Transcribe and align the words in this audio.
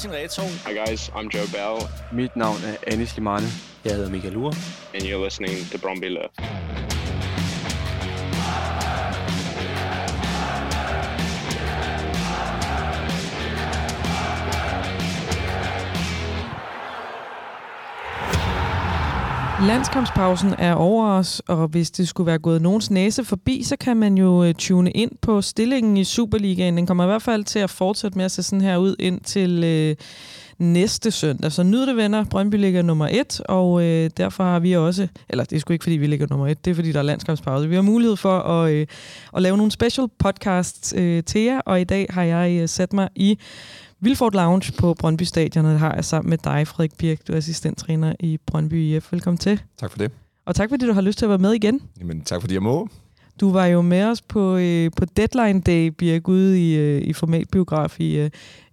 Martin 0.00 0.18
Reto. 0.18 0.42
Hi 0.64 0.72
guys, 0.72 1.10
I'm 1.14 1.28
Joe 1.28 1.46
Bell. 1.52 1.88
Mit 2.12 2.36
navn 2.36 2.64
er 2.64 2.92
Anis 2.92 3.16
Limane. 3.16 3.46
Jeg 3.84 3.92
hedder 3.92 4.10
Michael 4.10 4.36
Ure. 4.36 4.54
And 4.94 5.02
you're 5.02 5.24
listening 5.24 5.70
to 5.70 5.78
Bromby 5.78 6.08
Landskampspausen 19.66 20.54
er 20.58 20.74
over 20.74 21.06
os, 21.08 21.42
og 21.48 21.68
hvis 21.68 21.90
det 21.90 22.08
skulle 22.08 22.26
være 22.26 22.38
gået 22.38 22.62
nogens 22.62 22.90
næse 22.90 23.24
forbi, 23.24 23.62
så 23.62 23.76
kan 23.76 23.96
man 23.96 24.18
jo 24.18 24.44
øh, 24.44 24.54
tune 24.54 24.90
ind 24.90 25.10
på 25.22 25.42
stillingen 25.42 25.96
i 25.96 26.04
Superligaen. 26.04 26.76
Den 26.76 26.86
kommer 26.86 27.04
i 27.04 27.06
hvert 27.06 27.22
fald 27.22 27.44
til 27.44 27.58
at 27.58 27.70
fortsætte 27.70 28.18
med 28.18 28.24
at 28.24 28.30
se 28.30 28.42
sådan 28.42 28.60
her 28.60 28.76
ud 28.76 28.96
ind 28.98 29.20
til 29.20 29.64
øh, 29.64 29.96
næste 30.58 31.10
søndag. 31.10 31.52
Så 31.52 31.62
nyd 31.62 31.86
det, 31.86 31.96
venner. 31.96 32.24
Brøndby 32.24 32.54
ligger 32.54 32.82
nummer 32.82 33.08
et, 33.10 33.40
og 33.40 33.82
øh, 33.82 34.10
derfor 34.16 34.44
har 34.44 34.58
vi 34.58 34.72
også, 34.76 35.08
eller 35.28 35.44
det 35.44 35.56
er 35.56 35.60
sgu 35.60 35.72
ikke, 35.72 35.82
fordi 35.82 35.96
vi 35.96 36.06
ligger 36.06 36.26
nummer 36.30 36.48
et, 36.48 36.64
det 36.64 36.70
er, 36.70 36.74
fordi 36.74 36.92
der 36.92 36.98
er 36.98 37.02
landskampspause. 37.02 37.68
Vi 37.68 37.74
har 37.74 37.82
mulighed 37.82 38.16
for 38.16 38.38
at, 38.38 38.72
øh, 38.72 38.86
at 39.36 39.42
lave 39.42 39.56
nogle 39.56 39.72
special 39.72 40.06
podcasts 40.18 40.94
øh, 40.96 41.24
til 41.24 41.40
jer, 41.40 41.60
og 41.60 41.80
i 41.80 41.84
dag 41.84 42.06
har 42.10 42.22
jeg 42.22 42.60
øh, 42.62 42.68
sat 42.68 42.92
mig 42.92 43.08
i 43.16 43.38
Vilfort 44.02 44.34
Lounge 44.34 44.72
på 44.78 44.94
Brøndby 44.94 45.22
Stadion, 45.22 45.64
og 45.64 45.70
det 45.72 45.80
har 45.80 45.94
jeg 45.94 46.04
sammen 46.04 46.30
med 46.30 46.38
dig, 46.38 46.66
Frederik 46.66 46.96
Birk. 46.98 47.18
Du 47.28 47.32
er 47.32 47.36
assistenttræner 47.36 48.14
i 48.20 48.38
Brøndby 48.46 48.74
IF. 48.74 49.12
Velkommen 49.12 49.38
til. 49.38 49.60
Tak 49.78 49.90
for 49.90 49.98
det. 49.98 50.10
Og 50.46 50.54
tak 50.54 50.68
fordi 50.68 50.86
du 50.86 50.92
har 50.92 51.00
lyst 51.00 51.18
til 51.18 51.24
at 51.24 51.28
være 51.28 51.38
med 51.38 51.52
igen. 51.52 51.80
Jamen, 52.00 52.20
tak 52.20 52.40
fordi 52.40 52.54
jeg 52.54 52.62
må. 52.62 52.88
Du 53.40 53.52
var 53.52 53.66
jo 53.66 53.82
med 53.82 54.04
os 54.04 54.22
på, 54.22 54.56
øh, 54.56 54.90
på 54.96 55.04
Deadline 55.04 55.60
Day, 55.60 55.86
Birk, 55.86 56.28
ude 56.28 56.70
i, 56.70 56.76
øh, 56.76 57.02
i 57.02 57.12
formatbiograf 57.12 58.00
i, 58.00 58.16
øh, 58.16 58.30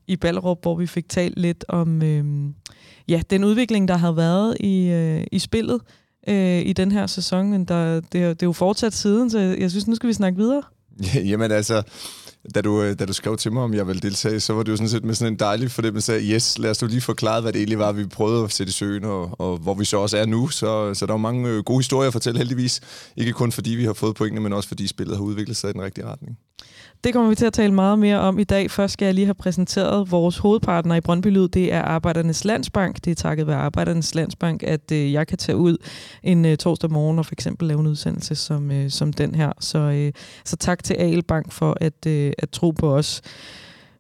i 0.08 0.16
Ballerup, 0.16 0.62
hvor 0.62 0.76
vi 0.76 0.88
fik 0.88 1.10
talt 1.10 1.40
lidt 1.40 1.66
om 1.68 2.02
øh, 2.02 2.26
ja, 3.08 3.22
den 3.30 3.44
udvikling, 3.44 3.88
der 3.88 3.98
har 3.98 4.12
været 4.12 4.58
i, 4.60 4.88
øh, 4.88 5.24
i 5.32 5.40
spillet 5.40 5.82
øh, 6.28 6.62
i 6.62 6.74
den 6.74 6.92
her 6.92 7.08
sæson. 7.08 7.52
Men 7.52 7.66
der, 7.66 7.96
det, 7.96 8.12
det 8.14 8.30
er 8.30 8.48
jo 8.48 8.54
fortsat 8.54 8.94
siden, 8.94 9.30
så 9.30 9.40
jeg 9.40 9.72
synes, 9.72 9.88
nu 9.88 9.96
skal 9.96 10.08
vi 10.08 10.14
snakke 10.14 10.38
videre. 10.38 10.62
Jamen 11.32 11.52
altså, 11.52 11.84
da 12.56 12.62
du, 12.62 12.82
øh, 12.82 13.00
da 13.00 13.06
du 13.06 13.14
skrev 13.14 13.38
til 13.38 13.52
mig, 13.52 13.64
om 13.64 13.74
jeg 13.74 13.88
ville 13.88 14.00
deltage, 14.00 14.40
så 14.40 14.54
var 14.54 14.64
det 14.64 14.72
jo 14.72 14.76
sådan 14.76 14.90
set 14.90 15.06
med 15.06 15.14
sådan 15.14 15.34
en 15.34 15.40
dejlig 15.40 15.72
fornemmelse 15.72 16.14
af, 16.14 16.20
yes, 16.24 16.58
lad 16.58 16.70
os 16.70 16.82
lige 16.82 17.02
forklare, 17.02 17.42
hvad 17.42 17.54
det 17.54 17.60
egentlig 17.60 17.80
var, 17.80 17.92
vi 17.92 18.06
prøvede 18.06 18.44
at 18.44 18.52
sætte 18.52 18.70
i 18.70 18.74
søen, 18.74 19.04
og, 19.04 19.42
og 19.42 19.58
hvor 19.58 19.74
vi 19.74 19.86
så 19.86 19.98
også 19.98 20.18
er 20.18 20.26
nu. 20.26 20.48
Så, 20.48 20.94
så 20.94 21.06
der 21.06 21.14
er 21.14 21.18
mange 21.18 21.50
øh, 21.50 21.64
gode 21.64 21.80
historier 21.80 22.08
at 22.08 22.14
fortælle 22.14 22.38
heldigvis. 22.38 22.82
Ikke 23.18 23.32
kun 23.32 23.52
fordi 23.52 23.70
vi 23.70 23.86
har 23.86 23.94
fået 23.94 24.16
pointene, 24.16 24.42
men 24.42 24.54
også 24.54 24.68
fordi 24.68 24.88
spillet 24.88 25.18
har 25.18 25.24
udviklet 25.24 25.58
sig 25.58 25.70
i 25.70 25.74
den 25.74 25.82
rigtige 25.82 26.06
retning. 26.06 26.38
Det 27.04 27.14
kommer 27.14 27.30
vi 27.30 27.36
til 27.36 27.46
at 27.46 27.54
tale 27.54 27.74
meget 27.74 28.00
mere 28.00 28.20
om 28.20 28.40
i 28.40 28.44
dag. 28.44 28.72
Først 28.72 28.94
skal 28.94 29.06
jeg 29.06 29.14
lige 29.14 29.26
have 29.26 29.36
præsenteret 29.36 30.12
vores 30.12 30.38
hovedpartner 30.38 30.96
i 30.96 31.02
Brøndby 31.02 31.28
Lyd. 31.28 31.48
Det 31.48 31.74
er 31.74 31.82
Arbejdernes 31.82 32.46
Landsbank. 32.46 33.06
Det 33.06 33.12
er 33.12 33.16
takket 33.16 33.48
være 33.48 33.58
Arbejdernes 33.58 34.16
Landsbank, 34.16 34.64
at 34.64 34.92
øh, 34.92 35.14
jeg 35.14 35.28
kan 35.28 35.38
tage 35.38 35.56
ud 35.56 35.78
en 36.24 36.46
øh, 36.46 36.58
torsdag 36.58 36.92
morgen 36.92 37.20
og 37.20 37.26
for 37.26 37.34
eksempel 37.34 37.68
lave 37.68 37.80
en 37.80 37.88
udsendelse 37.88 38.36
som, 38.36 38.72
øh, 38.72 38.90
som 38.90 39.14
den 39.14 39.36
her. 39.36 39.52
Så, 39.60 39.80
øh, 39.80 40.12
så 40.46 40.56
tak 40.56 40.84
til 40.84 40.94
AL 40.94 41.24
Bank 41.24 41.52
for 41.52 41.78
at, 41.82 42.06
øh, 42.08 42.32
at 42.38 42.50
tro 42.50 42.72
på 42.72 42.96
os. 42.96 43.22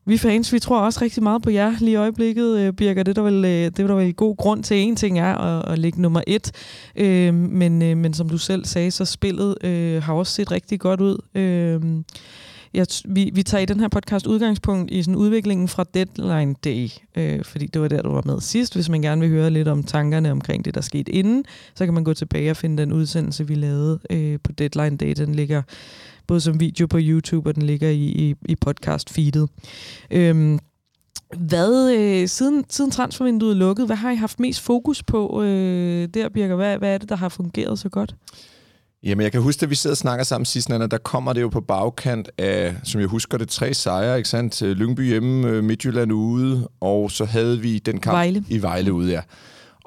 Vi 0.07 0.17
fans, 0.17 0.53
vi 0.53 0.59
tror 0.59 0.79
også 0.79 0.99
rigtig 1.01 1.23
meget 1.23 1.41
på 1.41 1.49
jer 1.49 1.73
lige 1.79 1.91
i 1.91 1.95
øjeblikket, 1.95 2.57
øh, 2.57 2.73
Det 2.77 2.89
er 2.89 3.03
der 3.03 3.21
vel, 3.21 3.45
øh, 3.45 3.51
det 3.51 3.79
er 3.79 3.87
der 3.87 3.95
vel 3.95 4.13
god 4.13 4.37
grund 4.37 4.63
til. 4.63 4.77
En 4.77 4.95
ting 4.95 5.19
er 5.19 5.35
at, 5.35 5.71
at 5.71 5.79
ligge 5.79 6.01
nummer 6.01 6.21
et, 6.27 6.51
øh, 6.95 7.33
men, 7.33 7.81
øh, 7.81 7.97
men 7.97 8.13
som 8.13 8.29
du 8.29 8.37
selv 8.37 8.65
sagde, 8.65 8.91
så 8.91 9.05
spillet 9.05 9.55
øh, 9.63 10.03
har 10.03 10.13
også 10.13 10.33
set 10.33 10.51
rigtig 10.51 10.79
godt 10.79 11.01
ud. 11.01 11.17
Øh, 11.35 11.81
jeg, 12.73 12.87
vi, 13.05 13.31
vi 13.33 13.43
tager 13.43 13.61
i 13.61 13.65
den 13.65 13.79
her 13.79 13.87
podcast 13.87 14.27
udgangspunkt 14.27 14.91
i 14.91 15.03
sådan 15.03 15.15
udviklingen 15.15 15.67
fra 15.67 15.85
Deadline 15.93 16.55
Day, 16.63 16.89
øh, 17.17 17.43
fordi 17.43 17.67
det 17.67 17.81
var 17.81 17.87
der, 17.87 18.01
du 18.01 18.11
var 18.11 18.21
med 18.25 18.41
sidst. 18.41 18.75
Hvis 18.75 18.89
man 18.89 19.01
gerne 19.01 19.21
vil 19.21 19.29
høre 19.29 19.49
lidt 19.49 19.67
om 19.67 19.83
tankerne 19.83 20.31
omkring 20.31 20.65
det, 20.65 20.75
der 20.75 20.81
skete 20.81 21.11
inden, 21.11 21.45
så 21.75 21.85
kan 21.85 21.93
man 21.93 22.03
gå 22.03 22.13
tilbage 22.13 22.51
og 22.51 22.57
finde 22.57 22.81
den 22.81 22.93
udsendelse, 22.93 23.47
vi 23.47 23.55
lavede 23.55 23.99
øh, 24.09 24.39
på 24.43 24.51
Deadline 24.51 24.97
Day. 24.97 25.13
Den 25.17 25.35
ligger 25.35 25.61
både 26.27 26.41
som 26.41 26.59
video 26.59 26.87
på 26.87 26.97
YouTube, 27.01 27.49
og 27.49 27.55
den 27.55 27.63
ligger 27.63 27.89
i, 27.89 28.05
i, 28.05 28.35
i 28.45 28.55
podcast-feedet. 28.65 29.47
Øhm, 30.11 30.59
hvad, 31.37 31.91
øh, 31.91 32.27
siden, 32.27 32.65
siden 32.69 32.91
transfervinduet 32.91 33.51
er 33.51 33.55
lukket, 33.55 33.85
hvad 33.85 33.95
har 33.95 34.11
I 34.11 34.15
haft 34.15 34.39
mest 34.39 34.61
fokus 34.61 35.03
på 35.03 35.43
øh, 35.43 36.07
der, 36.13 36.29
Birger? 36.29 36.55
Hvad, 36.55 36.77
hvad 36.77 36.93
er 36.93 36.97
det, 36.97 37.09
der 37.09 37.15
har 37.15 37.29
fungeret 37.29 37.79
så 37.79 37.89
godt? 37.89 38.15
Jamen, 39.03 39.23
jeg 39.23 39.31
kan 39.31 39.41
huske, 39.41 39.63
at 39.63 39.69
vi 39.69 39.75
sidder 39.75 39.93
og 39.93 39.97
snakker 39.97 40.23
sammen 40.25 40.45
sidst, 40.45 40.69
Nana, 40.69 40.87
der 40.87 40.97
kommer 40.97 41.33
det 41.33 41.41
jo 41.41 41.49
på 41.49 41.61
bagkant 41.61 42.29
af, 42.37 42.75
som 42.83 43.01
jeg 43.01 43.07
husker 43.07 43.37
det, 43.37 43.49
tre 43.49 43.73
sejre, 43.73 44.17
ikke 44.17 44.29
sandt? 44.29 44.61
Lyngby 44.61 45.07
hjemme, 45.07 45.61
Midtjylland 45.61 46.11
ude, 46.11 46.67
og 46.81 47.11
så 47.11 47.25
havde 47.25 47.59
vi 47.59 47.79
den 47.79 47.99
kamp 47.99 48.13
Vejle. 48.13 48.43
i 48.49 48.61
Vejle 48.61 48.93
ude, 48.93 49.11
ja. 49.11 49.21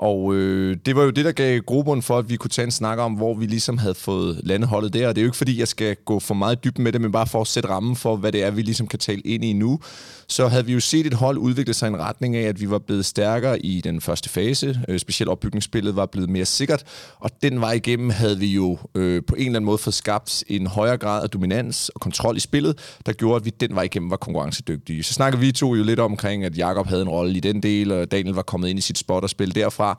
Og 0.00 0.34
øh, 0.34 0.76
det 0.86 0.96
var 0.96 1.02
jo 1.02 1.10
det, 1.10 1.24
der 1.24 1.32
gav 1.32 1.60
grobund 1.60 2.02
for, 2.02 2.18
at 2.18 2.30
vi 2.30 2.36
kunne 2.36 2.50
tage 2.50 2.64
en 2.64 2.70
snak 2.70 2.98
om, 2.98 3.12
hvor 3.12 3.34
vi 3.34 3.46
ligesom 3.46 3.78
havde 3.78 3.94
fået 3.94 4.40
landeholdet 4.42 4.92
der. 4.92 5.08
Og 5.08 5.14
det 5.14 5.20
er 5.20 5.24
jo 5.24 5.28
ikke, 5.28 5.36
fordi 5.36 5.58
jeg 5.58 5.68
skal 5.68 5.96
gå 6.04 6.20
for 6.20 6.34
meget 6.34 6.64
dybt 6.64 6.78
med 6.78 6.92
det, 6.92 7.00
men 7.00 7.12
bare 7.12 7.26
for 7.26 7.40
at 7.40 7.46
sætte 7.46 7.68
rammen 7.68 7.96
for, 7.96 8.16
hvad 8.16 8.32
det 8.32 8.42
er, 8.44 8.50
vi 8.50 8.62
ligesom 8.62 8.86
kan 8.86 8.98
tale 8.98 9.20
ind 9.20 9.44
i 9.44 9.52
nu. 9.52 9.80
Så 10.28 10.48
havde 10.48 10.66
vi 10.66 10.72
jo 10.72 10.80
set 10.80 11.06
et 11.06 11.14
hold 11.14 11.38
udvikle 11.38 11.74
sig 11.74 11.86
i 11.86 11.92
en 11.92 11.98
retning 11.98 12.36
af, 12.36 12.42
at 12.42 12.60
vi 12.60 12.70
var 12.70 12.78
blevet 12.78 13.06
stærkere 13.06 13.58
i 13.66 13.80
den 13.80 14.00
første 14.00 14.28
fase. 14.28 14.80
Øh, 14.88 14.98
specielt 14.98 15.30
opbygningsspillet 15.30 15.96
var 15.96 16.06
blevet 16.06 16.30
mere 16.30 16.44
sikkert. 16.44 16.84
Og 17.18 17.30
den 17.42 17.60
vej 17.60 17.72
igennem 17.72 18.10
havde 18.10 18.38
vi 18.38 18.46
jo 18.46 18.78
øh, 18.94 19.22
på 19.26 19.34
en 19.34 19.40
eller 19.40 19.50
anden 19.50 19.64
måde 19.64 19.78
fået 19.78 19.94
skabt 19.94 20.44
en 20.48 20.66
højere 20.66 20.96
grad 20.96 21.22
af 21.22 21.30
dominans 21.30 21.88
og 21.88 22.00
kontrol 22.00 22.36
i 22.36 22.40
spillet, 22.40 22.98
der 23.06 23.12
gjorde, 23.12 23.36
at 23.36 23.44
vi 23.44 23.50
den 23.50 23.74
vej 23.74 23.82
igennem 23.82 24.10
var 24.10 24.16
konkurrencedygtige. 24.16 25.02
Så 25.02 25.12
snakker 25.12 25.38
vi 25.38 25.52
to 25.52 25.74
jo 25.74 25.82
lidt 25.82 26.00
omkring, 26.00 26.44
at 26.44 26.58
Jakob 26.58 26.86
havde 26.86 27.02
en 27.02 27.08
rolle 27.08 27.36
i 27.36 27.40
den 27.40 27.62
del, 27.62 27.92
og 27.92 28.10
Daniel 28.10 28.34
var 28.34 28.42
kommet 28.42 28.68
ind 28.68 28.78
i 28.78 28.82
sit 28.82 28.98
spot 28.98 29.22
og 29.22 29.30
spil 29.30 29.54
derfra. 29.54 29.89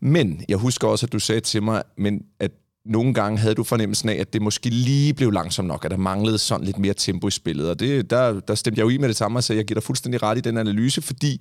Men 0.00 0.44
jeg 0.48 0.56
husker 0.56 0.88
også, 0.88 1.06
at 1.06 1.12
du 1.12 1.18
sagde 1.18 1.40
til 1.40 1.62
mig, 1.62 1.82
men 1.96 2.22
at 2.40 2.50
nogle 2.84 3.14
gange 3.14 3.38
havde 3.38 3.54
du 3.54 3.64
fornemmelsen 3.64 4.08
af, 4.08 4.14
at 4.14 4.32
det 4.32 4.42
måske 4.42 4.68
lige 4.68 5.14
blev 5.14 5.30
langsomt 5.30 5.68
nok, 5.68 5.84
at 5.84 5.90
der 5.90 5.96
manglede 5.96 6.38
sådan 6.38 6.66
lidt 6.66 6.78
mere 6.78 6.94
tempo 6.94 7.28
i 7.28 7.30
spillet. 7.30 7.70
Og 7.70 7.80
det, 7.80 8.10
der, 8.10 8.40
der 8.40 8.54
stemte 8.54 8.78
jeg 8.78 8.84
jo 8.84 8.88
i 8.88 8.98
med 8.98 9.08
det 9.08 9.16
samme, 9.16 9.42
så 9.42 9.54
jeg 9.54 9.64
giver 9.64 9.80
dig 9.80 9.86
fuldstændig 9.86 10.22
ret 10.22 10.38
i 10.38 10.40
den 10.40 10.56
analyse, 10.56 11.02
fordi 11.02 11.40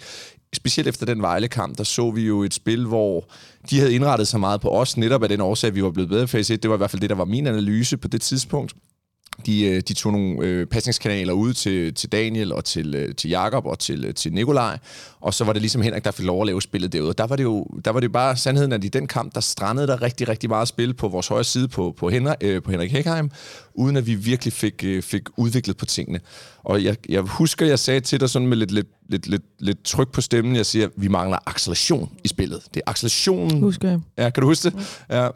specielt 0.54 0.88
efter 0.90 1.06
den 1.06 1.22
Vejle-kamp, 1.22 1.78
der 1.78 1.84
så 1.84 2.12
vi 2.12 2.22
jo 2.22 2.44
et 2.44 2.54
spil, 2.54 2.86
hvor 2.86 3.30
de 3.70 3.80
havde 3.80 3.94
indrettet 3.94 4.28
sig 4.28 4.40
meget 4.40 4.62
på 4.62 4.70
os, 4.70 4.98
netop 4.98 5.24
af 5.24 5.30
den 5.30 5.42
årsag, 5.42 5.68
at 5.68 5.76
vi 5.76 5.84
var 5.84 5.92
blevet 5.92 6.10
bedre 6.10 6.24
i 6.24 6.28
fase 6.28 6.54
1. 6.54 6.64
Det 6.64 6.70
var 6.70 6.76
i 6.76 6.78
hvert 6.78 6.92
fald 6.92 7.02
det, 7.02 7.10
der 7.10 7.16
var 7.16 7.26
min 7.26 7.48
analyse 7.48 7.98
på 7.98 8.08
det 8.08 8.22
tidspunkt. 8.22 8.74
De, 9.46 9.82
de 9.82 9.94
tog 9.94 10.12
nogle 10.12 10.38
øh, 10.42 10.66
pasningskanaler 10.66 11.34
ud 11.34 11.54
til, 11.54 11.94
til 11.94 12.12
Daniel 12.12 12.54
og 12.54 12.66
til, 12.66 12.96
øh, 12.96 13.16
til 13.16 13.30
Jakob 13.30 13.66
og 13.66 13.80
til, 13.80 14.06
øh, 14.06 14.14
til 14.14 14.34
Nikolaj, 14.34 14.78
og 15.22 15.34
så 15.34 15.44
var 15.44 15.54
det 15.54 15.62
ligesom 15.62 15.82
Henrik, 15.82 16.06
der 16.06 16.12
fik 16.12 16.26
lov 16.26 16.42
at 16.42 16.46
lave 16.46 16.62
spillet 16.62 16.94
derude. 16.94 17.14
Der 17.14 17.28
var 17.28 17.36
det 17.36 17.44
jo 17.44 17.66
der 17.86 17.92
var 17.92 18.00
det 18.00 18.08
jo 18.08 18.12
bare 18.12 18.38
sandheden, 18.38 18.72
at 18.72 18.84
i 18.84 18.88
den 18.88 19.08
kamp, 19.08 19.36
der 19.36 19.42
strandede 19.42 19.88
der 19.88 20.02
rigtig, 20.02 20.30
rigtig 20.30 20.50
meget 20.50 20.68
spil 20.68 20.94
på 20.94 21.08
vores 21.08 21.28
højre 21.28 21.44
side 21.44 21.68
på, 21.68 21.94
på, 21.98 22.10
Henrik, 22.10 22.36
øh, 22.42 22.62
på 22.62 22.72
Henrik 22.72 22.92
Hækheim, 22.92 23.32
uden 23.74 23.98
at 23.98 24.08
vi 24.08 24.16
virkelig 24.16 24.54
fik, 24.54 24.84
øh, 24.84 25.04
fik 25.04 25.22
udviklet 25.38 25.78
på 25.78 25.86
tingene. 25.86 26.20
Og 26.64 26.84
jeg, 26.84 26.96
jeg 27.10 27.22
husker, 27.22 27.66
jeg 27.66 27.80
sagde 27.80 28.00
til 28.00 28.20
dig 28.20 28.30
sådan 28.30 28.48
med 28.48 28.58
lidt, 28.58 28.72
lidt, 28.72 28.88
lidt, 29.10 29.28
lidt, 29.28 29.44
lidt 29.60 29.84
tryk 29.84 30.12
på 30.12 30.22
stemmen, 30.22 30.56
jeg 30.56 30.66
siger, 30.66 30.86
at 30.86 30.92
vi 30.96 31.08
mangler 31.08 31.38
acceleration 31.46 32.12
i 32.24 32.28
spillet. 32.28 32.62
Det 32.74 32.82
er 32.86 32.92
accelerationen... 32.92 33.60
Husker 33.60 33.90
jeg. 33.90 34.00
Ja, 34.18 34.30
kan 34.30 34.42
du 34.42 34.48
huske 34.48 34.70
det? 34.70 35.04
Ja. 35.10 35.28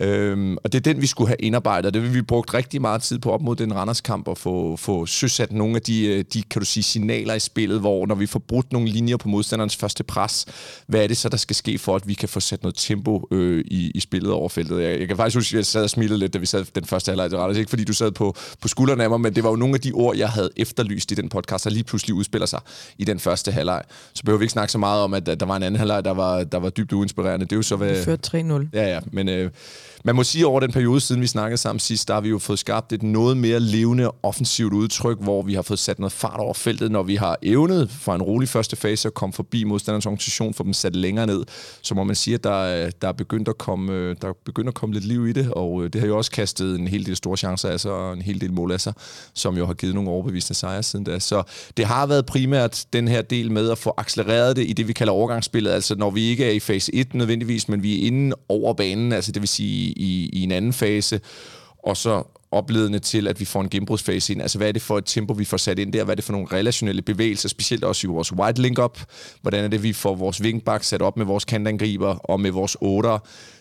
Øhm, 0.00 0.56
og 0.64 0.72
det 0.72 0.78
er 0.78 0.92
den, 0.92 1.02
vi 1.02 1.06
skulle 1.06 1.28
have 1.28 1.36
indarbejdet. 1.36 1.94
Det 1.94 2.02
vil 2.02 2.14
vi 2.14 2.22
brugt 2.22 2.54
rigtig 2.54 2.80
meget 2.80 3.02
tid 3.02 3.18
på 3.18 3.32
op 3.32 3.42
mod 3.42 3.56
den 3.56 3.74
Randers-kamp 3.74 4.28
og 4.28 4.38
få, 4.38 4.76
få 4.76 5.06
søsat 5.06 5.52
nogle 5.52 5.76
af 5.76 5.82
de, 5.82 6.06
øh, 6.06 6.24
de, 6.32 6.42
kan 6.42 6.60
du 6.60 6.66
sige, 6.66 6.82
signaler 6.82 7.34
i 7.34 7.40
spillet, 7.40 7.80
hvor 7.80 8.06
når 8.06 8.14
vi 8.14 8.26
får 8.26 8.38
brudt 8.38 8.72
nogle 8.72 8.88
linjer 8.88 9.16
på 9.16 9.28
modstanderens 9.28 9.76
første 9.76 10.04
pres, 10.04 10.46
hvad 10.86 11.02
er 11.02 11.06
det 11.06 11.16
så, 11.16 11.28
der 11.28 11.36
skal 11.36 11.56
ske 11.56 11.78
for, 11.78 11.96
at 11.96 12.08
vi 12.08 12.14
kan 12.14 12.28
få 12.28 12.40
sat 12.40 12.62
noget 12.62 12.76
tempo 12.76 13.28
øh, 13.30 13.64
i, 13.66 13.90
i 13.94 14.00
spillet 14.00 14.32
over 14.32 14.48
feltet? 14.48 14.82
Jeg, 14.82 15.00
jeg 15.00 15.08
kan 15.08 15.16
faktisk 15.16 15.36
huske, 15.36 15.54
at 15.54 15.56
jeg 15.56 15.66
sad 15.66 15.82
og 15.82 15.90
smilede 15.90 16.18
lidt, 16.18 16.34
da 16.34 16.38
vi 16.38 16.46
sad 16.46 16.64
den 16.74 16.84
første 16.84 17.10
halvleg. 17.10 17.30
Det 17.30 17.38
var 17.38 17.52
ikke, 17.52 17.70
fordi 17.70 17.84
du 17.84 17.92
sad 17.92 18.10
på, 18.10 18.36
på 18.60 18.68
skuldrene 18.68 19.04
af 19.04 19.10
mig, 19.10 19.20
men 19.20 19.34
det 19.34 19.44
var 19.44 19.50
jo 19.50 19.56
nogle 19.56 19.74
af 19.74 19.80
de 19.80 19.92
ord, 19.92 20.16
jeg 20.16 20.28
havde 20.28 20.50
efterlyst 20.56 21.12
i 21.12 21.14
den 21.14 21.28
podcast, 21.28 21.64
der 21.64 21.70
lige 21.70 21.84
pludselig 21.84 22.14
udspiller 22.14 22.46
sig 22.46 22.60
i 22.98 23.04
den 23.04 23.18
første 23.18 23.52
halvleg. 23.52 23.82
Så 24.14 24.22
behøver 24.22 24.38
vi 24.38 24.44
ikke 24.44 24.52
snakke 24.52 24.72
så 24.72 24.78
meget 24.78 25.02
om, 25.02 25.14
at 25.14 25.26
der 25.26 25.46
var 25.46 25.56
en 25.56 25.62
anden 25.62 25.78
halvleg, 25.78 26.04
der 26.04 26.10
var, 26.10 26.44
der 26.44 26.58
var 26.58 26.70
dybt 26.70 26.92
uinspirerende. 26.92 27.46
Det 27.46 27.52
er 27.52 27.56
jo 27.56 27.62
så, 27.62 27.76
hvad... 27.76 27.98
Vi 27.98 28.04
førte 28.04 28.38
3-0. 28.38 28.68
Ja, 28.72 28.94
ja, 28.94 29.00
men... 29.12 29.28
Øh, 29.28 29.50
man 30.04 30.14
må 30.14 30.24
sige, 30.24 30.42
at 30.42 30.46
over 30.46 30.60
den 30.60 30.72
periode, 30.72 31.00
siden 31.00 31.22
vi 31.22 31.26
snakkede 31.26 31.56
sammen 31.56 31.80
sidst, 31.80 32.08
der 32.08 32.14
har 32.14 32.20
vi 32.20 32.28
jo 32.28 32.38
fået 32.38 32.58
skabt 32.58 32.92
et 32.92 33.02
noget 33.02 33.36
mere 33.36 33.60
levende 33.60 34.10
offensivt 34.22 34.72
udtryk, 34.72 35.18
hvor 35.20 35.42
vi 35.42 35.54
har 35.54 35.62
fået 35.62 35.78
sat 35.78 35.98
noget 35.98 36.12
fart 36.12 36.40
over 36.40 36.54
feltet, 36.54 36.90
når 36.90 37.02
vi 37.02 37.16
har 37.16 37.36
evnet 37.42 37.90
fra 37.90 38.14
en 38.14 38.22
rolig 38.22 38.48
første 38.48 38.76
fase 38.76 39.08
at 39.08 39.14
komme 39.14 39.32
forbi 39.32 39.64
modstanderens 39.64 40.06
organisation, 40.06 40.54
for 40.54 40.64
dem 40.64 40.72
sat 40.72 40.96
længere 40.96 41.26
ned. 41.26 41.44
Så 41.82 41.94
må 41.94 42.04
man 42.04 42.16
sige, 42.16 42.34
at 42.34 42.44
der, 42.44 42.90
der, 42.90 43.08
er 43.08 43.12
begyndt 43.12 43.48
at 43.48 43.58
komme, 43.58 43.92
øh, 43.92 44.16
der 44.22 44.28
er 44.28 44.32
begyndt 44.44 44.68
at 44.68 44.74
komme 44.74 44.92
lidt 44.92 45.04
liv 45.04 45.28
i 45.28 45.32
det, 45.32 45.50
og 45.52 45.84
øh, 45.84 45.92
det 45.92 46.00
har 46.00 46.08
jo 46.08 46.16
også 46.16 46.30
kastet 46.30 46.78
en 46.78 46.88
hel 46.88 47.06
del 47.06 47.16
store 47.16 47.36
chancer 47.36 47.68
af 47.68 47.80
sig, 47.80 47.92
og 47.92 48.12
en 48.12 48.22
hel 48.22 48.40
del 48.40 48.52
mål 48.52 48.72
af 48.72 48.80
sig, 48.80 48.92
som 49.34 49.56
jo 49.56 49.66
har 49.66 49.74
givet 49.74 49.94
nogle 49.94 50.10
overbevisende 50.10 50.58
sejre 50.58 50.82
siden 50.82 51.04
da. 51.04 51.18
Så 51.18 51.42
det 51.76 51.84
har 51.84 52.06
været 52.06 52.26
primært 52.26 52.86
den 52.92 53.08
her 53.08 53.22
del 53.22 53.52
med 53.52 53.70
at 53.70 53.78
få 53.78 53.94
accelereret 53.96 54.56
det 54.56 54.70
i 54.70 54.72
det, 54.72 54.88
vi 54.88 54.92
kalder 54.92 55.12
overgangsspillet, 55.12 55.70
altså 55.70 55.94
når 55.94 56.10
vi 56.10 56.22
ikke 56.22 56.44
er 56.44 56.50
i 56.50 56.60
fase 56.60 56.94
1 56.94 57.14
nødvendigvis, 57.14 57.68
men 57.68 57.82
vi 57.82 58.02
er 58.02 58.06
inde 58.06 58.36
over 58.48 58.74
banen, 58.74 59.12
altså 59.12 59.32
det 59.32 59.42
vil 59.42 59.48
sige 59.48 59.69
i, 59.70 60.30
i 60.32 60.42
en 60.42 60.52
anden 60.52 60.72
fase, 60.72 61.20
og 61.84 61.96
så 61.96 62.22
opledende 62.52 62.98
til, 62.98 63.28
at 63.28 63.40
vi 63.40 63.44
får 63.44 63.60
en 63.60 63.68
gennembrudsfase 63.68 64.32
ind. 64.32 64.42
Altså, 64.42 64.58
hvad 64.58 64.68
er 64.68 64.72
det 64.72 64.82
for 64.82 64.98
et 64.98 65.04
tempo, 65.06 65.32
vi 65.32 65.44
får 65.44 65.56
sat 65.56 65.78
ind 65.78 65.92
der? 65.92 66.04
Hvad 66.04 66.12
er 66.12 66.16
det 66.16 66.24
for 66.24 66.32
nogle 66.32 66.46
relationelle 66.52 67.02
bevægelser, 67.02 67.48
specielt 67.48 67.84
også 67.84 68.06
i 68.06 68.10
vores 68.10 68.32
wide 68.32 68.62
link-up? 68.62 68.98
Hvordan 69.42 69.64
er 69.64 69.68
det, 69.68 69.82
vi 69.82 69.92
får 69.92 70.14
vores 70.14 70.40
wingback 70.40 70.84
sat 70.84 71.02
op 71.02 71.16
med 71.16 71.26
vores 71.26 71.44
kantangriber 71.44 72.14
og 72.14 72.40
med 72.40 72.50
vores 72.50 72.76
otter, 72.80 73.18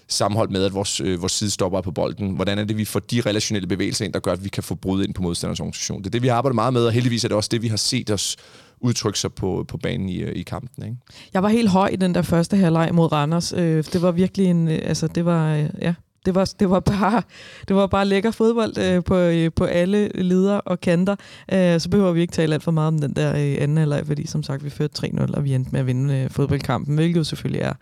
sammenholdt 0.09 0.51
med, 0.51 0.63
at 0.63 0.73
vores, 0.73 1.01
øh, 1.01 1.21
vores 1.21 1.33
sidestopper 1.33 1.77
er 1.77 1.81
på 1.81 1.91
bolden? 1.91 2.31
Hvordan 2.31 2.59
er 2.59 2.63
det, 2.63 2.77
vi 2.77 2.85
får 2.85 2.99
de 2.99 3.21
relationelle 3.21 3.67
bevægelser 3.67 4.05
ind, 4.05 4.13
der 4.13 4.19
gør, 4.19 4.31
at 4.31 4.43
vi 4.43 4.49
kan 4.49 4.63
få 4.63 4.75
brudt 4.75 5.05
ind 5.05 5.13
på 5.13 5.21
modstanders 5.21 5.59
organisation? 5.59 5.99
Det 5.99 6.05
er 6.05 6.11
det, 6.11 6.21
vi 6.21 6.27
har 6.27 6.35
arbejdet 6.35 6.55
meget 6.55 6.73
med, 6.73 6.85
og 6.85 6.91
heldigvis 6.91 7.23
er 7.23 7.27
det 7.27 7.37
også 7.37 7.49
det, 7.51 7.61
vi 7.61 7.67
har 7.67 7.77
set 7.77 8.11
os 8.11 8.37
udtrykke 8.81 9.19
sig 9.19 9.33
på, 9.33 9.65
på 9.67 9.77
banen 9.77 10.09
i, 10.09 10.17
øh, 10.17 10.35
i 10.35 10.43
kampen. 10.43 10.83
Ikke? 10.83 10.97
Jeg 11.33 11.43
var 11.43 11.49
helt 11.49 11.69
høj 11.69 11.87
i 11.87 11.95
den 11.95 12.15
der 12.15 12.21
første 12.21 12.57
halvleg 12.57 12.89
mod 12.93 13.11
Randers. 13.11 13.53
Øh, 13.53 13.83
det 13.93 14.01
var 14.01 14.11
virkelig 14.11 14.47
en, 14.47 14.67
øh, 14.67 14.79
altså 14.83 15.07
det 15.07 15.25
var, 15.25 15.55
øh, 15.55 15.69
ja, 15.81 15.93
det 16.25 16.35
var, 16.35 16.53
det 16.59 16.69
var, 16.69 16.79
bare, 16.79 17.21
det 17.67 17.75
var 17.75 17.87
bare 17.87 18.05
lækker 18.05 18.31
fodbold 18.31 18.77
øh, 18.77 19.03
på, 19.03 19.15
øh, 19.15 19.51
på 19.55 19.65
alle 19.65 20.07
leder 20.07 20.57
og 20.57 20.81
kanter. 20.81 21.15
Øh, 21.53 21.79
så 21.79 21.89
behøver 21.89 22.11
vi 22.11 22.21
ikke 22.21 22.31
tale 22.31 22.53
alt 22.53 22.63
for 22.63 22.71
meget 22.71 22.87
om 22.87 22.99
den 22.99 23.13
der 23.13 23.29
øh, 23.29 23.57
anden 23.59 23.77
halvleg, 23.77 24.03
fordi 24.05 24.27
som 24.27 24.43
sagt, 24.43 24.63
vi 24.63 24.69
førte 24.69 25.07
3-0, 25.07 25.33
og 25.33 25.43
vi 25.43 25.53
endte 25.53 25.71
med 25.71 25.79
at 25.79 25.87
vinde 25.87 26.17
øh, 26.17 26.29
fodboldkampen, 26.29 26.95
hvilket 26.95 27.17
jo 27.17 27.23
selvfølgelig 27.23 27.61
er 27.61 27.73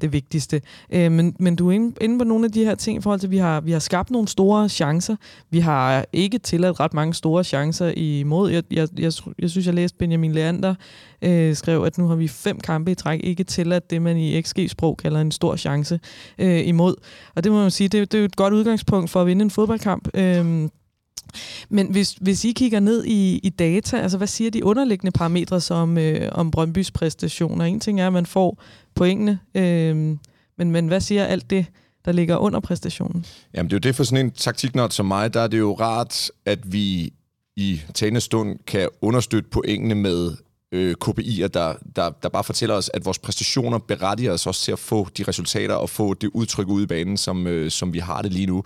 det 0.00 0.12
vigtigste. 0.12 0.62
Øh, 0.90 1.12
men, 1.12 1.36
men 1.38 1.56
du 1.56 1.68
er 1.68 1.72
inde, 1.72 1.94
inde 2.00 2.18
på 2.18 2.24
nogle 2.24 2.44
af 2.44 2.52
de 2.52 2.64
her 2.64 2.74
ting 2.74 2.98
i 2.98 3.00
forhold 3.00 3.20
til, 3.20 3.26
at 3.26 3.30
vi 3.30 3.38
har, 3.38 3.60
vi 3.60 3.72
har 3.72 3.78
skabt 3.78 4.10
nogle 4.10 4.28
store 4.28 4.68
chancer. 4.68 5.16
Vi 5.50 5.58
har 5.58 6.04
ikke 6.12 6.38
tilladt 6.38 6.80
ret 6.80 6.94
mange 6.94 7.14
store 7.14 7.44
chancer 7.44 7.92
imod. 7.96 8.50
Jeg, 8.50 8.62
jeg, 8.70 8.88
jeg, 8.98 9.12
jeg 9.38 9.50
synes, 9.50 9.66
jeg 9.66 9.74
læste 9.74 9.98
Benjamin 9.98 10.32
Leander 10.32 10.74
øh, 11.22 11.56
skrev, 11.56 11.82
at 11.82 11.98
nu 11.98 12.06
har 12.06 12.14
vi 12.14 12.28
fem 12.28 12.60
kampe 12.60 12.90
i 12.90 12.94
træk 12.94 13.20
ikke 13.24 13.44
til 13.44 13.72
at 13.72 13.90
det, 13.90 14.02
man 14.02 14.16
i 14.16 14.42
XG-sprog 14.42 14.96
kalder 14.96 15.20
en 15.20 15.32
stor 15.32 15.56
chance 15.56 16.00
øh, 16.38 16.66
imod. 16.66 16.94
Og 17.34 17.44
det 17.44 17.52
må 17.52 17.58
man 17.60 17.70
sige, 17.70 17.88
det, 17.88 18.12
det 18.12 18.18
er 18.18 18.22
jo 18.22 18.24
et 18.24 18.36
godt 18.36 18.54
udgangspunkt 18.54 19.10
for 19.10 19.20
at 19.20 19.26
vinde 19.26 19.42
en 19.42 19.50
fodboldkamp. 19.50 20.08
Øh, 20.14 20.68
men 21.68 21.90
hvis, 21.90 22.12
hvis 22.20 22.44
I 22.44 22.52
kigger 22.52 22.80
ned 22.80 23.04
i, 23.04 23.38
i 23.42 23.48
data, 23.48 23.96
altså 23.96 24.18
hvad 24.18 24.26
siger 24.26 24.50
de 24.50 24.64
underliggende 24.64 25.12
parametre 25.12 25.60
som, 25.60 25.98
øh, 25.98 26.28
om 26.32 26.50
Brøndbys 26.50 26.90
præstationer? 26.90 27.64
En 27.64 27.80
ting 27.80 28.00
er, 28.00 28.06
at 28.06 28.12
man 28.12 28.26
får 28.26 28.62
pointene, 28.94 29.38
øh, 29.54 29.96
men, 30.58 30.70
men 30.70 30.88
hvad 30.88 31.00
siger 31.00 31.24
alt 31.24 31.50
det, 31.50 31.66
der 32.04 32.12
ligger 32.12 32.36
under 32.36 32.60
præstationen? 32.60 33.26
Jamen 33.54 33.70
det 33.70 33.76
er 33.76 33.78
jo 33.78 33.88
det 33.88 33.96
for 33.96 34.04
sådan 34.04 34.26
en 34.26 34.30
taktiknot 34.30 34.92
som 34.92 35.06
mig, 35.06 35.34
der 35.34 35.40
er 35.40 35.46
det 35.46 35.58
jo 35.58 35.74
rart, 35.74 36.30
at 36.46 36.72
vi 36.72 37.12
i 37.56 37.80
talende 37.94 38.20
stund 38.20 38.58
kan 38.66 38.88
understøtte 39.02 39.50
pointene 39.50 39.94
med 39.94 40.36
øh, 40.72 40.94
KPI'er, 41.04 41.46
der, 41.46 41.74
der, 41.96 42.10
der 42.22 42.28
bare 42.28 42.44
fortæller 42.44 42.74
os, 42.74 42.90
at 42.94 43.04
vores 43.04 43.18
præstationer 43.18 43.78
berettiger 43.78 44.32
os 44.32 44.46
også 44.46 44.62
til 44.62 44.72
at 44.72 44.78
få 44.78 45.08
de 45.18 45.22
resultater 45.22 45.74
og 45.74 45.90
få 45.90 46.14
det 46.14 46.30
udtryk 46.34 46.68
ude 46.68 46.84
i 46.84 46.86
banen, 46.86 47.16
som, 47.16 47.46
øh, 47.46 47.70
som 47.70 47.92
vi 47.92 47.98
har 47.98 48.22
det 48.22 48.32
lige 48.32 48.46
nu. 48.46 48.62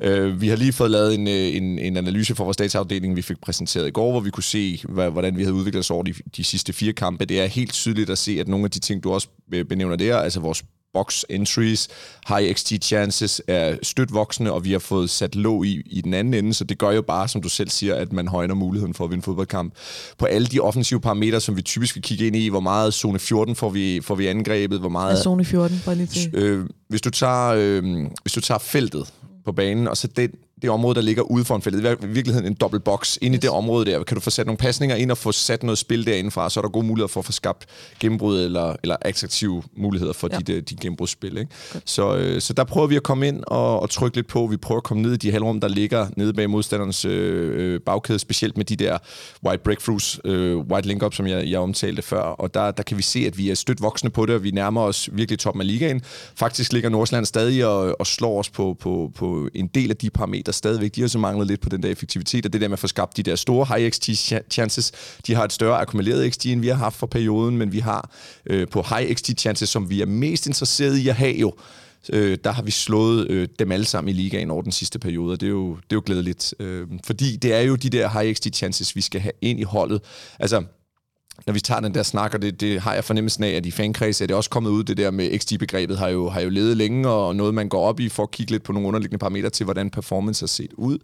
Øh, 0.00 0.40
vi 0.40 0.48
har 0.48 0.56
lige 0.56 0.72
fået 0.72 0.90
lavet 0.90 1.14
en, 1.14 1.28
øh, 1.28 1.56
en, 1.56 1.78
en 1.78 1.96
analyse 1.96 2.34
for 2.34 2.44
vores 2.44 2.56
dataafdeling, 2.56 3.16
vi 3.16 3.22
fik 3.22 3.40
præsenteret 3.40 3.86
i 3.86 3.90
går, 3.90 4.10
hvor 4.10 4.20
vi 4.20 4.30
kunne 4.30 4.42
se, 4.42 4.82
hvordan 4.88 5.36
vi 5.36 5.42
havde 5.42 5.54
udviklet 5.54 5.80
os 5.80 5.90
over 5.90 6.02
de, 6.02 6.14
de 6.36 6.44
sidste 6.44 6.72
fire 6.72 6.92
kampe. 6.92 7.24
Det 7.24 7.40
er 7.40 7.46
helt 7.46 7.72
tydeligt 7.72 8.10
at 8.10 8.18
se, 8.18 8.36
at 8.40 8.48
nogle 8.48 8.64
af 8.64 8.70
de 8.70 8.78
ting, 8.78 9.04
du 9.04 9.12
også 9.12 9.28
øh, 9.54 9.64
benævner 9.64 9.96
der, 9.96 10.18
altså 10.18 10.40
vores 10.40 10.64
box 10.94 11.22
entries, 11.28 11.88
high 12.28 12.54
XT 12.54 12.72
chances 12.84 13.42
er 13.48 13.76
stødt 13.82 14.14
voksende, 14.14 14.52
og 14.52 14.64
vi 14.64 14.72
har 14.72 14.78
fået 14.78 15.10
sat 15.10 15.34
låg 15.34 15.66
i, 15.66 15.82
i 15.86 16.00
den 16.00 16.14
anden 16.14 16.34
ende, 16.34 16.54
så 16.54 16.64
det 16.64 16.78
gør 16.78 16.90
jo 16.90 17.02
bare, 17.02 17.28
som 17.28 17.42
du 17.42 17.48
selv 17.48 17.68
siger, 17.68 17.94
at 17.94 18.12
man 18.12 18.28
højner 18.28 18.54
muligheden 18.54 18.94
for 18.94 19.04
at 19.04 19.10
vinde 19.10 19.22
fodboldkamp. 19.22 19.74
På 20.18 20.26
alle 20.26 20.46
de 20.46 20.60
offensive 20.60 21.00
parametre, 21.00 21.40
som 21.40 21.56
vi 21.56 21.62
typisk 21.62 21.94
vil 21.94 22.02
kigge 22.02 22.26
ind 22.26 22.36
i, 22.36 22.48
hvor 22.48 22.60
meget 22.60 22.94
zone 22.94 23.18
14 23.18 23.54
får 23.54 23.70
vi, 23.70 24.00
får 24.02 24.14
vi 24.14 24.26
angrebet, 24.26 24.80
hvor 24.80 24.88
meget... 24.88 25.16
Ja, 25.16 25.22
zone 25.22 25.44
14, 25.44 25.82
bare 25.84 25.94
lige 25.94 26.06
til. 26.06 26.30
Øh, 26.34 26.66
hvis, 26.88 27.00
du 27.00 27.10
tager, 27.10 27.54
øh, 27.56 28.06
hvis 28.22 28.32
du 28.32 28.40
tager 28.40 28.58
feltet 28.58 29.12
på 29.44 29.52
banen, 29.52 29.88
og 29.88 29.96
så 29.96 30.08
den, 30.16 30.30
det 30.62 30.70
område, 30.70 30.94
der 30.94 31.00
ligger 31.00 31.22
ude 31.22 31.44
for 31.44 31.56
en 31.56 31.62
feltet. 31.62 31.82
Det 31.82 31.90
er 31.90 32.06
i 32.06 32.08
virkeligheden 32.08 32.46
en 32.46 32.54
dobbelt 32.54 32.84
box. 32.84 33.16
Ind 33.22 33.34
yes. 33.34 33.38
i 33.38 33.40
det 33.40 33.50
område 33.50 33.86
der, 33.90 34.02
kan 34.02 34.14
du 34.14 34.20
få 34.20 34.30
sat 34.30 34.46
nogle 34.46 34.58
pasninger 34.58 34.96
ind 34.96 35.10
og 35.10 35.18
få 35.18 35.32
sat 35.32 35.62
noget 35.62 35.78
spil 35.78 36.06
derindefra, 36.06 36.50
så 36.50 36.60
er 36.60 36.62
der 36.62 36.68
gode 36.68 36.86
muligheder 36.86 37.08
for 37.08 37.20
at 37.20 37.26
få 37.26 37.32
skabt 37.32 37.66
gennembrud 38.00 38.44
eller, 38.44 38.76
eller 38.82 38.96
attraktive 39.00 39.62
muligheder 39.76 40.12
for 40.12 40.28
ja. 40.32 40.38
de, 40.38 40.60
de 40.60 40.76
gennembrudsspil. 40.76 41.38
Ikke? 41.38 41.50
Så, 41.84 42.16
øh, 42.16 42.40
så 42.40 42.52
der 42.52 42.64
prøver 42.64 42.86
vi 42.86 42.96
at 42.96 43.02
komme 43.02 43.28
ind 43.28 43.44
og, 43.46 43.80
og 43.80 43.90
trykke 43.90 44.16
lidt 44.16 44.26
på. 44.26 44.46
Vi 44.46 44.56
prøver 44.56 44.78
at 44.78 44.84
komme 44.84 45.02
ned 45.02 45.12
i 45.12 45.16
de 45.16 45.32
halvrum, 45.32 45.60
der 45.60 45.68
ligger 45.68 46.06
nede 46.16 46.32
bag 46.32 46.50
modstanderens 46.50 47.04
øh, 47.04 47.80
bagkæde, 47.80 48.18
specielt 48.18 48.56
med 48.56 48.64
de 48.64 48.76
der 48.76 48.98
white 49.46 49.62
breakthroughs, 49.62 50.20
øh, 50.24 50.56
white 50.56 50.88
link-up, 50.88 51.14
som 51.14 51.26
jeg, 51.26 51.50
jeg 51.50 51.58
omtalte 51.58 52.02
før. 52.02 52.22
Og 52.22 52.54
der, 52.54 52.70
der 52.70 52.82
kan 52.82 52.96
vi 52.96 53.02
se, 53.02 53.18
at 53.26 53.38
vi 53.38 53.50
er 53.50 53.54
stødt 53.54 53.82
voksne 53.82 54.10
på 54.10 54.26
det, 54.26 54.34
og 54.34 54.42
vi 54.42 54.50
nærmer 54.50 54.80
os 54.80 55.08
virkelig 55.12 55.38
toppen 55.38 55.60
af 55.60 55.66
ligaen. 55.66 56.02
Faktisk 56.36 56.72
ligger 56.72 56.90
Nordsjælland 56.90 57.26
stadig 57.26 57.66
og, 57.66 57.96
og 58.00 58.06
slår 58.06 58.38
os 58.38 58.50
på, 58.50 58.76
på, 58.80 59.12
på 59.14 59.48
en 59.54 59.66
del 59.66 59.90
af 59.90 59.96
de 59.96 60.10
parametre 60.10 60.52
stadigvæk. 60.54 60.94
De 60.94 61.00
har 61.00 61.08
så 61.08 61.18
manglet 61.18 61.46
lidt 61.46 61.60
på 61.60 61.68
den 61.68 61.82
der 61.82 61.88
effektivitet, 61.88 62.46
og 62.46 62.52
det 62.52 62.60
der 62.60 62.68
med 62.68 62.72
at 62.72 62.78
få 62.78 62.86
skabt 62.86 63.16
de 63.16 63.22
der 63.22 63.36
store 63.36 63.66
high 63.76 63.90
XT 63.90 64.10
chances. 64.50 64.92
De 65.26 65.34
har 65.34 65.44
et 65.44 65.52
større 65.52 65.78
akkumuleret 65.78 66.32
XT, 66.32 66.46
end 66.46 66.60
vi 66.60 66.68
har 66.68 66.74
haft 66.74 66.96
for 66.96 67.06
perioden, 67.06 67.56
men 67.56 67.72
vi 67.72 67.78
har 67.78 68.10
øh, 68.46 68.68
på 68.68 68.84
high 68.88 69.14
XT 69.14 69.40
chances, 69.40 69.68
som 69.68 69.90
vi 69.90 70.02
er 70.02 70.06
mest 70.06 70.46
interesseret 70.46 70.96
i 70.96 71.08
at 71.08 71.14
have 71.14 71.34
jo, 71.34 71.52
øh, 72.12 72.38
der 72.44 72.52
har 72.52 72.62
vi 72.62 72.70
slået 72.70 73.30
øh, 73.30 73.48
dem 73.58 73.72
alle 73.72 73.86
sammen 73.86 74.08
i 74.08 74.12
ligaen 74.12 74.50
over 74.50 74.62
den 74.62 74.72
sidste 74.72 74.98
periode, 74.98 75.32
og 75.32 75.40
det 75.40 75.46
er 75.46 75.50
jo, 75.50 75.74
det 75.74 75.92
er 75.92 75.96
jo 75.96 76.02
glædeligt. 76.06 76.54
Øh, 76.58 76.86
fordi 77.04 77.36
det 77.36 77.54
er 77.54 77.60
jo 77.60 77.76
de 77.76 77.90
der 77.90 78.08
high 78.08 78.34
XT 78.34 78.48
chances, 78.56 78.96
vi 78.96 79.00
skal 79.00 79.20
have 79.20 79.32
ind 79.42 79.60
i 79.60 79.62
holdet. 79.62 80.00
Altså, 80.38 80.64
når 81.46 81.54
vi 81.54 81.60
tager 81.60 81.80
den 81.80 81.94
der 81.94 82.02
snak, 82.02 82.34
og 82.34 82.42
det, 82.42 82.60
det 82.60 82.80
har 82.80 82.94
jeg 82.94 83.04
fornemmelsen 83.04 83.44
af, 83.44 83.50
at 83.50 83.66
i 83.66 83.70
fankredse 83.70 84.24
er 84.24 84.26
det 84.26 84.36
også 84.36 84.50
kommet 84.50 84.70
ud, 84.70 84.84
det 84.84 84.96
der 84.96 85.10
med 85.10 85.38
XG-begrebet 85.38 85.98
har 85.98 86.08
jo, 86.08 86.28
har 86.28 86.40
jo 86.40 86.48
levet 86.48 86.76
længe, 86.76 87.08
og 87.08 87.36
noget 87.36 87.54
man 87.54 87.68
går 87.68 87.86
op 87.86 88.00
i 88.00 88.08
for 88.08 88.22
at 88.22 88.30
kigge 88.30 88.52
lidt 88.52 88.62
på 88.62 88.72
nogle 88.72 88.88
underliggende 88.88 89.18
parametre 89.18 89.50
til, 89.50 89.64
hvordan 89.64 89.90
performance 89.90 90.42
har 90.42 90.46
set 90.46 90.72
ud. 90.76 90.98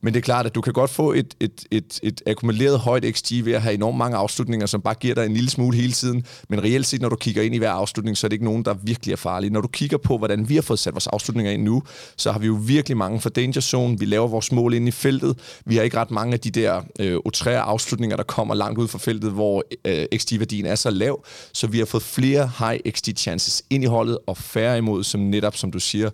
Men 0.00 0.14
det 0.14 0.20
er 0.20 0.22
klart, 0.22 0.46
at 0.46 0.54
du 0.54 0.60
kan 0.60 0.72
godt 0.72 0.90
få 0.90 1.12
et, 1.12 1.34
et, 1.40 1.64
et, 1.70 2.00
et 2.02 2.22
akkumuleret 2.26 2.78
højt 2.78 3.04
XG 3.16 3.44
ved 3.44 3.52
at 3.52 3.62
have 3.62 3.74
enormt 3.74 3.98
mange 3.98 4.16
afslutninger, 4.16 4.66
som 4.66 4.80
bare 4.80 4.94
giver 4.94 5.14
dig 5.14 5.26
en 5.26 5.32
lille 5.32 5.50
smule 5.50 5.76
hele 5.76 5.92
tiden. 5.92 6.24
Men 6.48 6.62
reelt 6.62 6.86
set, 6.86 7.00
når 7.00 7.08
du 7.08 7.16
kigger 7.16 7.42
ind 7.42 7.54
i 7.54 7.58
hver 7.58 7.70
afslutning, 7.70 8.16
så 8.16 8.26
er 8.26 8.28
det 8.28 8.34
ikke 8.34 8.44
nogen, 8.44 8.64
der 8.64 8.74
virkelig 8.82 9.12
er 9.12 9.16
farlige. 9.16 9.52
Når 9.52 9.60
du 9.60 9.68
kigger 9.68 9.96
på, 9.96 10.18
hvordan 10.18 10.48
vi 10.48 10.54
har 10.54 10.62
fået 10.62 10.78
sat 10.78 10.94
vores 10.94 11.06
afslutninger 11.06 11.52
ind 11.52 11.62
nu, 11.62 11.82
så 12.16 12.32
har 12.32 12.38
vi 12.38 12.46
jo 12.46 12.58
virkelig 12.66 12.96
mange 12.96 13.20
for 13.20 13.28
danger 13.28 13.60
zone. 13.60 13.98
Vi 13.98 14.04
laver 14.04 14.28
vores 14.28 14.52
mål 14.52 14.74
ind 14.74 14.88
i 14.88 14.90
feltet. 14.90 15.38
Vi 15.64 15.76
har 15.76 15.82
ikke 15.82 15.96
ret 15.96 16.10
mange 16.10 16.32
af 16.32 16.40
de 16.40 16.50
der 16.50 16.82
øh, 17.00 17.18
otrære 17.24 17.60
afslutninger, 17.60 18.16
der 18.16 18.24
kommer 18.24 18.54
langt 18.54 18.78
ud 18.78 18.88
fra 18.88 18.98
feltet, 18.98 19.32
hvor 19.32 19.62
øh, 19.84 20.06
XG-værdien 20.16 20.66
er 20.66 20.74
så 20.74 20.90
lav. 20.90 21.24
Så 21.52 21.66
vi 21.66 21.78
har 21.78 21.86
fået 21.86 22.02
flere 22.02 22.50
high 22.58 22.80
XG-chances 22.88 23.62
ind 23.70 23.84
i 23.84 23.86
holdet, 23.86 24.18
og 24.26 24.36
færre 24.36 24.78
imod, 24.78 25.04
som 25.04 25.20
netop, 25.20 25.56
som 25.56 25.72
du 25.72 25.80
siger, 25.80 26.10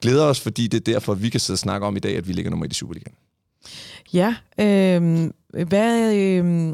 glæder 0.00 0.24
os, 0.24 0.40
fordi 0.40 0.66
det 0.66 0.88
er 0.88 0.92
derfor, 0.92 1.14
vi 1.14 1.28
kan 1.28 1.40
sidde 1.40 1.54
og 1.54 1.58
snakke 1.58 1.86
om 1.86 1.96
i 1.96 2.00
dag, 2.00 2.16
at 2.16 2.28
vi 2.28 2.32
ligger 2.32 2.50
nummer 2.50 2.66
1 2.66 2.72
i 2.72 2.74
Superligaen. 2.74 3.14
Ja, 4.12 4.34
øh, 4.60 5.30
hvad... 5.66 6.14
Øh, 6.14 6.72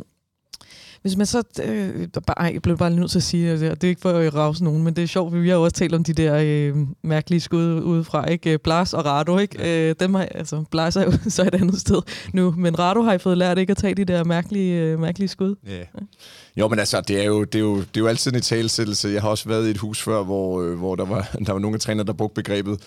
hvis 1.02 1.16
man 1.16 1.26
så... 1.26 1.42
Øh, 1.64 2.08
bare, 2.26 2.44
jeg 2.52 2.62
blev 2.62 2.78
bare 2.78 2.90
nødt 2.90 3.10
til 3.10 3.18
at 3.18 3.22
sige, 3.22 3.50
at 3.50 3.60
det 3.60 3.84
er 3.84 3.88
ikke 3.88 4.00
for 4.00 4.10
at 4.10 4.34
rause 4.34 4.64
nogen, 4.64 4.82
men 4.82 4.96
det 4.96 5.02
er 5.02 5.06
sjovt, 5.06 5.42
vi 5.42 5.48
har 5.48 5.56
jo 5.56 5.62
også 5.62 5.76
talt 5.76 5.94
om 5.94 6.04
de 6.04 6.12
der 6.12 6.36
øh, 6.44 6.76
mærkelige 7.02 7.40
skud 7.40 7.80
udefra, 7.80 8.24
ikke? 8.24 8.58
Blas 8.58 8.94
og 8.94 9.04
Rado, 9.04 9.38
ikke? 9.38 9.56
Ja. 9.58 9.88
Øh, 9.88 9.94
dem 10.00 10.14
har, 10.14 10.22
altså, 10.22 10.64
Blas 10.70 10.96
er 10.96 11.04
jo 11.04 11.12
så 11.28 11.42
et 11.42 11.54
andet 11.54 11.80
sted 11.80 12.02
nu, 12.32 12.54
men 12.56 12.78
Rado 12.78 13.02
har 13.02 13.12
I 13.12 13.18
fået 13.18 13.38
lært 13.38 13.58
ikke 13.58 13.70
at 13.70 13.76
tage 13.76 13.94
de 13.94 14.04
der 14.04 14.24
mærkelige, 14.24 14.82
øh, 14.82 15.00
mærkelige 15.00 15.28
skud. 15.28 15.54
Ja. 15.66 15.76
ja. 15.76 15.84
Jo, 16.56 16.68
men 16.68 16.78
altså, 16.78 17.00
det 17.00 17.20
er 17.20 17.24
jo, 17.24 17.44
det 17.44 17.54
er 17.54 17.62
jo, 17.62 17.76
det 17.76 17.96
er 17.96 18.00
jo 18.00 18.06
altid 18.06 18.34
en 18.34 18.40
talsættelse. 18.40 19.08
Jeg 19.08 19.22
har 19.22 19.28
også 19.28 19.48
været 19.48 19.66
i 19.66 19.70
et 19.70 19.78
hus 19.78 20.02
før, 20.02 20.22
hvor, 20.22 20.62
øh, 20.62 20.78
hvor 20.78 20.96
der, 20.96 21.04
var, 21.04 21.30
der 21.46 21.52
var 21.52 21.60
nogle 21.60 21.78
træner, 21.78 22.04
der 22.04 22.12
brugte 22.12 22.34
begrebet 22.34 22.80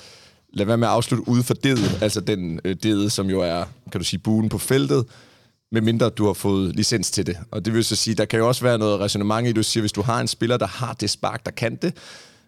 lad 0.54 0.66
være 0.66 0.78
med 0.78 0.88
at 0.88 0.94
afslutte 0.94 1.28
ude 1.28 1.44
for 1.44 1.54
det, 1.54 1.98
altså 2.02 2.22
den 2.22 2.60
øh, 2.66 2.76
det, 2.84 3.12
som 3.12 3.30
jo 3.30 3.42
er, 3.42 3.64
kan 3.92 4.02
du 4.02 4.06
sige, 4.06 4.20
buen 4.20 4.50
på 4.50 4.58
feltet, 4.58 5.06
medmindre 5.72 6.10
du 6.10 6.26
har 6.26 6.34
fået 6.34 6.76
licens 6.76 7.12
til 7.12 7.26
det. 7.26 7.38
Og 7.52 7.66
det 7.66 7.74
vil 7.74 7.84
så 7.84 7.96
sige, 7.96 8.16
der 8.16 8.26
kan 8.26 8.40
jo 8.40 8.48
også 8.48 8.64
være 8.64 8.78
noget 8.78 9.00
resonemang 9.00 9.48
i, 9.48 9.52
du 9.52 9.64
siger, 9.64 9.82
hvis 9.82 9.92
du 9.92 10.02
har 10.02 10.22
en 10.22 10.28
spiller, 10.28 10.58
der 10.58 10.68
har 10.68 10.94
det 10.94 11.10
spark, 11.10 11.46
der 11.46 11.52
kan 11.52 11.76
det, 11.76 11.94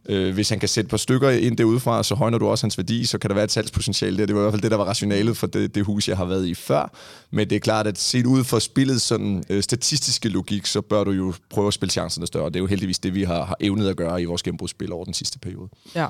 øh, 0.10 0.34
hvis 0.34 0.50
han 0.50 0.60
kan 0.60 0.70
sætte 0.70 0.86
et 0.86 0.90
par 0.90 0.98
stykker 0.98 1.30
ind 1.30 1.58
derudefra, 1.58 2.04
så 2.04 2.16
højner 2.16 2.38
du 2.38 2.48
også 2.48 2.66
hans 2.66 2.78
værdi, 2.78 3.06
så 3.06 3.18
kan 3.18 3.30
der 3.30 3.34
være 3.34 3.44
et 3.44 3.52
salgspotentiale 3.52 4.18
der. 4.18 4.26
Det 4.26 4.36
var 4.36 4.42
i 4.42 4.44
hvert 4.44 4.54
fald 4.54 4.62
det, 4.62 4.72
der 4.72 4.78
var 4.78 4.86
rationalet 4.86 5.38
for 5.38 5.48
det, 5.48 5.76
det 5.76 5.86
hus, 5.86 6.08
jeg 6.08 6.18
har 6.18 6.26
været 6.26 6.48
i 6.48 6.54
før. 6.54 6.92
Men 7.32 7.50
det 7.50 7.56
er 7.56 7.60
klart, 7.60 7.88
at 7.88 7.98
set 7.98 8.26
ud 8.26 8.44
fra 8.44 8.60
spillet 8.60 9.02
sådan 9.02 9.44
øh, 9.50 9.64
statistiske 9.64 10.30
logik, 10.30 10.66
så 10.66 10.82
bør 10.82 11.04
du 11.04 11.12
jo 11.12 11.34
prøve 11.50 11.68
at 11.68 11.74
spille 11.74 11.92
chancerne 11.92 12.28
større. 12.28 12.46
Det 12.46 12.56
er 12.56 12.60
jo 12.60 12.66
heldigvis 12.66 13.00
det, 13.00 13.16
vi 13.16 13.24
har, 13.24 13.46
har 13.46 13.58
evnet 13.60 13.90
at 13.90 13.98
gøre 13.98 14.22
i 14.22 14.26
vores 14.26 14.44
genbrugsspil 14.44 14.92
over 14.92 15.06
den 15.06 15.14
sidste 15.14 15.40
periode. 15.40 15.70
Ja, 15.96 16.08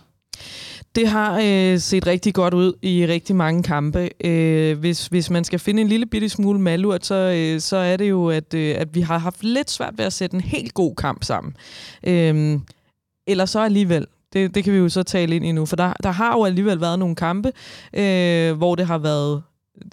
det 0.95 1.07
har 1.07 1.39
øh, 1.43 1.79
set 1.79 2.07
rigtig 2.07 2.33
godt 2.33 2.53
ud 2.53 2.73
i 2.81 3.05
rigtig 3.05 3.35
mange 3.35 3.63
kampe. 3.63 4.09
Øh, 4.25 4.79
hvis, 4.79 5.07
hvis 5.07 5.29
man 5.29 5.43
skal 5.43 5.59
finde 5.59 5.81
en 5.81 5.87
lille 5.87 6.05
bitte 6.05 6.29
smule 6.29 6.59
malurt, 6.59 7.05
så, 7.05 7.15
øh, 7.15 7.59
så 7.59 7.77
er 7.77 7.97
det 7.97 8.09
jo, 8.09 8.29
at, 8.29 8.53
øh, 8.53 8.75
at 8.77 8.95
vi 8.95 9.01
har 9.01 9.17
haft 9.17 9.43
lidt 9.43 9.71
svært 9.71 9.97
ved 9.97 10.05
at 10.05 10.13
sætte 10.13 10.35
en 10.35 10.41
helt 10.41 10.73
god 10.73 10.95
kamp 10.95 11.23
sammen. 11.23 11.55
Øh, 12.03 12.59
eller 13.27 13.45
så 13.45 13.59
alligevel. 13.59 14.07
Det, 14.33 14.55
det 14.55 14.63
kan 14.63 14.73
vi 14.73 14.77
jo 14.77 14.89
så 14.89 15.03
tale 15.03 15.35
ind 15.35 15.45
i 15.45 15.51
nu, 15.51 15.65
for 15.65 15.75
der, 15.75 15.93
der 16.03 16.11
har 16.11 16.37
jo 16.37 16.45
alligevel 16.45 16.81
været 16.81 16.99
nogle 16.99 17.15
kampe, 17.15 17.51
øh, 17.93 18.57
hvor 18.57 18.75
det 18.75 18.87
har 18.87 18.97
været 18.97 19.43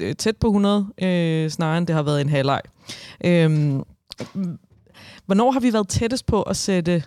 øh, 0.02 0.14
tæt 0.14 0.36
på 0.36 0.46
100, 0.46 0.86
øh, 1.02 1.50
snarere 1.50 1.78
end 1.78 1.86
det 1.86 1.96
har 1.96 2.02
været 2.02 2.20
en 2.20 2.28
halvleg. 2.28 2.60
Øh, 3.24 3.80
hvornår 5.26 5.50
har 5.50 5.60
vi 5.60 5.72
været 5.72 5.88
tættest 5.88 6.26
på 6.26 6.42
at 6.42 6.56
sætte 6.56 7.02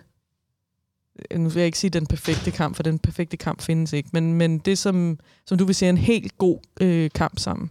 Øh, 1.30 1.40
nu 1.40 1.48
vil 1.48 1.60
jeg 1.60 1.66
ikke 1.66 1.78
sige 1.78 1.90
den 1.90 2.06
perfekte 2.06 2.50
kamp, 2.50 2.76
for 2.76 2.82
den 2.82 2.98
perfekte 2.98 3.36
kamp 3.36 3.62
findes 3.62 3.92
ikke, 3.92 4.08
men, 4.12 4.34
men 4.34 4.58
det, 4.58 4.78
som, 4.78 5.18
som 5.46 5.58
du 5.58 5.64
vil 5.64 5.74
sige 5.74 5.86
er 5.86 5.90
en 5.90 5.98
helt 5.98 6.38
god 6.38 6.58
øh, 6.80 7.10
kamp 7.14 7.38
sammen. 7.38 7.70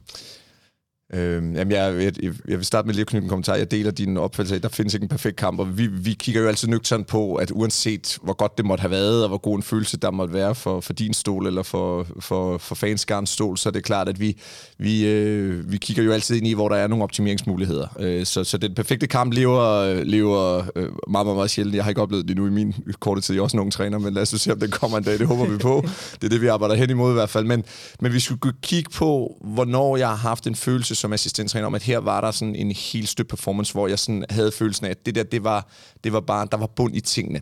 Øh, 1.13 1.43
jamen 1.55 1.72
jeg, 1.72 2.03
jeg, 2.03 2.13
jeg 2.48 2.57
vil 2.57 2.65
starte 2.65 2.86
med 2.86 2.93
lige 2.93 3.01
at 3.01 3.07
knytte 3.07 3.25
en 3.25 3.29
kommentar. 3.29 3.55
Jeg 3.55 3.72
deler 3.72 3.91
din 3.91 4.17
opfattelse 4.17 4.55
af, 4.55 4.60
at 4.60 4.63
der 4.63 4.69
findes 4.69 4.93
ikke 4.93 5.03
en 5.03 5.10
perfekt 5.10 5.36
kamp, 5.36 5.60
og 5.60 5.77
vi, 5.77 5.88
vi 5.88 6.13
kigger 6.13 6.41
jo 6.41 6.48
altid 6.48 6.67
nøgternt 6.67 7.07
på, 7.07 7.36
at 7.36 7.51
uanset 7.51 8.17
hvor 8.24 8.33
godt 8.33 8.57
det 8.57 8.65
måtte 8.65 8.81
have 8.81 8.91
været, 8.91 9.24
og 9.24 9.27
hvor 9.27 9.38
god 9.38 9.57
en 9.57 9.63
følelse 9.63 9.98
der 9.98 10.12
måtte 10.12 10.33
være 10.33 10.55
for, 10.55 10.79
for 10.79 10.93
din 10.93 11.13
stol, 11.13 11.48
eller 11.48 11.63
for, 11.63 12.07
for, 12.19 12.57
for 12.57 12.75
fanskarens 12.75 13.29
stol, 13.29 13.57
så 13.57 13.69
er 13.69 13.74
det 13.74 13.83
klart, 13.83 14.10
at 14.10 14.19
vi, 14.19 14.38
vi, 14.77 15.07
øh, 15.07 15.72
vi 15.72 15.77
kigger 15.77 16.03
jo 16.03 16.12
altid 16.12 16.36
ind 16.36 16.48
i, 16.48 16.53
hvor 16.53 16.69
der 16.69 16.75
er 16.75 16.88
nogle 16.88 17.03
optimeringsmuligheder. 17.03 17.88
Øh, 18.00 18.25
så, 18.25 18.43
så 18.43 18.57
den 18.57 18.75
perfekte 18.75 19.07
kamp 19.07 19.33
lever, 19.33 19.93
lever 20.03 20.63
øh, 20.75 20.83
meget, 20.83 21.25
meget, 21.25 21.36
meget 21.36 21.50
sjældent. 21.50 21.75
Jeg 21.75 21.83
har 21.83 21.89
ikke 21.89 22.01
oplevet 22.01 22.27
det 22.27 22.38
nu 22.38 22.48
i 22.48 22.50
min 22.50 22.75
korte 23.00 23.22
tid. 23.22 23.36
Jeg 23.36 23.39
er 23.39 23.43
også 23.43 23.57
nogen 23.57 23.72
træner, 23.72 24.00
men 24.00 24.13
lad 24.13 24.22
os 24.22 24.29
se, 24.29 24.51
om 24.51 24.60
det 24.60 24.72
kommer 24.72 24.98
en 24.98 25.03
dag. 25.03 25.19
Det 25.19 25.27
håber 25.27 25.45
vi 25.45 25.57
på. 25.57 25.83
Det 26.22 26.24
er 26.24 26.29
det, 26.29 26.41
vi 26.41 26.48
arbejder 26.48 26.75
hen 26.75 26.89
imod 26.89 27.12
i 27.12 27.13
hvert 27.13 27.29
fald. 27.29 27.45
Men, 27.45 27.63
men 28.00 28.13
vi 28.13 28.19
skulle 28.19 28.53
kigge 28.62 28.89
på, 28.89 29.38
hvornår 29.41 29.98
jeg 29.98 30.07
har 30.07 30.15
haft 30.15 30.48
en 30.48 30.55
følelse 30.55 30.95
som 31.03 31.13
assistenttræner 31.13 31.67
om, 31.67 31.75
at 31.75 31.83
her 31.83 31.98
var 31.98 32.22
der 32.22 32.31
sådan 32.31 32.55
en 32.55 32.72
helt 32.72 33.10
støbt 33.10 33.29
performance, 33.29 33.74
hvor 33.74 33.88
jeg 33.88 34.00
sådan 34.00 34.25
havde 34.29 34.51
følelsen 34.51 34.86
af, 34.86 34.89
at 34.89 35.05
det 35.05 35.15
der, 35.15 35.24
det 35.24 35.43
var, 35.43 35.67
det 36.03 36.13
var 36.13 36.19
bare, 36.19 36.48
der 36.51 36.57
var 36.57 36.67
bund 36.67 36.95
i 36.95 37.01
tingene 37.01 37.41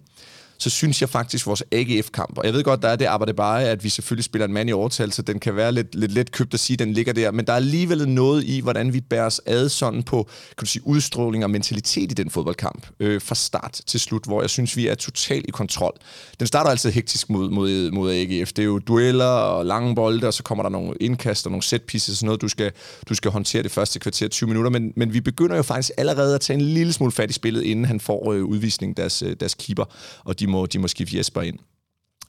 så 0.62 0.70
synes 0.70 1.01
jeg 1.01 1.10
faktisk, 1.10 1.44
at 1.44 1.48
vores 1.48 1.63
AGF-kamp, 1.72 2.38
og 2.38 2.46
jeg 2.46 2.53
ved 2.53 2.63
godt, 2.63 2.82
der 2.82 2.88
er 2.88 2.96
det 2.96 3.06
arbejde 3.06 3.34
bare, 3.34 3.63
at 3.63 3.84
vi 3.84 3.89
selvfølgelig 3.89 4.24
spiller 4.24 4.46
en 4.46 4.53
mand 4.53 4.70
i 4.70 4.74
overtal, 4.74 5.12
så 5.12 5.22
den 5.22 5.39
kan 5.39 5.56
være 5.56 5.72
lidt, 5.72 5.96
lidt 5.96 6.12
let 6.12 6.32
købt 6.32 6.53
at 6.53 6.60
sige, 6.60 6.75
at 6.75 6.80
den 6.80 6.94
ligger 6.94 7.13
der, 7.13 7.32
men 7.32 7.46
der 7.46 7.51
er 7.53 7.58
alligevel 7.58 8.10
noget 8.10 8.44
i, 8.44 8.60
hvordan 8.60 8.94
vi 8.94 9.01
bærer 9.01 9.25
os 9.25 9.41
ad 9.46 9.70
sådan 9.70 10.03
på 10.03 10.27
kan 10.58 10.65
du 10.65 10.65
sige, 10.65 10.88
udstråling 10.88 11.44
og 11.44 11.50
mentalitet 11.50 12.12
i 12.12 12.13
den 12.13 12.30
fodboldkamp, 12.30 12.88
øh, 13.00 13.22
fra 13.22 13.36
start 13.36 13.82
til 13.86 14.00
slut, 14.00 14.25
hvor 14.25 14.41
jeg 14.41 14.50
synes, 14.50 14.77
vi 14.77 14.88
er 14.88 14.96
totalt 14.96 15.46
i 15.48 15.51
kontrol. 15.51 15.94
Den 16.39 16.48
starter 16.48 16.70
altid 16.70 16.91
hektisk 16.91 17.30
mod, 17.30 17.50
mod, 17.50 17.91
mod 17.91 18.12
AGF. 18.12 18.53
Det 18.53 18.60
er 18.60 18.65
jo 18.65 18.80
dueller 18.80 19.25
og 19.25 19.65
lange 19.65 19.96
bolde, 19.96 20.27
og 20.27 20.34
så 20.34 20.44
kommer 20.44 20.63
der 20.63 20.70
nogle 20.70 20.94
indkast 21.00 21.46
og 21.46 21.51
nogle 21.51 21.63
set 21.63 21.82
pieces, 21.82 22.18
sådan 22.18 22.25
noget, 22.25 22.41
du 22.41 22.48
skal, 22.48 22.72
du 23.10 23.15
skal 23.15 23.32
håndtere 23.32 23.63
det 23.63 23.72
første 23.72 24.00
kvarter 24.00 24.27
20 24.27 24.48
minutter, 24.48 24.72
men, 24.72 24.94
men 24.96 25.13
vi 25.13 25.22
begynder 25.22 25.56
jo 25.56 25.63
faktisk 25.63 25.91
allerede 25.98 26.36
at 26.36 26.41
tage 26.41 26.60
en 26.60 26.65
lille 26.65 26.94
smule 26.94 27.12
fat 27.12 27.30
i 27.30 27.34
spillet, 27.34 27.63
inden 27.63 27.86
han 27.86 28.00
får 28.00 28.34
øh, 28.34 28.44
udvisning 28.44 28.98
deres, 28.98 29.22
øh, 29.22 29.36
deres 29.39 29.53
keeper, 29.53 29.86
og 30.24 30.39
de 30.39 30.48
må, 30.51 30.65
de 30.65 30.79
må 30.79 30.88
skifte 30.88 31.17
Jesper 31.17 31.41
ind. 31.41 31.60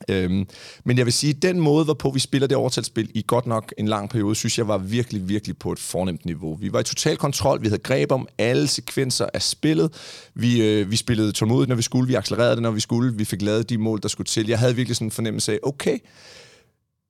Øhm, 0.08 0.46
men 0.84 0.98
jeg 0.98 1.06
vil 1.06 1.12
sige, 1.12 1.32
den 1.32 1.60
måde, 1.60 1.84
hvorpå 1.84 2.10
vi 2.10 2.18
spiller 2.18 2.48
det 2.48 2.56
overtalsspil 2.56 3.10
i 3.14 3.24
godt 3.26 3.46
nok 3.46 3.74
en 3.78 3.88
lang 3.88 4.10
periode, 4.10 4.34
synes 4.34 4.58
jeg 4.58 4.68
var 4.68 4.78
virkelig, 4.78 5.28
virkelig 5.28 5.58
på 5.58 5.72
et 5.72 5.78
fornemt 5.78 6.24
niveau. 6.24 6.54
Vi 6.54 6.72
var 6.72 6.80
i 6.80 6.84
total 6.84 7.16
kontrol, 7.16 7.62
vi 7.62 7.68
havde 7.68 7.82
greb 7.82 8.12
om 8.12 8.28
alle 8.38 8.66
sekvenser 8.66 9.26
af 9.34 9.42
spillet. 9.42 9.92
Vi, 10.34 10.62
øh, 10.62 10.90
vi 10.90 10.96
spillede 10.96 11.32
tålmodigt, 11.32 11.68
når 11.68 11.76
vi 11.76 11.82
skulle, 11.82 12.08
vi 12.08 12.14
accelererede 12.14 12.54
det, 12.54 12.62
når 12.62 12.70
vi 12.70 12.80
skulle, 12.80 13.16
vi 13.16 13.24
fik 13.24 13.42
lavet 13.42 13.70
de 13.70 13.78
mål, 13.78 14.02
der 14.02 14.08
skulle 14.08 14.26
til. 14.26 14.48
Jeg 14.48 14.58
havde 14.58 14.76
virkelig 14.76 14.96
sådan 14.96 15.06
en 15.06 15.10
fornemmelse 15.10 15.52
af, 15.52 15.58
okay, 15.62 15.98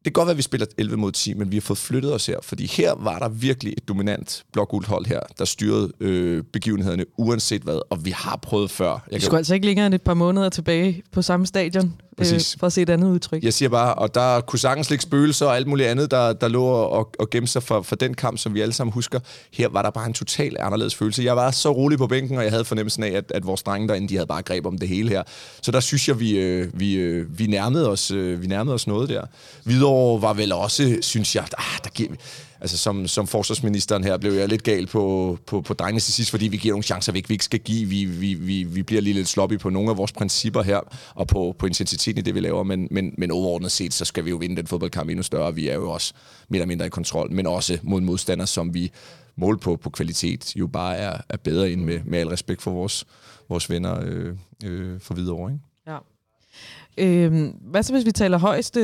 det 0.04 0.14
kan 0.14 0.20
godt 0.20 0.26
være, 0.26 0.32
at 0.32 0.36
vi 0.36 0.42
spiller 0.42 0.66
11 0.78 0.96
mod 0.96 1.12
10, 1.12 1.34
men 1.34 1.50
vi 1.50 1.56
har 1.56 1.60
fået 1.60 1.78
flyttet 1.78 2.14
os 2.14 2.26
her, 2.26 2.36
fordi 2.42 2.66
her 2.66 2.94
var 2.94 3.18
der 3.18 3.28
virkelig 3.28 3.74
et 3.76 3.88
dominant 3.88 4.44
blokguldhold 4.52 5.06
her, 5.06 5.20
der 5.38 5.44
styrede 5.44 5.92
øh, 6.00 6.42
begivenhederne 6.52 7.04
uanset 7.18 7.62
hvad, 7.62 7.80
og 7.90 8.04
vi 8.04 8.10
har 8.10 8.36
prøvet 8.36 8.70
før. 8.70 8.90
Jeg 8.90 9.00
vi 9.10 9.20
skulle 9.20 9.30
kan... 9.30 9.38
altså 9.38 9.54
ikke 9.54 9.66
længere 9.66 9.86
end 9.86 9.94
et 9.94 10.02
par 10.02 10.14
måneder 10.14 10.48
tilbage 10.48 11.02
på 11.12 11.22
samme 11.22 11.46
stadion, 11.46 11.94
øh, 12.18 12.40
for 12.58 12.66
at 12.66 12.72
se 12.72 12.82
et 12.82 12.90
andet 12.90 13.08
udtryk. 13.08 13.42
Jeg 13.42 13.54
siger 13.54 13.68
bare, 13.68 13.94
og 13.94 14.14
der 14.14 14.40
kunne 14.40 14.58
sagtens 14.58 14.90
ligge 14.90 15.02
spøgelser 15.02 15.46
og 15.46 15.56
alt 15.56 15.66
muligt 15.66 15.88
andet, 15.88 16.10
der, 16.10 16.32
der 16.32 16.48
lå 16.48 16.64
og, 16.64 17.10
og 17.18 17.30
gemte 17.30 17.52
sig 17.52 17.62
for, 17.62 17.82
for 17.82 17.96
den 17.96 18.14
kamp, 18.14 18.38
som 18.38 18.54
vi 18.54 18.60
alle 18.60 18.72
sammen 18.72 18.92
husker. 18.92 19.20
Her 19.52 19.68
var 19.68 19.82
der 19.82 19.90
bare 19.90 20.06
en 20.06 20.12
total 20.12 20.56
anderledes 20.60 20.94
følelse. 20.94 21.24
Jeg 21.24 21.36
var 21.36 21.50
så 21.50 21.72
rolig 21.72 21.98
på 21.98 22.06
bænken, 22.06 22.38
og 22.38 22.44
jeg 22.44 22.52
havde 22.52 22.64
fornemmelsen 22.64 23.02
af, 23.02 23.10
at, 23.10 23.32
at 23.34 23.46
vores 23.46 23.62
drenge 23.62 23.88
derinde, 23.88 24.08
de 24.08 24.14
havde 24.14 24.26
bare 24.26 24.42
greb 24.42 24.66
om 24.66 24.78
det 24.78 24.88
hele 24.88 25.08
her. 25.08 25.22
Så 25.62 25.70
der 25.70 25.80
synes 25.80 26.08
jeg, 26.08 26.20
vi, 26.20 26.38
øh, 26.38 26.80
vi, 26.80 26.94
øh, 26.94 27.38
vi, 27.38 27.46
nærmede, 27.46 27.88
os, 27.88 28.10
øh, 28.10 28.42
vi 28.42 28.46
nærmede 28.46 28.74
os 28.74 28.86
noget 28.86 29.08
der. 29.08 29.22
Hvidovre 29.64 30.22
var 30.22 30.32
vel 30.32 30.52
også, 30.52 30.96
synes 31.00 31.36
jeg, 31.36 31.44
ah, 31.58 31.78
der 31.84 31.90
giver, 31.90 32.08
altså 32.62 32.78
som, 32.78 33.08
som 33.08 33.26
forsvarsministeren 33.26 34.04
her, 34.04 34.16
blev 34.16 34.32
jeg 34.32 34.48
lidt 34.48 34.62
gal 34.62 34.86
på, 34.86 35.38
på, 35.46 35.60
på 35.60 35.74
drengene 35.74 36.00
til 36.00 36.12
sidst, 36.12 36.30
fordi 36.30 36.48
vi 36.48 36.56
giver 36.56 36.72
nogle 36.72 36.82
chancer, 36.82 37.12
vi 37.12 37.18
ikke, 37.18 37.28
vi 37.28 37.34
ikke 37.34 37.44
skal 37.44 37.60
give. 37.60 37.88
Vi, 37.88 38.04
vi, 38.04 38.34
vi, 38.34 38.62
vi 38.62 38.82
bliver 38.82 39.02
lige 39.02 39.14
lidt 39.14 39.28
sloppy 39.28 39.58
på 39.58 39.70
nogle 39.70 39.90
af 39.90 39.96
vores 39.96 40.12
principper 40.12 40.62
her, 40.62 40.80
og 41.14 41.26
på, 41.26 41.54
på 41.58 41.66
intensiteten 41.66 42.18
i 42.18 42.22
det, 42.22 42.34
vi 42.34 42.40
laver, 42.40 42.62
men, 42.62 42.88
men, 42.90 43.14
men 43.18 43.30
overordnet 43.30 43.72
set, 43.72 43.94
så 43.94 44.04
skal 44.04 44.24
vi 44.24 44.30
jo 44.30 44.36
vinde 44.36 44.56
den 44.56 44.66
fodboldkamp 44.66 45.10
endnu 45.10 45.22
større. 45.22 45.54
Vi 45.54 45.68
er 45.68 45.74
jo 45.74 45.90
også 45.90 46.14
mere 46.48 46.58
eller 46.58 46.66
mindre 46.66 46.86
i 46.86 46.88
kontrol, 46.88 47.32
men 47.32 47.46
også 47.46 47.78
mod 47.82 48.00
modstandere, 48.00 48.46
som 48.46 48.74
vi 48.74 48.92
mål 49.36 49.58
på, 49.58 49.76
på 49.76 49.90
kvalitet, 49.90 50.56
jo 50.56 50.66
bare 50.66 50.96
er, 50.96 51.20
er 51.28 51.36
bedre 51.36 51.70
end 51.70 51.84
med, 51.84 52.00
med 52.04 52.18
al 52.18 52.28
respekt 52.28 52.62
for 52.62 52.70
vores, 52.70 53.04
vores 53.48 53.70
venner 53.70 54.00
øh, 54.02 54.34
øh, 54.64 55.00
for 55.00 55.14
videre 55.14 55.52
ikke? 55.52 55.64
Ja. 55.86 55.98
Øh, 56.98 57.54
hvad 57.60 57.82
så, 57.82 57.92
hvis 57.92 58.06
vi 58.06 58.12
taler 58.12 58.38
højeste 58.38 58.80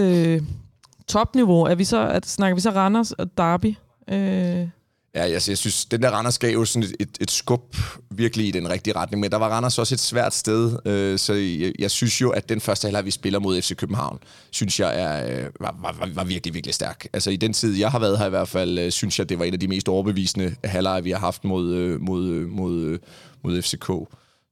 topniveau, 1.08 1.62
er 1.62 1.74
vi 1.74 1.84
så, 1.84 2.08
at, 2.08 2.26
snakker 2.26 2.54
vi 2.54 2.60
så 2.60 2.70
Randers 2.70 3.12
og 3.12 3.38
Derby? 3.38 3.74
Øh. 4.10 4.68
Ja, 5.14 5.22
jeg, 5.22 5.42
jeg 5.48 5.58
synes, 5.58 5.84
den 5.84 6.02
der 6.02 6.10
Randers 6.10 6.38
gav 6.38 6.52
jo 6.52 6.64
sådan 6.64 6.88
et, 6.88 6.96
et, 7.00 7.18
et 7.20 7.30
skub 7.30 7.76
virkelig 8.10 8.48
i 8.48 8.50
den 8.50 8.70
rigtige 8.70 8.96
retning, 8.96 9.20
men 9.20 9.30
der 9.30 9.36
var 9.36 9.48
Randers 9.48 9.78
også 9.78 9.94
et 9.94 10.00
svært 10.00 10.34
sted, 10.34 10.78
øh, 10.84 11.18
så 11.18 11.32
jeg, 11.32 11.72
jeg 11.78 11.90
synes 11.90 12.20
jo, 12.20 12.30
at 12.30 12.48
den 12.48 12.60
første 12.60 12.86
halvleg, 12.86 13.04
vi 13.04 13.10
spiller 13.10 13.38
mod 13.38 13.62
FC 13.62 13.76
København, 13.76 14.18
synes 14.50 14.80
jeg 14.80 15.00
er, 15.00 15.38
øh, 15.38 15.50
var, 15.60 15.76
var, 15.82 16.08
var 16.14 16.24
virkelig, 16.24 16.54
virkelig 16.54 16.74
stærk. 16.74 17.06
Altså 17.12 17.30
i 17.30 17.36
den 17.36 17.52
tid, 17.52 17.76
jeg 17.76 17.90
har 17.90 17.98
været 17.98 18.18
her 18.18 18.26
i 18.26 18.30
hvert 18.30 18.48
fald, 18.48 18.78
øh, 18.78 18.90
synes 18.90 19.18
jeg, 19.18 19.28
det 19.28 19.38
var 19.38 19.44
en 19.44 19.52
af 19.52 19.60
de 19.60 19.68
mest 19.68 19.88
overbevisende 19.88 20.54
halvleje, 20.64 21.02
vi 21.02 21.10
har 21.10 21.18
haft 21.18 21.44
mod, 21.44 21.74
øh, 21.74 22.00
mod, 22.00 22.28
øh, 22.28 22.48
mod, 22.48 22.80
øh, 22.80 22.98
mod 23.44 23.62
FCK. 23.62 23.90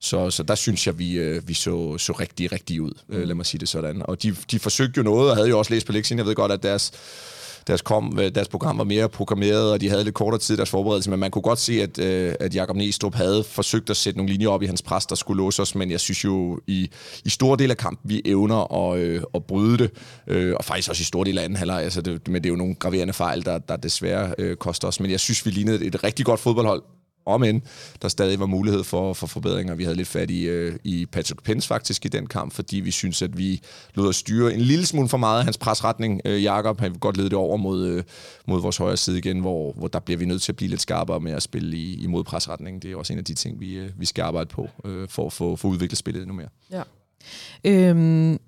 Så, 0.01 0.29
så 0.29 0.43
der 0.43 0.55
synes 0.55 0.87
jeg, 0.87 0.99
vi, 0.99 1.13
øh, 1.13 1.47
vi 1.47 1.53
så, 1.53 1.97
så 1.97 2.13
rigtig, 2.13 2.51
rigtig 2.51 2.81
ud, 2.81 2.91
øh, 3.09 3.27
lad 3.27 3.35
mig 3.35 3.45
sige 3.45 3.59
det 3.59 3.69
sådan. 3.69 4.01
Og 4.05 4.23
de, 4.23 4.35
de 4.51 4.59
forsøgte 4.59 4.97
jo 4.97 5.03
noget, 5.03 5.29
og 5.29 5.35
havde 5.35 5.49
jo 5.49 5.59
også 5.59 5.73
læst 5.73 5.85
på 5.85 5.91
lektien. 5.91 6.17
Jeg 6.17 6.25
ved 6.25 6.35
godt, 6.35 6.51
at 6.51 6.63
deres, 6.63 6.91
deres, 7.67 7.81
kom, 7.81 8.19
øh, 8.19 8.35
deres 8.35 8.47
program 8.47 8.77
var 8.77 8.83
mere 8.83 9.09
programmeret, 9.09 9.71
og 9.71 9.81
de 9.81 9.89
havde 9.89 10.03
lidt 10.03 10.15
kortere 10.15 10.39
tid 10.39 10.57
deres 10.57 10.69
forberedelse, 10.69 11.09
men 11.09 11.19
man 11.19 11.31
kunne 11.31 11.41
godt 11.41 11.59
se, 11.59 11.81
at, 11.81 11.99
at 11.99 12.55
Jakob 12.55 12.75
Næstrup 12.75 13.15
havde 13.15 13.43
forsøgt 13.43 13.89
at 13.89 13.97
sætte 13.97 14.17
nogle 14.17 14.31
linjer 14.31 14.49
op 14.49 14.63
i 14.63 14.65
hans 14.65 14.81
pres, 14.81 15.05
der 15.05 15.15
skulle 15.15 15.37
låse 15.43 15.61
os, 15.61 15.75
men 15.75 15.91
jeg 15.91 15.99
synes 15.99 16.23
jo, 16.23 16.59
i, 16.67 16.89
i 17.25 17.29
store 17.29 17.57
del 17.57 17.71
af 17.71 17.77
kampen, 17.77 18.09
vi 18.09 18.21
evner 18.25 18.91
at, 18.91 18.99
øh, 18.99 19.21
at 19.35 19.43
bryde 19.43 19.77
det, 19.77 19.91
øh, 20.27 20.55
og 20.55 20.65
faktisk 20.65 20.89
også 20.89 21.01
i 21.01 21.05
store 21.05 21.25
del 21.25 21.37
af 21.37 21.43
anden 21.43 21.57
halvleg, 21.57 21.83
altså 21.83 22.01
det, 22.01 22.27
men 22.27 22.35
det 22.35 22.45
er 22.45 22.51
jo 22.51 22.55
nogle 22.55 22.75
graverende 22.75 23.13
fejl, 23.13 23.45
der, 23.45 23.57
der 23.57 23.75
desværre 23.75 24.35
øh, 24.37 24.55
koster 24.55 24.87
os, 24.87 24.99
men 24.99 25.11
jeg 25.11 25.19
synes, 25.19 25.45
vi 25.45 25.51
lignede 25.51 25.85
et 25.85 26.03
rigtig 26.03 26.25
godt 26.25 26.39
fodboldhold, 26.39 26.83
om 27.27 27.43
end 27.43 27.61
der 28.01 28.07
stadig 28.07 28.39
var 28.39 28.45
mulighed 28.45 28.83
for, 28.83 29.13
for 29.13 29.27
forbedringer. 29.27 29.75
Vi 29.75 29.83
havde 29.83 29.97
lidt 29.97 30.07
fat 30.07 30.31
i, 30.31 30.43
øh, 30.43 30.75
i 30.83 31.05
Patrick 31.05 31.43
Pence 31.43 31.67
faktisk 31.67 32.05
i 32.05 32.07
den 32.07 32.27
kamp, 32.27 32.53
fordi 32.53 32.79
vi 32.79 32.91
synes, 32.91 33.21
at 33.21 33.37
vi 33.37 33.61
lod 33.95 34.07
os 34.07 34.15
styre 34.15 34.53
en 34.53 34.61
lille 34.61 34.85
smule 34.85 35.09
for 35.09 35.17
meget 35.17 35.39
af 35.39 35.43
hans 35.43 35.57
presretning. 35.57 36.21
Øh, 36.25 36.43
Jakob 36.43 36.79
han 36.79 36.93
godt 36.93 37.17
lede 37.17 37.29
det 37.29 37.37
over 37.37 37.57
mod, 37.57 37.87
øh, 37.87 38.03
mod 38.47 38.61
vores 38.61 38.77
højre 38.77 38.97
side 38.97 39.17
igen, 39.17 39.39
hvor, 39.39 39.73
hvor 39.73 39.87
der 39.87 39.99
bliver 39.99 40.17
vi 40.17 40.25
nødt 40.25 40.41
til 40.41 40.51
at 40.51 40.55
blive 40.55 40.69
lidt 40.69 40.81
skarpere 40.81 41.19
med 41.19 41.31
at 41.31 41.43
spille 41.43 41.77
i, 41.77 42.03
imod 42.03 42.23
presretningen. 42.23 42.81
Det 42.81 42.91
er 42.91 42.95
også 42.95 43.13
en 43.13 43.19
af 43.19 43.25
de 43.25 43.33
ting, 43.33 43.59
vi, 43.59 43.73
øh, 43.73 43.89
vi 43.97 44.05
skal 44.05 44.21
arbejde 44.21 44.49
på 44.49 44.69
øh, 44.85 45.07
for 45.09 45.25
at 45.25 45.33
få, 45.33 45.55
få 45.55 45.67
udviklet 45.67 45.97
spillet 45.97 46.21
endnu 46.21 46.35
mere. 46.35 46.49
Ja. 46.71 46.83
Øhm, 47.63 48.39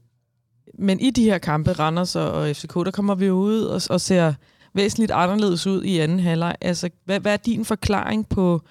men 0.73 0.99
i 0.99 1.09
de 1.09 1.23
her 1.23 1.37
kampe, 1.37 1.71
Randers 1.71 2.15
og 2.15 2.55
FCK, 2.55 2.73
der 2.73 2.91
kommer 2.91 3.15
vi 3.15 3.25
jo 3.25 3.33
ud 3.33 3.61
og, 3.61 3.81
og 3.89 4.01
ser 4.01 4.33
væsentligt 4.79 5.11
anderledes 5.11 5.67
ud 5.67 5.83
i 5.83 5.99
anden 5.99 6.19
halvleg. 6.19 6.55
Altså, 6.61 6.89
hvad, 7.05 7.19
hvad 7.19 7.33
er 7.33 7.37
din 7.37 7.65
forklaring 7.65 8.29
på, 8.29 8.61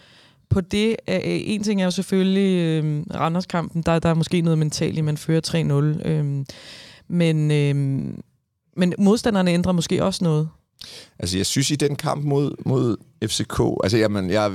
på 0.48 0.60
det? 0.60 0.96
En 1.06 1.62
ting 1.62 1.80
er 1.80 1.84
jo 1.84 1.90
selvfølgelig 1.90 2.84
øh, 2.84 3.04
Randers-kampen. 3.14 3.82
Der, 3.82 3.98
der 3.98 4.08
er 4.08 4.14
måske 4.14 4.40
noget 4.40 4.58
mentalt 4.58 4.98
i, 4.98 5.00
man 5.00 5.16
fører 5.16 6.00
3-0. 6.02 6.08
Øh, 6.08 6.44
men, 7.08 7.50
øh, 7.50 7.74
men 8.76 8.94
modstanderne 8.98 9.50
ændrer 9.50 9.72
måske 9.72 10.04
også 10.04 10.24
noget. 10.24 10.48
Altså, 11.18 11.36
jeg 11.36 11.46
synes 11.46 11.70
i 11.70 11.76
den 11.76 11.96
kamp 11.96 12.24
mod, 12.24 12.54
mod 12.66 12.96
FCK, 13.24 13.60
altså 13.84 13.98
jamen, 13.98 14.30
jeg, 14.30 14.50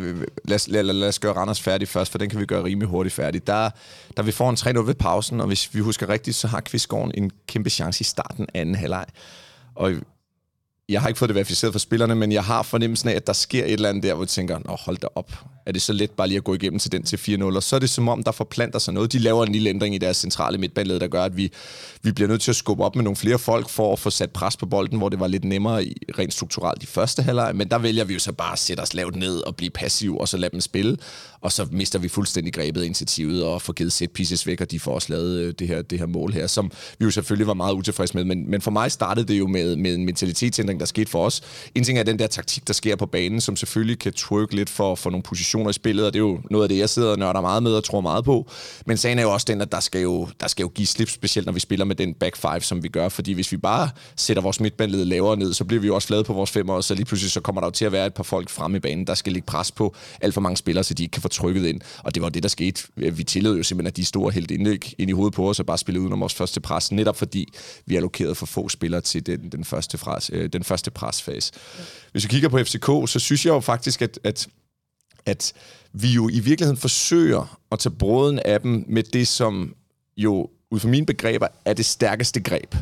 lad, 0.45 0.55
os, 0.55 0.67
lad, 0.67 0.83
lad 0.83 1.07
os 1.07 1.19
gøre 1.19 1.33
Randers 1.33 1.61
færdig 1.61 1.87
først, 1.87 2.11
for 2.11 2.17
den 2.17 2.29
kan 2.29 2.39
vi 2.39 2.45
gøre 2.45 2.63
rimelig 2.63 2.89
hurtigt 2.89 3.15
færdig. 3.15 3.47
Der, 3.47 3.69
der 4.17 4.23
vi 4.23 4.31
får 4.31 4.49
en 4.49 4.77
3-0 4.77 4.81
ved 4.81 4.93
pausen, 4.93 5.41
og 5.41 5.47
hvis 5.47 5.75
vi 5.75 5.79
husker 5.79 6.09
rigtigt, 6.09 6.35
så 6.35 6.47
har 6.47 6.61
Kvistgården 6.61 7.11
en 7.15 7.31
kæmpe 7.47 7.69
chance 7.69 8.01
i 8.01 8.03
starten 8.03 8.45
af 8.53 8.61
anden 8.61 8.75
halvleg. 8.75 9.05
Og 9.75 9.91
jeg 10.89 11.01
har 11.01 11.07
ikke 11.07 11.17
fået 11.17 11.29
det 11.29 11.35
verificeret 11.35 11.73
for 11.73 11.79
spillerne, 11.79 12.15
men 12.15 12.31
jeg 12.31 12.43
har 12.43 12.63
fornemmelsen 12.63 13.09
af, 13.09 13.13
at 13.13 13.27
der 13.27 13.33
sker 13.33 13.65
et 13.65 13.71
eller 13.73 13.89
andet 13.89 14.03
der, 14.03 14.13
hvor 14.13 14.23
jeg 14.23 14.29
tænker, 14.29 14.59
Nå, 14.59 14.75
hold 14.75 14.97
da 14.97 15.07
op. 15.15 15.31
Er 15.65 15.71
det 15.71 15.81
så 15.81 15.93
let 15.93 16.11
bare 16.11 16.27
lige 16.27 16.37
at 16.37 16.43
gå 16.43 16.53
igennem 16.53 16.79
til 16.79 16.91
den 16.91 17.03
til 17.03 17.17
4-0? 17.17 17.43
Og 17.43 17.63
så 17.63 17.75
er 17.75 17.79
det 17.79 17.89
som 17.89 18.07
om, 18.09 18.23
der 18.23 18.31
forplanter 18.31 18.79
sig 18.79 18.93
noget. 18.93 19.13
De 19.13 19.19
laver 19.19 19.45
en 19.45 19.51
lille 19.51 19.69
ændring 19.69 19.95
i 19.95 19.97
deres 19.97 20.17
centrale 20.17 20.57
midtbaneled, 20.57 20.99
der 20.99 21.07
gør, 21.07 21.23
at 21.23 21.37
vi, 21.37 21.51
vi 22.03 22.11
bliver 22.11 22.27
nødt 22.27 22.41
til 22.41 22.51
at 22.51 22.55
skubbe 22.55 22.83
op 22.83 22.95
med 22.95 23.03
nogle 23.03 23.17
flere 23.17 23.39
folk 23.39 23.69
for 23.69 23.93
at 23.93 23.99
få 23.99 24.09
sat 24.09 24.31
pres 24.31 24.57
på 24.57 24.65
bolden, 24.65 24.97
hvor 24.97 25.09
det 25.09 25.19
var 25.19 25.27
lidt 25.27 25.43
nemmere 25.43 25.85
i, 25.85 25.95
rent 26.19 26.33
strukturelt 26.33 26.83
i 26.83 26.85
første 26.85 27.23
halvleg. 27.23 27.55
Men 27.55 27.69
der 27.69 27.77
vælger 27.77 28.03
vi 28.03 28.13
jo 28.13 28.19
så 28.19 28.31
bare 28.31 28.53
at 28.53 28.59
sætte 28.59 28.81
os 28.81 28.93
lavt 28.93 29.15
ned 29.15 29.37
og 29.37 29.55
blive 29.55 29.69
passiv, 29.69 30.17
og 30.17 30.27
så 30.27 30.37
lade 30.37 30.51
dem 30.51 30.61
spille. 30.61 30.97
Og 31.41 31.51
så 31.51 31.67
mister 31.71 31.99
vi 31.99 32.07
fuldstændig 32.07 32.53
grebet 32.53 32.81
af 32.81 32.85
initiativet 32.85 33.43
og 33.43 33.61
får 33.61 33.73
givet 33.73 33.91
set 33.91 34.11
pieces 34.11 34.47
væk, 34.47 34.61
og 34.61 34.71
de 34.71 34.79
får 34.79 34.93
også 34.93 35.13
lavet 35.13 35.39
øh, 35.39 35.53
det 35.59 35.67
her, 35.67 35.81
det 35.81 35.99
her 35.99 36.05
mål 36.05 36.33
her, 36.33 36.47
som 36.47 36.71
vi 36.99 37.05
jo 37.05 37.11
selvfølgelig 37.11 37.47
var 37.47 37.53
meget 37.53 37.73
utilfredse 37.73 38.13
med. 38.17 38.23
Men, 38.23 38.49
men 38.51 38.61
for 38.61 38.71
mig 38.71 38.91
startede 38.91 39.27
det 39.27 39.39
jo 39.39 39.47
med, 39.47 39.75
med 39.75 39.95
en 39.95 40.05
mentalitetsændring, 40.05 40.79
der 40.79 40.85
skete 40.85 41.11
for 41.11 41.25
os. 41.25 41.41
En 41.75 41.83
ting 41.83 41.99
er 41.99 42.03
den 42.03 42.19
der 42.19 42.27
taktik, 42.27 42.67
der 42.67 42.73
sker 42.73 42.95
på 42.95 43.05
banen, 43.05 43.41
som 43.41 43.55
selvfølgelig 43.55 43.99
kan 43.99 44.13
twerk 44.13 44.53
lidt 44.53 44.69
for, 44.69 44.95
for 44.95 45.09
nogle 45.09 45.23
positioner 45.23 45.52
positioner 45.53 45.69
i 45.69 45.73
spillet, 45.73 46.05
og 46.05 46.13
det 46.13 46.19
er 46.19 46.23
jo 46.23 46.39
noget 46.51 46.63
af 46.63 46.69
det, 46.69 46.77
jeg 46.77 46.89
sidder 46.89 47.11
og 47.11 47.19
nørder 47.19 47.41
meget 47.41 47.63
med 47.63 47.73
og 47.73 47.83
tror 47.83 48.01
meget 48.01 48.25
på. 48.25 48.49
Men 48.85 48.97
sagen 48.97 49.19
er 49.19 49.23
jo 49.23 49.33
også 49.33 49.45
den, 49.49 49.61
at 49.61 49.71
der 49.71 49.79
skal 49.79 50.01
jo, 50.01 50.27
der 50.39 50.47
skal 50.47 50.63
jo 50.63 50.71
give 50.75 50.87
slip, 50.87 51.09
specielt 51.09 51.45
når 51.45 51.53
vi 51.53 51.59
spiller 51.59 51.85
med 51.85 51.95
den 51.95 52.13
back 52.13 52.35
five, 52.35 52.61
som 52.61 52.83
vi 52.83 52.87
gør. 52.87 53.09
Fordi 53.09 53.33
hvis 53.33 53.51
vi 53.51 53.57
bare 53.57 53.89
sætter 54.15 54.43
vores 54.43 54.59
midtbandled 54.59 55.05
lavere 55.05 55.37
ned, 55.37 55.53
så 55.53 55.65
bliver 55.65 55.81
vi 55.81 55.87
jo 55.87 55.95
også 55.95 56.07
flade 56.07 56.23
på 56.23 56.33
vores 56.33 56.51
femmer, 56.51 56.73
og 56.73 56.83
så 56.83 56.95
lige 56.95 57.05
pludselig 57.05 57.31
så 57.31 57.41
kommer 57.41 57.61
der 57.61 57.67
jo 57.67 57.71
til 57.71 57.85
at 57.85 57.91
være 57.91 58.07
et 58.07 58.13
par 58.13 58.23
folk 58.23 58.49
frem 58.49 58.75
i 58.75 58.79
banen, 58.79 59.07
der 59.07 59.13
skal 59.13 59.33
ligge 59.33 59.45
pres 59.45 59.71
på 59.71 59.95
alt 60.21 60.33
for 60.33 60.41
mange 60.41 60.57
spillere, 60.57 60.83
så 60.83 60.93
de 60.93 61.03
ikke 61.03 61.13
kan 61.13 61.21
få 61.21 61.27
trykket 61.27 61.65
ind. 61.65 61.81
Og 62.03 62.15
det 62.15 62.23
var 62.23 62.29
det, 62.29 62.43
der 62.43 62.49
skete. 62.49 62.83
Vi 62.95 63.23
tillod 63.23 63.57
jo 63.57 63.63
simpelthen, 63.63 63.87
at 63.87 63.97
de 63.97 64.05
store 64.05 64.31
helt 64.31 64.51
indlæg 64.51 64.93
ind 64.97 65.09
i 65.09 65.13
hovedet 65.13 65.33
på 65.33 65.49
os 65.49 65.59
og 65.59 65.65
bare 65.65 65.77
spillede 65.77 66.01
udenom 66.01 66.19
vores 66.19 66.33
første 66.33 66.61
pres, 66.61 66.91
netop 66.91 67.17
fordi 67.17 67.53
vi 67.85 67.95
allokerede 67.95 68.35
for 68.35 68.45
få 68.45 68.69
spillere 68.69 69.01
til 69.01 69.25
den, 69.25 69.49
den, 69.51 69.63
første, 69.63 69.97
fras, 69.97 70.31
øh, 70.33 70.49
den 70.53 70.63
første 70.63 70.91
presfase. 70.91 71.51
Hvis 72.11 72.23
vi 72.23 72.27
kigger 72.27 72.49
på 72.49 72.57
FCK, 72.57 72.85
så 72.85 73.19
synes 73.19 73.45
jeg 73.45 73.51
jo 73.51 73.59
faktisk, 73.59 74.01
at, 74.01 74.19
at 74.23 74.47
at 75.25 75.53
vi 75.93 76.07
jo 76.07 76.29
i 76.29 76.39
virkeligheden 76.39 76.77
forsøger 76.77 77.59
at 77.71 77.79
tage 77.79 77.95
bråden 77.95 78.39
af 78.39 78.61
dem 78.61 78.85
med 78.87 79.03
det, 79.03 79.27
som 79.27 79.75
jo 80.17 80.49
ud 80.73 80.79
fra 80.79 80.89
mine 80.89 81.05
begreber 81.05 81.47
er 81.65 81.73
det 81.73 81.85
stærkeste 81.85 82.39
greb. 82.39 82.75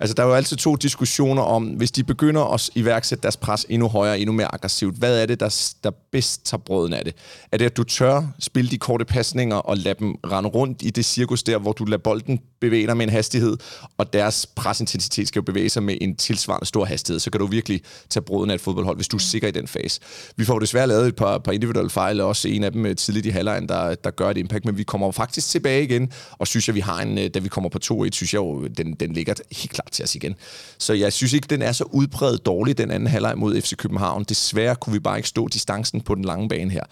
Altså, 0.00 0.14
der 0.14 0.22
er 0.22 0.26
jo 0.26 0.34
altid 0.34 0.56
to 0.56 0.76
diskussioner 0.76 1.42
om, 1.42 1.64
hvis 1.64 1.90
de 1.90 2.04
begynder 2.04 2.54
at 2.54 2.70
iværksætte 2.74 3.22
deres 3.22 3.36
pres 3.36 3.66
endnu 3.68 3.88
højere, 3.88 4.20
endnu 4.20 4.32
mere 4.32 4.54
aggressivt, 4.54 4.96
hvad 4.96 5.22
er 5.22 5.26
det, 5.26 5.40
der, 5.40 5.72
der 5.84 5.90
bedst 6.12 6.46
tager 6.46 6.60
brøden 6.60 6.92
af 6.92 7.04
det? 7.04 7.14
Er 7.52 7.58
det, 7.58 7.64
at 7.64 7.76
du 7.76 7.84
tør 7.84 8.26
spille 8.38 8.70
de 8.70 8.78
korte 8.78 9.04
pasninger 9.04 9.56
og 9.56 9.76
lade 9.76 9.98
dem 9.98 10.14
rende 10.14 10.48
rundt 10.48 10.82
i 10.82 10.90
det 10.90 11.04
cirkus 11.04 11.42
der, 11.42 11.58
hvor 11.58 11.72
du 11.72 11.84
lader 11.84 12.02
bolden 12.02 12.40
bevæge 12.60 12.86
dig 12.86 12.96
med 12.96 13.06
en 13.06 13.12
hastighed, 13.12 13.56
og 13.98 14.12
deres 14.12 14.46
presintensitet 14.46 15.28
skal 15.28 15.40
jo 15.40 15.44
bevæge 15.44 15.68
sig 15.68 15.82
med 15.82 15.98
en 16.00 16.16
tilsvarende 16.16 16.66
stor 16.66 16.84
hastighed, 16.84 17.20
så 17.20 17.30
kan 17.30 17.40
du 17.40 17.46
virkelig 17.46 17.80
tage 18.10 18.22
brøden 18.22 18.50
af 18.50 18.54
et 18.54 18.60
fodboldhold, 18.60 18.96
hvis 18.96 19.08
du 19.08 19.16
er 19.16 19.20
sikker 19.20 19.48
i 19.48 19.50
den 19.50 19.68
fase. 19.68 20.00
Vi 20.36 20.44
får 20.44 20.58
desværre 20.58 20.86
lavet 20.86 21.08
et 21.08 21.16
par, 21.16 21.38
par 21.38 21.52
individuelle 21.52 21.90
fejl, 21.90 22.20
også 22.20 22.48
en 22.48 22.64
af 22.64 22.72
dem 22.72 22.96
tidligt 22.96 23.26
i 23.26 23.28
halvlejen, 23.28 23.68
der, 23.68 23.94
der 23.94 24.10
gør 24.10 24.30
et 24.30 24.36
impact, 24.36 24.64
men 24.64 24.78
vi 24.78 24.82
kommer 24.82 25.12
faktisk 25.12 25.48
tilbage 25.48 25.84
igen, 25.84 26.12
og 26.32 26.46
synes, 26.46 26.68
at 26.68 26.74
vi 26.74 26.80
har 26.80 27.00
en, 27.00 27.30
da 27.30 27.38
vi 27.38 27.48
kommer 27.48 27.70
på 27.70 27.78
2-1, 27.84 28.10
synes 28.12 28.34
jeg 28.34 28.38
jo, 28.38 28.66
den, 28.66 28.92
den 28.92 29.12
ligger 29.12 29.34
helt 29.52 29.70
klart 29.70 29.90
til 29.92 30.02
os 30.02 30.14
igen. 30.14 30.34
Så 30.78 30.92
jeg 30.92 31.12
synes 31.12 31.32
ikke, 31.32 31.46
den 31.50 31.62
er 31.62 31.72
så 31.72 31.84
udbredt 31.84 32.46
dårlig, 32.46 32.78
den 32.78 32.90
anden 32.90 33.06
halvleg 33.06 33.38
mod 33.38 33.60
FC 33.60 33.76
København. 33.76 34.24
Desværre 34.24 34.76
kunne 34.76 34.92
vi 34.92 34.98
bare 34.98 35.16
ikke 35.16 35.28
stå 35.28 35.48
distancen 35.48 36.00
på 36.00 36.14
den 36.14 36.24
lange 36.24 36.48
bane 36.48 36.70
her. 36.70 36.82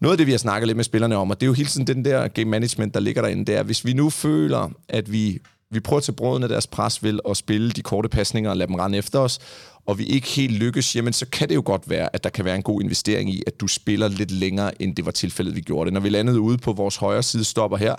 Noget 0.00 0.12
af 0.12 0.18
det, 0.18 0.26
vi 0.26 0.32
har 0.32 0.38
snakket 0.38 0.66
lidt 0.66 0.76
med 0.76 0.84
spillerne 0.84 1.16
om, 1.16 1.30
og 1.30 1.40
det 1.40 1.46
er 1.46 1.48
jo 1.48 1.52
hele 1.52 1.68
tiden 1.68 1.86
den 1.86 2.04
der 2.04 2.28
game 2.28 2.50
management, 2.50 2.94
der 2.94 3.00
ligger 3.00 3.22
derinde, 3.22 3.44
det 3.44 3.54
er, 3.54 3.62
hvis 3.62 3.84
vi 3.84 3.92
nu 3.92 4.10
føler, 4.10 4.70
at 4.88 5.05
vi, 5.12 5.38
vi 5.70 5.80
prøver 5.80 5.98
at 5.98 6.04
tage 6.04 6.42
af 6.42 6.48
deres 6.48 6.66
pres 6.66 7.02
ved 7.02 7.18
at 7.30 7.36
spille 7.36 7.70
de 7.70 7.82
korte 7.82 8.08
pasninger 8.08 8.50
og 8.50 8.56
lade 8.56 8.68
dem 8.68 8.74
rende 8.74 8.98
efter 8.98 9.18
os, 9.18 9.38
og 9.86 9.98
vi 9.98 10.04
ikke 10.04 10.28
helt 10.28 10.52
lykkes, 10.52 10.96
jamen 10.96 11.12
så 11.12 11.26
kan 11.26 11.48
det 11.48 11.54
jo 11.54 11.62
godt 11.64 11.90
være, 11.90 12.08
at 12.12 12.24
der 12.24 12.30
kan 12.30 12.44
være 12.44 12.56
en 12.56 12.62
god 12.62 12.82
investering 12.82 13.30
i, 13.30 13.42
at 13.46 13.60
du 13.60 13.66
spiller 13.66 14.08
lidt 14.08 14.30
længere, 14.30 14.82
end 14.82 14.96
det 14.96 15.04
var 15.04 15.10
tilfældet, 15.10 15.56
vi 15.56 15.60
gjorde 15.60 15.84
det. 15.84 15.92
Når 15.92 16.00
vi 16.00 16.08
landede 16.08 16.40
ude 16.40 16.58
på 16.58 16.72
vores 16.72 16.96
højre 16.96 17.22
side 17.22 17.44
stopper 17.44 17.76
her, 17.76 17.94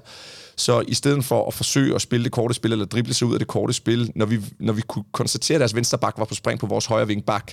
så 0.55 0.83
i 0.87 0.93
stedet 0.93 1.25
for 1.25 1.47
at 1.47 1.53
forsøge 1.53 1.95
at 1.95 2.01
spille 2.01 2.23
det 2.23 2.31
korte 2.31 2.53
spil, 2.53 2.71
eller 2.71 2.85
drible 2.85 3.13
sig 3.13 3.27
ud 3.27 3.33
af 3.33 3.39
det 3.39 3.47
korte 3.47 3.73
spil, 3.73 4.11
når 4.15 4.25
vi, 4.25 4.39
når 4.59 4.73
vi 4.73 4.81
kunne 4.81 5.05
konstatere, 5.11 5.55
at 5.55 5.59
deres 5.59 5.75
venstre 5.75 5.97
bak 5.97 6.13
var 6.17 6.25
på 6.25 6.35
spring 6.35 6.59
på 6.59 6.67
vores 6.67 6.85
højre 6.85 7.07
vingbak, 7.07 7.51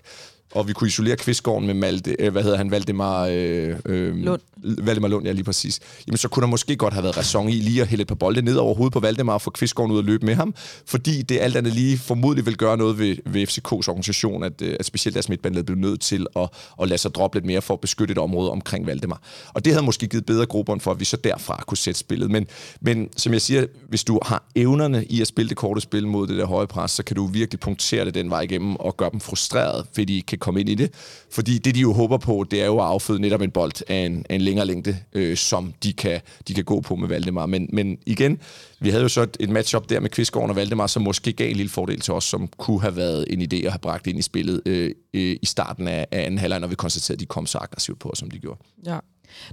og 0.55 0.69
vi 0.69 0.73
kunne 0.73 0.89
isolere 0.89 1.17
Kvistgården 1.17 1.67
med 1.67 1.75
Malte, 1.75 2.17
øh, 2.19 2.33
hvad 2.33 2.43
hedder 2.43 2.57
han, 2.57 2.71
Valdemar, 2.71 3.27
øh, 3.27 3.77
øh, 3.87 4.17
Lund. 4.17 4.41
Valdemar 4.83 5.09
Lund, 5.09 5.27
ja 5.27 5.33
lige 5.33 5.45
præcis. 5.45 5.81
Jamen 6.07 6.17
så 6.17 6.29
kunne 6.29 6.41
der 6.41 6.47
måske 6.47 6.77
godt 6.77 6.95
have 6.95 7.03
været 7.03 7.17
ræson 7.17 7.49
i 7.49 7.53
lige 7.53 7.83
at 7.83 7.89
hælde 7.89 8.03
et 8.03 8.09
par 8.09 8.15
bolde 8.15 8.43
ned 8.43 8.57
over 8.57 8.75
hovedet 8.75 8.93
på 8.93 9.01
Valdemar 9.01 9.35
og 9.35 9.43
få 9.43 9.51
Kvistgården 9.51 9.93
ud 9.93 9.99
og 9.99 10.05
løbe 10.05 10.27
med 10.27 10.35
ham, 10.35 10.55
fordi 10.87 11.23
det 11.23 11.39
alt 11.41 11.57
andet 11.57 11.73
lige 11.73 11.99
formodentlig 11.99 12.47
vil 12.47 12.57
gøre 12.57 12.77
noget 12.77 12.99
ved, 12.99 13.17
ved 13.27 13.49
FCK's 13.49 13.89
organisation, 13.89 14.45
at, 14.45 14.63
øh, 14.63 14.77
at 14.81 14.87
specielt 14.87 15.15
deres 15.15 15.29
midtbaneled 15.29 15.65
blev 15.65 15.79
nødt 15.79 16.01
til 16.01 16.27
at, 16.37 16.49
at 16.83 16.89
lade 16.89 16.99
sig 16.99 17.15
droppe 17.15 17.37
lidt 17.37 17.47
mere 17.47 17.63
for 17.63 17.75
at 17.75 17.81
beskytte 17.81 18.13
et 18.13 18.19
område 18.19 18.51
omkring 18.51 18.87
Valdemar. 18.87 19.23
Og 19.55 19.65
det 19.65 19.73
havde 19.73 19.85
måske 19.85 20.07
givet 20.07 20.27
bedre 20.27 20.47
grobund 20.47 20.81
for, 20.81 20.91
at 20.91 21.01
vi 21.01 21.05
så 21.05 21.17
derfra 21.17 21.65
kunne 21.67 21.79
sætte 21.79 22.01
spillet. 22.01 22.31
Men, 22.31 22.47
men 22.81 23.09
som 23.17 23.33
jeg 23.33 23.43
siger, 23.43 23.67
hvis 23.89 24.05
du 24.05 24.21
har 24.23 24.45
evnerne 24.57 25.05
i 25.05 25.21
at 25.21 25.27
spille 25.27 25.49
det 25.49 25.57
korte 25.57 25.81
spil 25.81 26.07
mod 26.07 26.27
det 26.27 26.37
der 26.37 26.47
høje 26.47 26.67
pres, 26.67 26.91
så 26.91 27.03
kan 27.03 27.17
du 27.17 27.27
virkelig 27.27 27.61
punktere 27.61 28.05
det 28.05 28.15
den 28.15 28.31
vej 28.31 28.41
igennem 28.41 28.77
og 28.77 28.97
gøre 28.97 29.11
dem 29.13 29.21
frustreret, 29.21 29.87
fordi 29.95 30.25
de 30.31 30.34
kan 30.35 30.39
komme 30.39 30.61
ind 30.61 30.69
i 30.69 30.75
det. 30.75 30.91
Fordi 31.31 31.59
det, 31.59 31.75
de 31.75 31.81
jo 31.81 31.93
håber 31.93 32.19
på, 32.19 32.47
det 32.51 32.63
er 32.63 32.67
jo 32.67 32.79
at 32.79 32.85
afføde 32.85 33.21
netop 33.21 33.41
en 33.41 33.51
bold 33.51 33.91
af 33.91 33.97
en, 33.97 34.27
af 34.29 34.35
en 34.35 34.41
længere 34.41 34.67
længde, 34.67 34.97
øh, 35.13 35.37
som 35.37 35.75
de 35.83 35.93
kan, 35.93 36.21
de 36.49 36.55
kan 36.55 36.65
gå 36.65 36.81
på 36.81 36.97
med 36.97 37.09
Valdemar. 37.09 37.47
Men, 37.47 37.69
men 37.73 37.99
igen, 38.07 38.39
vi 38.81 38.91
havde 38.91 39.03
jo 39.03 39.09
så 39.09 39.23
et, 39.23 39.37
et 39.41 39.51
matchup 39.51 39.89
der 39.89 40.01
med 40.01 40.11
Kvistgården 40.11 40.51
og 40.51 40.57
Valdemar, 40.57 40.87
som 40.87 41.03
måske 41.03 41.33
gav 41.33 41.51
en 41.51 41.57
lille 41.57 41.71
fordel 41.71 42.01
til 42.01 42.15
os, 42.15 42.25
som 42.25 42.49
kunne 42.59 42.81
have 42.81 42.97
været 42.97 43.27
en 43.31 43.43
idé 43.43 43.67
at 43.67 43.73
have 43.73 43.79
bragt 43.79 44.07
ind 44.07 44.19
i 44.19 44.23
spillet 44.23 44.63
øh, 44.67 44.91
øh, 45.15 45.37
i 45.43 45.47
starten 45.47 45.89
af, 45.89 46.07
af 46.11 46.21
anden 46.21 46.39
halvleg, 46.39 46.61
når 46.61 46.69
vi 46.69 46.75
konstaterede, 46.75 47.17
at 47.17 47.21
de 47.21 47.27
kom 47.27 47.47
så 47.47 47.59
aggressivt 47.59 47.99
på, 47.99 48.13
som 48.15 48.31
de 48.31 48.39
gjorde. 48.39 48.61
Ja. 48.87 48.99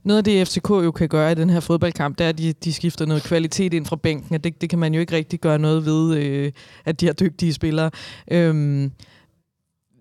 Noget 0.04 0.18
af 0.18 0.24
det, 0.24 0.48
FCK 0.48 0.70
jo 0.70 0.92
kan 0.92 1.10
gøre 1.10 1.32
i 1.32 1.36
den 1.36 1.50
her 1.50 1.60
fodboldkamp, 1.60 2.18
det 2.18 2.26
er, 2.26 2.30
at 2.30 2.38
de, 2.38 2.54
de 2.54 2.74
skifter 2.74 3.06
noget 3.06 3.24
kvalitet 3.24 3.74
ind 3.74 3.86
fra 3.86 3.96
bænken, 3.96 4.36
og 4.36 4.44
det, 4.44 4.62
det 4.62 4.70
kan 4.70 4.80
man 4.80 4.94
jo 4.94 5.00
ikke 5.00 5.16
rigtig 5.16 5.40
gøre 5.40 5.60
noget 5.60 5.86
ved, 5.86 6.18
øh, 6.18 6.52
at 6.86 7.02
de 7.02 7.06
har 7.06 7.14
dygtige 7.14 7.54
spillere. 7.54 7.92
Øhm, 8.32 8.92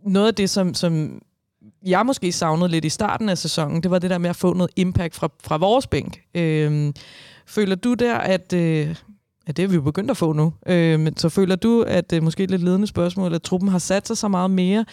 noget 0.05 0.27
af 0.27 0.35
det, 0.35 0.51
som, 0.51 0.75
som 0.75 1.23
jeg 1.87 2.07
måske 2.07 2.33
savnede 2.33 2.69
lidt 2.69 2.85
i 2.85 2.89
starten 2.89 3.29
af 3.29 3.39
sæsonen, 3.39 3.83
det 3.83 3.91
var 3.91 3.99
det 3.99 4.11
der 4.11 4.19
med 4.19 4.31
at 4.31 4.37
få 4.37 4.55
noget 4.55 4.71
impact 4.77 5.15
fra, 5.15 5.29
fra 5.45 5.57
vores 5.57 5.87
bænk. 5.87 6.21
Øh, 6.35 6.93
føler 7.47 7.75
du 7.75 7.95
der, 7.95 8.15
at... 8.15 8.53
Øh, 8.53 8.97
Ja, 9.51 9.53
det 9.53 9.63
er 9.63 9.69
vi 9.69 9.75
jo 9.75 9.81
begyndt 9.81 10.11
at 10.11 10.17
få 10.17 10.33
nu. 10.33 10.53
Øh, 10.67 11.01
men 11.01 11.17
så 11.17 11.29
føler 11.29 11.57
du, 11.57 11.83
at 11.83 12.13
øh, 12.13 12.23
måske 12.23 12.43
et 12.45 12.51
lidt 12.51 12.63
ledende 12.63 12.87
spørgsmål, 12.87 13.35
at 13.35 13.43
truppen 13.43 13.69
har 13.69 13.79
sat 13.79 14.07
sig 14.07 14.17
så 14.17 14.29
meget 14.29 14.51
mere, 14.51 14.85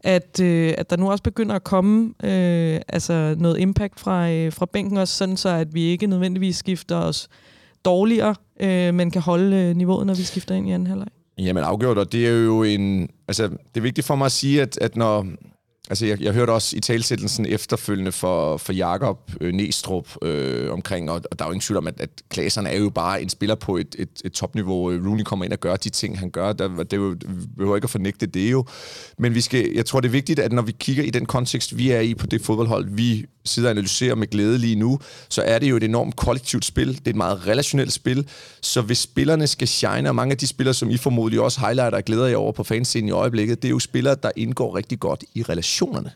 at, 0.00 0.40
øh, 0.40 0.74
at 0.78 0.90
der 0.90 0.96
nu 0.96 1.10
også 1.10 1.22
begynder 1.22 1.54
at 1.54 1.64
komme 1.64 2.14
øh, 2.24 2.80
altså 2.88 3.34
noget 3.38 3.58
impact 3.58 4.00
fra, 4.00 4.30
øh, 4.30 4.52
fra 4.52 4.66
bænken 4.66 4.96
også, 4.96 5.14
sådan 5.14 5.36
så 5.36 5.48
at 5.48 5.74
vi 5.74 5.82
ikke 5.82 6.06
nødvendigvis 6.06 6.56
skifter 6.56 6.96
os 6.96 7.28
dårligere, 7.84 8.34
øh, 8.60 8.94
men 8.94 9.10
kan 9.10 9.22
holde 9.22 9.56
øh, 9.56 9.76
niveauet, 9.76 10.06
når 10.06 10.14
vi 10.14 10.22
skifter 10.22 10.54
ind 10.54 10.68
i 10.68 10.72
anden 10.72 10.86
halvleg? 10.86 11.08
Jamen 11.38 11.64
afgjort, 11.64 11.98
og 11.98 12.12
det 12.12 12.26
er 12.26 12.44
jo 12.44 12.62
en... 12.62 13.08
Altså, 13.28 13.48
det 13.48 13.76
er 13.76 13.80
vigtigt 13.80 14.06
for 14.06 14.16
mig 14.16 14.24
at 14.24 14.32
sige, 14.32 14.62
at, 14.62 14.78
at 14.80 14.96
når, 14.96 15.26
Altså, 15.90 16.06
jeg, 16.06 16.20
jeg 16.20 16.32
hørte 16.32 16.50
også 16.50 16.76
i 16.76 16.80
talsættelsen 16.80 17.46
efterfølgende 17.46 18.12
for, 18.12 18.56
for 18.56 18.72
Jakob 18.72 19.30
øh, 19.40 19.54
Næstrup 19.54 20.08
øh, 20.22 20.72
omkring, 20.72 21.10
og, 21.10 21.22
og 21.30 21.38
der 21.38 21.44
er 21.44 21.48
jo 21.48 21.52
ingen 21.52 21.60
tvivl 21.60 21.78
om, 21.78 21.86
at, 21.86 22.00
at 22.00 22.10
Klaseren 22.30 22.66
er 22.66 22.76
jo 22.76 22.90
bare 22.90 23.22
en 23.22 23.28
spiller 23.28 23.54
på 23.54 23.76
et, 23.76 23.96
et, 23.98 24.08
et 24.24 24.32
topniveau. 24.32 24.90
Rooney 24.90 25.22
kommer 25.22 25.44
ind 25.44 25.52
og 25.52 25.60
gør 25.60 25.76
de 25.76 25.90
ting, 25.90 26.18
han 26.18 26.30
gør. 26.30 26.52
Der, 26.52 26.68
det 26.68 26.92
er 26.92 26.96
jo, 26.96 27.16
vi 27.26 27.46
behøver 27.56 27.76
ikke 27.76 27.86
at 27.86 27.90
fornægte 27.90 28.26
det 28.26 28.52
jo. 28.52 28.64
Men 29.18 29.34
vi 29.34 29.40
skal, 29.40 29.72
jeg 29.74 29.86
tror, 29.86 30.00
det 30.00 30.08
er 30.08 30.12
vigtigt, 30.12 30.38
at 30.38 30.52
når 30.52 30.62
vi 30.62 30.72
kigger 30.78 31.02
i 31.02 31.10
den 31.10 31.26
kontekst, 31.26 31.76
vi 31.76 31.90
er 31.90 32.00
i 32.00 32.14
på 32.14 32.26
det 32.26 32.42
fodboldhold, 32.42 32.86
vi 32.90 33.26
sidder 33.44 33.68
og 33.68 33.70
analyserer 33.70 34.14
med 34.14 34.26
glæde 34.26 34.58
lige 34.58 34.76
nu, 34.76 34.98
så 35.28 35.42
er 35.42 35.58
det 35.58 35.70
jo 35.70 35.76
et 35.76 35.84
enormt 35.84 36.16
kollektivt 36.16 36.64
spil. 36.64 36.88
Det 36.88 37.06
er 37.06 37.10
et 37.10 37.16
meget 37.16 37.46
relationelt 37.46 37.92
spil. 37.92 38.28
Så 38.60 38.80
hvis 38.80 38.98
spillerne 38.98 39.46
skal 39.46 39.68
shine, 39.68 40.08
og 40.08 40.14
mange 40.14 40.32
af 40.32 40.38
de 40.38 40.46
spillere, 40.46 40.74
som 40.74 40.90
I 40.90 40.96
formodentlig 40.96 41.40
også 41.40 41.60
highlighter 41.60 41.98
og 41.98 42.04
glæder 42.04 42.26
jer 42.26 42.36
over 42.36 42.52
på 42.52 42.64
fanscenen 42.64 43.08
i 43.08 43.12
øjeblikket, 43.12 43.62
det 43.62 43.68
er 43.68 43.70
jo 43.70 43.78
spillere, 43.78 44.16
der 44.22 44.30
indgår 44.36 44.76
rigtig 44.76 45.00
godt 45.00 45.24
i 45.34 45.42
relationerne. 45.82 46.12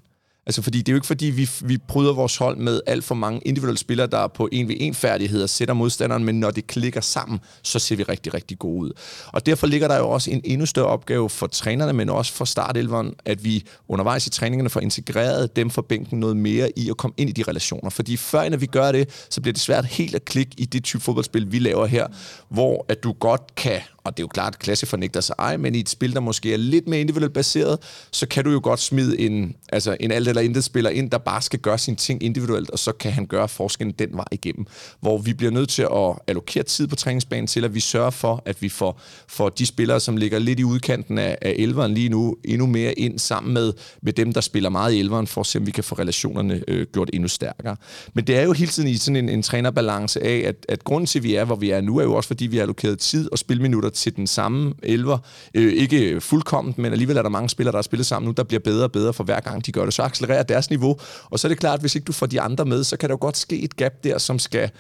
Altså, 0.47 0.63
fordi 0.63 0.79
det 0.79 0.89
er 0.89 0.93
jo 0.93 0.97
ikke, 0.97 1.07
fordi 1.07 1.27
vi, 1.27 1.51
vi 1.61 1.79
bryder 1.79 2.13
vores 2.13 2.37
hold 2.37 2.57
med 2.57 2.81
alt 2.87 3.05
for 3.05 3.15
mange 3.15 3.41
individuelle 3.41 3.79
spillere, 3.79 4.07
der 4.07 4.19
er 4.19 4.29
på 4.29 4.49
en 4.53 4.69
ved 4.69 4.77
en 4.79 4.95
færdigheder, 4.95 5.47
sætter 5.47 5.75
modstanderen, 5.75 6.25
men 6.25 6.41
når 6.41 6.51
det 6.51 6.67
klikker 6.67 7.01
sammen, 7.01 7.41
så 7.63 7.79
ser 7.79 7.97
vi 7.97 8.03
rigtig, 8.03 8.35
rigtig 8.35 8.59
gode 8.59 8.81
ud. 8.81 8.93
Og 9.27 9.47
derfor 9.47 9.67
ligger 9.67 9.89
der 9.89 9.99
jo 9.99 10.11
også 10.11 10.31
en 10.31 10.41
endnu 10.45 10.67
større 10.67 10.87
opgave 10.87 11.31
for 11.31 11.47
trænerne, 11.47 11.93
men 11.93 12.09
også 12.09 12.33
for 12.33 12.45
startelveren, 12.45 13.15
at 13.25 13.45
vi 13.45 13.65
undervejs 13.89 14.27
i 14.27 14.31
træningerne 14.31 14.71
får 14.71 14.81
integreret 14.81 15.57
dem 15.57 15.71
fra 15.71 15.83
bænken 15.83 16.21
noget 16.21 16.37
mere 16.37 16.79
i 16.79 16.91
at 16.91 16.97
komme 16.97 17.15
ind 17.17 17.31
i 17.31 17.33
de 17.33 17.43
relationer. 17.43 17.91
Fordi 17.91 18.17
før 18.17 18.43
end 18.43 18.57
vi 18.57 18.67
gør 18.67 18.93
det, 18.93 19.27
så 19.31 19.41
bliver 19.41 19.53
det 19.53 19.63
svært 19.63 19.85
helt 19.85 20.15
at 20.15 20.25
klikke 20.25 20.53
i 20.59 20.65
det 20.65 20.85
type 20.85 21.03
fodboldspil, 21.03 21.53
vi 21.53 21.59
laver 21.59 21.87
her, 21.87 22.07
hvor 22.49 22.87
at 22.89 23.03
du 23.03 23.13
godt 23.13 23.55
kan 23.57 23.81
og 24.05 24.17
det 24.17 24.23
er 24.23 24.25
jo 24.25 24.29
klart, 24.29 24.55
at 24.55 24.59
klasse 24.59 24.87
fornægter 24.87 25.21
sig 25.21 25.35
ej, 25.39 25.57
men 25.57 25.75
i 25.75 25.81
et 25.81 25.89
spil, 25.89 26.15
der 26.15 26.21
måske 26.21 26.53
er 26.53 26.57
lidt 26.57 26.89
mere 26.89 27.01
individuelt 27.01 27.35
baseret, 27.35 27.79
så 28.11 28.27
kan 28.27 28.45
du 28.45 28.51
jo 28.51 28.61
godt 28.63 28.81
smide 28.81 29.21
en, 29.21 29.57
altså 29.73 29.97
en 30.01 30.13
alt 30.13 30.29
eller 30.29 30.43
intet 30.43 30.65
spiller 30.65 30.91
ind, 30.91 31.11
der 31.11 31.19
bare 31.19 31.43
skal 31.43 31.59
gøre 31.59 31.79
sine 31.79 31.97
ting 31.97 32.23
individuelt, 32.23 32.71
og 32.71 32.79
så 32.79 32.93
kan 32.93 33.13
han 33.13 33.27
gøre 33.27 33.49
forskellen 33.49 33.95
den 33.99 34.09
vej 34.13 34.25
igennem. 34.31 34.67
Hvor 35.01 35.19
vi 35.19 35.33
bliver 35.33 35.53
nødt 35.53 35.69
til 35.69 35.83
at 35.83 36.19
allokere 36.27 36.63
tid 36.63 36.87
på 36.87 36.97
træningsbanen 36.97 37.47
til, 37.47 37.65
at 37.65 37.75
vi 37.75 37.81
sørger 37.81 38.11
for, 38.11 38.43
at 38.47 38.63
vi 38.63 38.69
får, 38.69 39.01
får 39.29 39.49
de 39.49 39.67
spillere, 39.67 40.01
som 40.01 40.17
ligger 40.17 40.39
lidt 40.39 40.61
i 40.61 40.65
udkanten 40.65 41.19
af, 41.19 41.39
af 41.43 41.55
elveren 41.59 41.95
lige 41.95 42.09
nu, 42.09 42.37
endnu 42.45 42.67
mere 42.67 42.93
ind 42.93 43.19
sammen 43.19 43.55
med, 43.55 43.73
med 44.03 44.13
dem, 44.13 44.33
der 44.33 44.41
spiller 44.41 44.71
meget 44.71 44.93
i 44.93 45.01
elveren, 45.01 45.27
for 45.27 45.41
at 45.41 45.47
se, 45.47 45.59
om 45.59 45.67
vi 45.67 45.71
kan 45.71 45.85
få 45.85 45.95
relationerne 45.95 46.63
øh, 46.69 46.87
gjort 46.93 47.11
endnu 47.13 47.29
stærkere. 47.29 47.77
Men 48.15 48.27
det 48.27 48.39
er 48.39 48.43
jo 48.43 48.53
hele 48.53 48.71
tiden 48.71 48.89
i 48.89 48.97
sådan 48.97 49.17
en, 49.17 49.29
en 49.29 49.43
trænerbalance 49.43 50.25
af, 50.25 50.43
at, 50.47 50.67
at 50.69 50.85
grunden 50.85 51.07
til, 51.07 51.19
at 51.19 51.23
vi 51.23 51.35
er, 51.35 51.45
hvor 51.45 51.57
vi 51.57 51.71
er 51.71 51.81
nu, 51.81 51.99
er 51.99 52.03
jo 52.03 52.15
også, 52.15 52.27
fordi 52.27 52.47
vi 52.47 52.57
har 52.57 52.63
allokeret 52.63 52.99
tid 52.99 53.33
og 53.33 53.39
spilminutter 53.39 53.91
til 53.93 54.17
den 54.17 54.27
samme 54.27 54.75
elver. 54.83 55.19
Øh, 55.55 55.73
ikke 55.73 56.21
fuldkommen, 56.21 56.75
men 56.77 56.93
alligevel 56.93 57.17
er 57.17 57.23
der 57.23 57.29
mange 57.29 57.49
spillere, 57.49 57.73
der 57.73 57.79
har 57.79 57.83
spillet 57.83 58.07
sammen 58.07 58.27
nu, 58.27 58.33
der 58.37 58.43
bliver 58.43 58.61
bedre 58.61 58.85
og 58.85 58.93
bedre 58.93 59.13
for 59.13 59.25
hver 59.25 59.41
gang, 59.41 59.67
de 59.67 59.73
gør 59.73 59.85
det. 59.85 59.95
Så 59.95 60.03
accelererer 60.03 60.43
deres 60.43 60.71
niveau. 60.71 60.97
Og 61.25 61.39
så 61.39 61.47
er 61.47 61.49
det 61.49 61.59
klart, 61.59 61.75
at 61.75 61.81
hvis 61.81 61.95
ikke 61.95 62.05
du 62.05 62.13
får 62.13 62.27
de 62.27 62.41
andre 62.41 62.65
med, 62.65 62.85
så 62.85 62.97
kan 62.97 63.09
der 63.09 63.13
jo 63.13 63.19
godt 63.21 63.37
ske 63.37 63.63
et 63.63 63.77
gap 63.77 63.93
der, 64.05 64.19
som 64.19 64.39
skal 64.39 64.71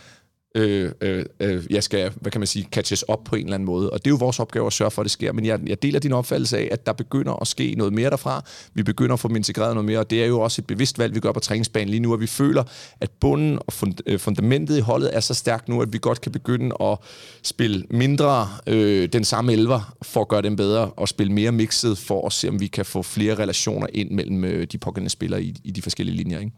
Øh, 0.54 0.92
øh, 1.00 1.24
øh, 1.40 1.64
jeg 1.70 1.82
skal, 1.82 2.12
hvad 2.20 2.32
kan 2.32 2.40
man 2.40 2.46
sige, 2.46 2.68
catches 2.70 3.02
op 3.02 3.24
på 3.24 3.36
en 3.36 3.44
eller 3.44 3.54
anden 3.54 3.66
måde. 3.66 3.90
Og 3.90 3.98
det 3.98 4.06
er 4.06 4.10
jo 4.10 4.16
vores 4.16 4.40
opgave 4.40 4.66
at 4.66 4.72
sørge 4.72 4.90
for, 4.90 5.02
at 5.02 5.04
det 5.04 5.12
sker. 5.12 5.32
Men 5.32 5.46
jeg, 5.46 5.60
jeg 5.66 5.82
deler 5.82 6.00
din 6.00 6.12
opfattelse 6.12 6.58
af, 6.58 6.68
at 6.70 6.86
der 6.86 6.92
begynder 6.92 7.32
at 7.32 7.46
ske 7.46 7.74
noget 7.78 7.92
mere 7.92 8.10
derfra. 8.10 8.44
Vi 8.74 8.82
begynder 8.82 9.12
at 9.12 9.20
få 9.20 9.28
dem 9.28 9.36
integreret 9.36 9.74
noget 9.74 9.84
mere, 9.84 9.98
og 9.98 10.10
det 10.10 10.22
er 10.22 10.26
jo 10.26 10.40
også 10.40 10.62
et 10.62 10.66
bevidst 10.66 10.98
valg, 10.98 11.14
vi 11.14 11.20
gør 11.20 11.32
på 11.32 11.40
træningsbanen 11.40 11.88
lige 11.88 12.00
nu, 12.00 12.14
at 12.14 12.20
vi 12.20 12.26
føler, 12.26 12.64
at 13.00 13.10
bunden 13.10 13.58
og 13.66 13.72
fund, 13.72 13.94
øh, 14.06 14.18
fundamentet 14.18 14.78
i 14.78 14.80
holdet 14.80 15.16
er 15.16 15.20
så 15.20 15.34
stærkt 15.34 15.68
nu, 15.68 15.82
at 15.82 15.92
vi 15.92 15.98
godt 16.02 16.20
kan 16.20 16.32
begynde 16.32 16.76
at 16.80 16.98
spille 17.42 17.84
mindre 17.90 18.48
øh, 18.66 19.08
den 19.12 19.24
samme 19.24 19.52
elver, 19.52 19.94
for 20.02 20.20
at 20.20 20.28
gøre 20.28 20.42
dem 20.42 20.56
bedre, 20.56 20.90
og 20.90 21.08
spille 21.08 21.32
mere 21.32 21.52
mixet, 21.52 21.98
for 21.98 22.26
at 22.26 22.32
se, 22.32 22.48
om 22.48 22.60
vi 22.60 22.66
kan 22.66 22.84
få 22.84 23.02
flere 23.02 23.34
relationer 23.34 23.86
ind 23.94 24.10
mellem 24.10 24.44
øh, 24.44 24.66
de 24.72 24.78
pågældende 24.78 25.10
spillere 25.10 25.42
i, 25.42 25.54
i 25.64 25.70
de 25.70 25.82
forskellige 25.82 26.16
linjer. 26.16 26.38
Ikke? 26.38 26.52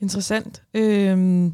Interessant. 0.00 0.62
Øhm 0.74 1.52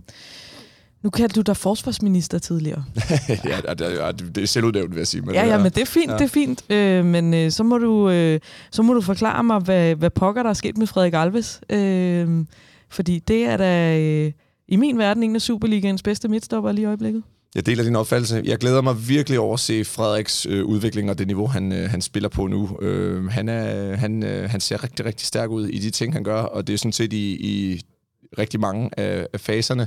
nu 1.02 1.10
kaldte 1.10 1.34
du 1.34 1.40
dig 1.40 1.56
forsvarsminister 1.56 2.38
tidligere. 2.38 2.84
ja, 3.44 3.72
det, 3.72 4.34
det 4.34 4.42
er 4.42 4.46
selvudnævnt, 4.46 4.90
vil 4.90 4.98
jeg 4.98 5.06
sige. 5.06 5.22
Men 5.22 5.34
ja, 5.34 5.46
ja, 5.46 5.58
men 5.58 5.72
det 5.72 5.78
er 5.78 5.86
fint, 5.86 6.10
ja. 6.10 6.16
det 6.16 6.24
er 6.24 6.28
fint. 6.28 6.64
Øh, 6.70 7.04
men 7.04 7.34
øh, 7.34 7.50
så, 7.50 7.62
må 7.62 7.78
du, 7.78 8.10
øh, 8.10 8.40
så 8.70 8.82
må 8.82 8.94
du 8.94 9.00
forklare 9.00 9.44
mig, 9.44 9.58
hvad, 9.58 9.94
hvad 9.94 10.10
pokker 10.10 10.42
der 10.42 10.50
er 10.50 10.54
sket 10.54 10.78
med 10.78 10.86
Frederik 10.86 11.14
Alves. 11.14 11.60
Øh, 11.70 12.44
fordi 12.88 13.18
det 13.18 13.46
er 13.46 13.56
da 13.56 13.98
øh, 13.98 14.32
i 14.68 14.76
min 14.76 14.98
verden 14.98 15.22
en 15.22 15.34
af 15.34 15.40
Superligaens 15.40 16.02
bedste 16.02 16.28
midtstopper 16.28 16.72
lige 16.72 16.82
i 16.82 16.86
øjeblikket. 16.86 17.22
Jeg 17.54 17.66
deler 17.66 17.84
din 17.84 17.96
opfattelse. 17.96 18.42
Jeg 18.44 18.58
glæder 18.58 18.82
mig 18.82 19.08
virkelig 19.08 19.38
over 19.38 19.54
at 19.54 19.60
se 19.60 19.84
Frederiks 19.84 20.46
øh, 20.46 20.64
udvikling 20.64 21.10
og 21.10 21.18
det 21.18 21.26
niveau, 21.26 21.46
han, 21.46 21.72
øh, 21.72 21.90
han 21.90 22.02
spiller 22.02 22.28
på 22.28 22.46
nu. 22.46 22.78
Øh, 22.82 23.26
han, 23.26 23.48
er, 23.48 23.96
han, 23.96 24.22
øh, 24.22 24.50
han 24.50 24.60
ser 24.60 24.84
rigtig, 24.84 25.06
rigtig 25.06 25.26
stærk 25.26 25.50
ud 25.50 25.68
i 25.68 25.78
de 25.78 25.90
ting, 25.90 26.12
han 26.12 26.24
gør, 26.24 26.42
og 26.42 26.66
det 26.66 26.72
er 26.72 26.78
sådan 26.78 26.92
set 26.92 27.12
i, 27.12 27.32
i 27.32 27.80
rigtig 28.38 28.60
mange 28.60 28.90
af, 28.96 29.26
af 29.32 29.40
faserne 29.40 29.86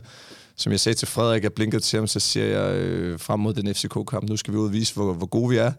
som 0.57 0.71
jeg 0.71 0.79
sagde 0.79 0.97
til 0.97 1.07
Frederik, 1.07 1.43
jeg 1.43 1.53
blinkede 1.53 1.81
til 1.81 1.99
ham, 1.99 2.07
så 2.07 2.19
siger 2.19 2.45
jeg 2.45 2.75
øh, 2.75 3.19
frem 3.19 3.39
mod 3.39 3.53
den 3.53 3.75
FCK-kamp, 3.75 4.29
nu 4.29 4.37
skal 4.37 4.53
vi 4.53 4.57
ud 4.57 4.65
og 4.65 4.73
vise, 4.73 4.93
hvor, 4.93 5.13
hvor 5.13 5.25
gode 5.25 5.49
vi 5.49 5.57
er. 5.57 5.71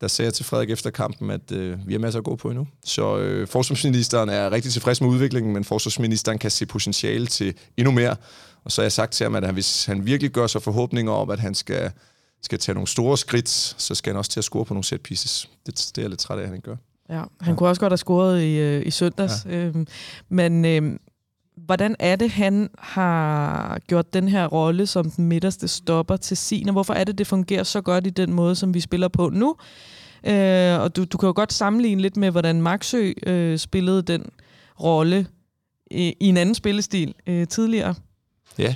Der 0.00 0.08
sagde 0.08 0.26
jeg 0.26 0.34
til 0.34 0.44
Frederik 0.44 0.70
efter 0.70 0.90
kampen, 0.90 1.30
at 1.30 1.52
øh, 1.52 1.78
vi 1.86 1.92
har 1.92 2.00
masser 2.00 2.18
at 2.18 2.24
gå 2.24 2.36
på 2.36 2.50
endnu. 2.50 2.66
Så 2.84 3.18
øh, 3.18 3.48
forsvarsministeren 3.48 4.28
er 4.28 4.50
rigtig 4.50 4.72
tilfreds 4.72 5.00
med 5.00 5.08
udviklingen, 5.08 5.52
men 5.52 5.64
forsvarsministeren 5.64 6.38
kan 6.38 6.50
se 6.50 6.66
potentiale 6.66 7.26
til 7.26 7.54
endnu 7.76 7.92
mere. 7.92 8.16
Og 8.64 8.72
så 8.72 8.80
har 8.80 8.84
jeg 8.84 8.92
sagt 8.92 9.12
til 9.12 9.24
ham, 9.24 9.34
at 9.34 9.52
hvis 9.52 9.84
han 9.84 10.06
virkelig 10.06 10.30
gør 10.30 10.46
sig 10.46 10.62
forhåbninger 10.62 11.12
om, 11.12 11.30
at 11.30 11.38
han 11.38 11.54
skal, 11.54 11.90
skal 12.42 12.58
tage 12.58 12.74
nogle 12.74 12.88
store 12.88 13.18
skridt, 13.18 13.48
så 13.78 13.94
skal 13.94 14.12
han 14.12 14.18
også 14.18 14.30
til 14.30 14.40
at 14.40 14.44
score 14.44 14.64
på 14.64 14.74
nogle 14.74 14.84
set 14.84 15.00
pieces. 15.00 15.50
Det, 15.66 15.74
det 15.76 15.98
er 15.98 16.02
jeg 16.02 16.10
lidt 16.10 16.20
træt 16.20 16.38
af, 16.38 16.42
at 16.42 16.48
han 16.48 16.60
gør. 16.60 16.76
Ja, 17.08 17.22
han 17.40 17.52
ja. 17.52 17.54
kunne 17.54 17.68
også 17.68 17.80
godt 17.80 17.92
have 17.92 17.98
scoret 17.98 18.42
i, 18.42 18.56
øh, 18.56 18.86
i 18.86 18.90
søndags. 18.90 19.32
Ja. 19.44 19.56
Øhm, 19.56 19.86
men 20.28 20.64
øh, 20.64 20.98
hvordan 21.66 21.96
er 21.98 22.16
det, 22.16 22.30
han 22.30 22.70
har 22.78 23.78
gjort 23.86 24.14
den 24.14 24.28
her 24.28 24.46
rolle 24.46 24.86
som 24.86 25.10
den 25.10 25.26
midterste 25.26 25.68
stopper 25.68 26.16
til 26.16 26.36
sin, 26.36 26.68
og 26.68 26.72
hvorfor 26.72 26.94
er 26.94 27.04
det, 27.04 27.18
det 27.18 27.26
fungerer 27.26 27.62
så 27.62 27.80
godt 27.80 28.06
i 28.06 28.10
den 28.10 28.32
måde, 28.32 28.54
som 28.54 28.74
vi 28.74 28.80
spiller 28.80 29.08
på 29.08 29.30
nu? 29.30 29.56
Øh, 30.26 30.80
og 30.80 30.96
du, 30.96 31.04
du 31.04 31.18
kan 31.18 31.26
jo 31.26 31.32
godt 31.36 31.52
sammenligne 31.52 32.02
lidt 32.02 32.16
med, 32.16 32.30
hvordan 32.30 32.62
Maxø 32.62 33.12
øh, 33.26 33.58
spillede 33.58 34.02
den 34.02 34.24
rolle 34.80 35.26
i, 35.90 36.14
i 36.20 36.26
en 36.26 36.36
anden 36.36 36.54
spillestil 36.54 37.14
øh, 37.26 37.46
tidligere. 37.46 37.94
Ja, 38.58 38.74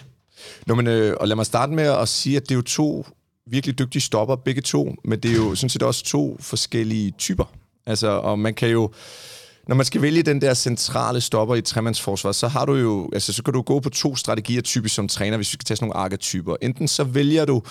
Nå, 0.67 0.75
men, 0.75 0.87
øh, 0.87 1.17
og 1.21 1.29
lad 1.29 1.37
mig 1.37 1.47
starte 1.47 1.73
med 1.73 1.85
at 1.85 2.09
sige, 2.09 2.37
at 2.37 2.43
det 2.43 2.51
er 2.51 2.55
jo 2.55 2.63
to 2.63 3.07
virkelig 3.47 3.79
dygtige 3.79 4.03
stopper, 4.03 4.37
begge 4.37 4.63
to, 4.63 4.95
men 5.05 5.21
det 5.21 5.31
er 5.31 5.37
jo 5.37 5.55
sådan 5.55 5.71
set 5.71 5.83
også 5.83 6.05
to 6.05 6.37
forskellige 6.41 7.11
typer. 7.11 7.45
Altså, 7.87 8.09
og 8.09 8.39
man 8.39 8.55
kan 8.55 8.69
jo 8.69 8.93
når 9.69 9.75
man 9.75 9.87
skal 9.87 10.03
vælge 10.03 10.23
den 10.23 10.41
der 10.41 10.55
centrale 10.55 11.21
stopper 11.21 11.55
i 11.55 11.63
tremandsforsvar, 11.63 12.33
så 12.33 12.49
har 12.49 12.65
du 12.65 12.75
jo, 12.75 13.11
altså 13.13 13.33
så 13.33 13.43
kan 13.43 13.55
du 13.55 13.63
gå 13.63 13.81
på 13.81 13.91
to 13.91 14.17
strategier 14.17 14.63
typisk 14.63 14.95
som 14.95 15.09
træner, 15.09 15.37
hvis 15.37 15.53
vi 15.53 15.53
skal 15.53 15.65
tage 15.65 15.77
sådan 15.77 15.89
nogle 15.89 16.05
arketyper. 16.05 16.57
Enten 16.63 16.89
så 16.89 17.05
vælger 17.05 17.45
du 17.45 17.63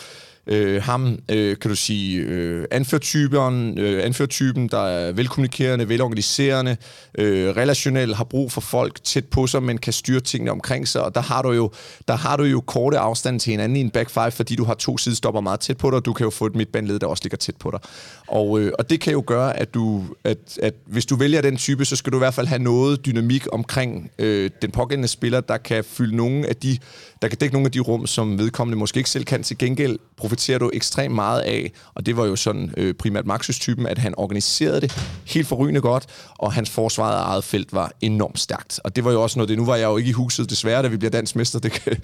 øh, 0.48 0.84
ham, 0.84 1.20
øh, 1.30 1.58
kan 1.58 1.70
du 1.70 1.76
sige, 1.76 2.22
øh, 2.22 2.66
anførtypen, 2.72 3.78
øh, 3.78 4.06
anførtypen, 4.06 4.68
der 4.68 4.88
er 4.88 5.12
velkommunikerende, 5.12 5.90
velorganiserende, 5.90 6.78
øh, 7.18 7.50
relationel, 7.50 8.16
har 8.16 8.24
brug 8.24 8.52
for 8.52 8.62
folk 8.62 9.04
tæt 9.04 9.26
på 9.26 9.48
sig, 9.48 9.64
men 9.64 9.78
kan 9.78 9.94
styre 9.94 10.20
tingene 10.20 10.52
omkring 10.52 10.88
sig, 10.88 11.04
og 11.04 11.16
der 11.16 11.22
har 11.22 11.42
du 11.42 11.52
jo, 11.52 11.72
der 12.08 12.16
har 12.16 12.38
du 12.38 12.44
jo 12.44 12.62
korte 12.62 13.00
afstand 13.00 13.40
til 13.40 13.52
hinanden 13.52 13.76
i 13.76 13.82
en 13.82 13.90
back 13.90 14.10
five, 14.10 14.32
fordi 14.32 14.56
du 14.56 14.64
har 14.64 14.74
to 14.74 14.98
sidestopper 14.98 15.42
meget 15.42 15.60
tæt 15.60 15.78
på 15.78 15.90
dig, 15.90 15.98
og 15.98 16.06
du 16.06 16.14
kan 16.14 16.24
jo 16.24 16.30
få 16.30 16.46
et 16.46 16.56
midtbandled, 16.56 17.00
der 17.00 17.08
også 17.08 17.24
ligger 17.24 17.38
tæt 17.38 17.56
på 17.56 17.72
dig. 17.72 17.80
Og, 18.28 18.60
øh, 18.60 18.72
og 18.80 18.90
det 18.90 19.02
kan 19.02 19.14
jo 19.14 19.24
gøre, 19.28 19.60
at 19.60 19.74
du, 19.74 20.04
at, 20.24 20.38
at 20.62 20.74
hvis 20.86 21.06
du 21.06 21.16
vælger 21.16 21.42
den 21.42 21.58
type, 21.58 21.86
så 21.86 21.96
skal 21.96 22.12
du 22.12 22.18
i 22.18 22.20
hvert 22.20 22.34
fald 22.34 22.48
have 22.48 22.64
noget 22.64 23.06
dynamik 23.06 23.48
omkring 23.52 24.12
øh, 24.20 24.50
den 24.62 24.72
pågældende 24.72 25.08
spiller, 25.08 25.42
der 25.42 25.58
kan 25.58 25.84
fylde 25.84 26.16
nogle 26.16 26.48
af 26.48 26.56
de, 26.56 26.78
der 27.22 27.28
kan 27.28 27.38
dække 27.38 27.54
nogle 27.54 27.66
af 27.66 27.72
de 27.72 27.80
rum, 27.80 28.08
som 28.08 28.38
vedkommende 28.38 28.78
måske 28.78 28.98
ikke 28.98 29.10
selv 29.10 29.26
kan. 29.26 29.44
Til 29.44 29.58
gengæld 29.58 30.00
profiterer 30.32 30.60
du 30.60 30.70
ekstremt 30.74 31.16
meget 31.16 31.42
af, 31.42 31.72
og 31.94 32.06
det 32.06 32.18
var 32.18 32.26
jo 32.26 32.36
sådan 32.36 32.74
øh, 32.78 32.94
primært 32.94 33.26
Maxus-typen, 33.26 33.86
at 33.88 33.98
han 33.98 34.14
organiserede 34.18 34.82
det 34.82 34.92
helt 35.26 35.48
forrygende 35.48 35.82
godt, 35.82 36.06
og 36.38 36.54
hans 36.54 36.70
forsvaret 36.70 37.16
af 37.16 37.24
eget 37.24 37.44
felt 37.44 37.74
var 37.74 37.92
enormt 38.02 38.40
stærkt. 38.40 38.80
Og 38.84 38.96
det 38.96 39.06
var 39.06 39.12
jo 39.12 39.22
også 39.24 39.40
noget, 39.40 39.50
det 39.50 39.58
nu 39.58 39.66
var 39.66 39.76
jeg 39.76 39.86
jo 39.86 39.98
ikke 39.98 40.10
i 40.10 40.12
huset 40.12 40.50
desværre, 40.50 40.84
da 40.84 40.88
vi 40.88 40.98
bliver 40.98 41.12
dansk 41.12 41.36
mester. 41.36 41.60
Det 41.60 41.72
kan, 41.72 41.98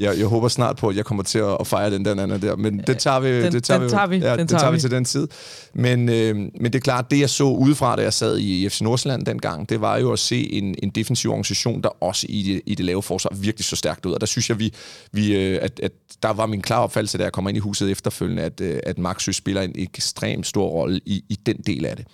jeg, 0.00 0.18
jeg 0.18 0.26
håber 0.26 0.48
snart 0.48 0.76
på, 0.76 0.88
at 0.88 0.96
jeg 0.96 1.04
kommer 1.04 1.22
til 1.22 1.38
at, 1.38 1.56
at 1.60 1.66
fejre 1.66 1.90
den 1.90 2.04
der 2.04 2.10
anden 2.10 2.42
der, 2.42 2.56
men 2.56 2.78
det 2.86 2.98
tager 2.98 3.20
vi, 3.20 3.42
den, 3.42 3.52
det 3.52 3.64
tager 3.64 3.78
den 3.78 3.86
vi, 3.86 3.90
tager 3.90 4.06
vi, 4.06 4.16
ja, 4.16 4.30
den 4.30 4.38
det 4.38 4.48
tager, 4.48 4.60
tager 4.60 4.70
vi. 4.70 4.76
vi 4.76 4.80
til 4.80 4.90
den 4.90 5.04
tid. 5.04 5.28
Men, 5.74 6.08
øh, 6.08 6.36
men 6.36 6.64
det 6.64 6.74
er 6.74 6.80
klart, 6.80 7.10
det 7.10 7.20
jeg 7.20 7.30
så 7.30 7.44
udefra, 7.44 7.96
da 7.96 8.02
jeg 8.02 8.12
sad 8.12 8.38
i 8.38 8.68
FC 8.68 8.80
Nordsjælland 8.80 9.26
dengang, 9.26 9.68
det 9.68 9.80
var 9.80 9.96
jo 9.96 10.12
at 10.12 10.18
se 10.18 10.52
en, 10.52 10.74
en 10.82 10.90
defensiv 10.90 11.30
organisation, 11.30 11.82
der 11.82 12.02
også 12.02 12.26
i 12.28 12.42
det, 12.42 12.62
i 12.66 12.74
det 12.74 12.84
lave 12.84 13.02
forsvar 13.02 13.30
virkelig 13.34 13.64
så 13.64 13.76
stærkt 13.76 14.06
ud. 14.06 14.12
Og 14.12 14.20
der 14.20 14.26
synes 14.26 14.50
jeg, 14.50 14.58
vi, 14.58 14.72
vi, 15.12 15.36
øh, 15.36 15.58
at, 15.62 15.80
at 15.82 15.92
der 16.22 16.32
var 16.32 16.46
min 16.46 16.62
klare 16.62 16.82
opfattelse, 16.82 17.18
da 17.18 17.22
jeg 17.22 17.32
kommer 17.32 17.48
ind 17.48 17.56
i 17.56 17.60
huset 17.60 17.90
efterfølgende, 17.90 18.42
at, 18.42 18.60
øh, 18.60 18.80
at 18.86 18.98
Maxø 18.98 19.32
spiller 19.32 19.62
en 19.62 19.74
ekstrem 19.74 20.42
stor 20.42 20.68
rolle 20.68 21.00
i, 21.04 21.24
i 21.28 21.38
den 21.46 21.56
del 21.56 21.86
af 21.86 21.96
det 21.96 22.06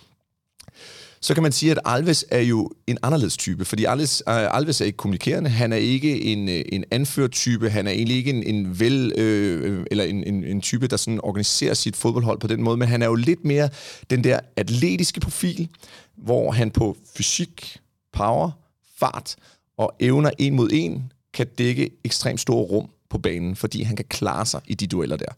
så 1.22 1.34
kan 1.34 1.42
man 1.42 1.52
sige, 1.52 1.72
at 1.72 1.78
Alves 1.84 2.24
er 2.30 2.40
jo 2.40 2.70
en 2.86 2.98
anderledes 3.02 3.36
type, 3.36 3.64
fordi 3.64 3.84
Alves, 3.84 4.22
uh, 4.26 4.56
Alves 4.56 4.80
er 4.80 4.84
ikke 4.84 4.96
kommunikerende, 4.96 5.50
han 5.50 5.72
er 5.72 5.76
ikke 5.76 6.22
en, 6.22 6.48
øh, 6.48 6.64
en 6.72 6.84
anført 6.90 7.30
type, 7.30 7.70
han 7.70 7.86
er 7.86 7.90
egentlig 7.90 8.16
ikke 8.16 8.30
en, 8.30 8.42
en 8.42 8.80
vel, 8.80 9.12
øh, 9.18 9.86
eller 9.90 10.04
en, 10.04 10.24
en, 10.24 10.44
en 10.44 10.60
type, 10.60 10.86
der 10.86 10.96
sådan 10.96 11.20
organiserer 11.22 11.74
sit 11.74 11.96
fodboldhold 11.96 12.38
på 12.38 12.46
den 12.46 12.62
måde, 12.62 12.76
men 12.76 12.88
han 12.88 13.02
er 13.02 13.06
jo 13.06 13.14
lidt 13.14 13.44
mere 13.44 13.68
den 14.10 14.24
der 14.24 14.40
atletiske 14.56 15.20
profil, 15.20 15.68
hvor 16.16 16.50
han 16.50 16.70
på 16.70 16.96
fysik, 17.16 17.78
power, 18.12 18.50
fart 18.98 19.36
og 19.76 19.94
evner 20.00 20.30
en 20.38 20.54
mod 20.54 20.70
en 20.72 21.12
kan 21.34 21.46
dække 21.58 21.90
ekstremt 22.04 22.40
store 22.40 22.62
rum 22.62 22.88
på 23.10 23.18
banen, 23.18 23.56
fordi 23.56 23.82
han 23.82 23.96
kan 23.96 24.04
klare 24.08 24.46
sig 24.46 24.60
i 24.66 24.74
de 24.74 24.86
dueller 24.86 25.16
der. 25.16 25.32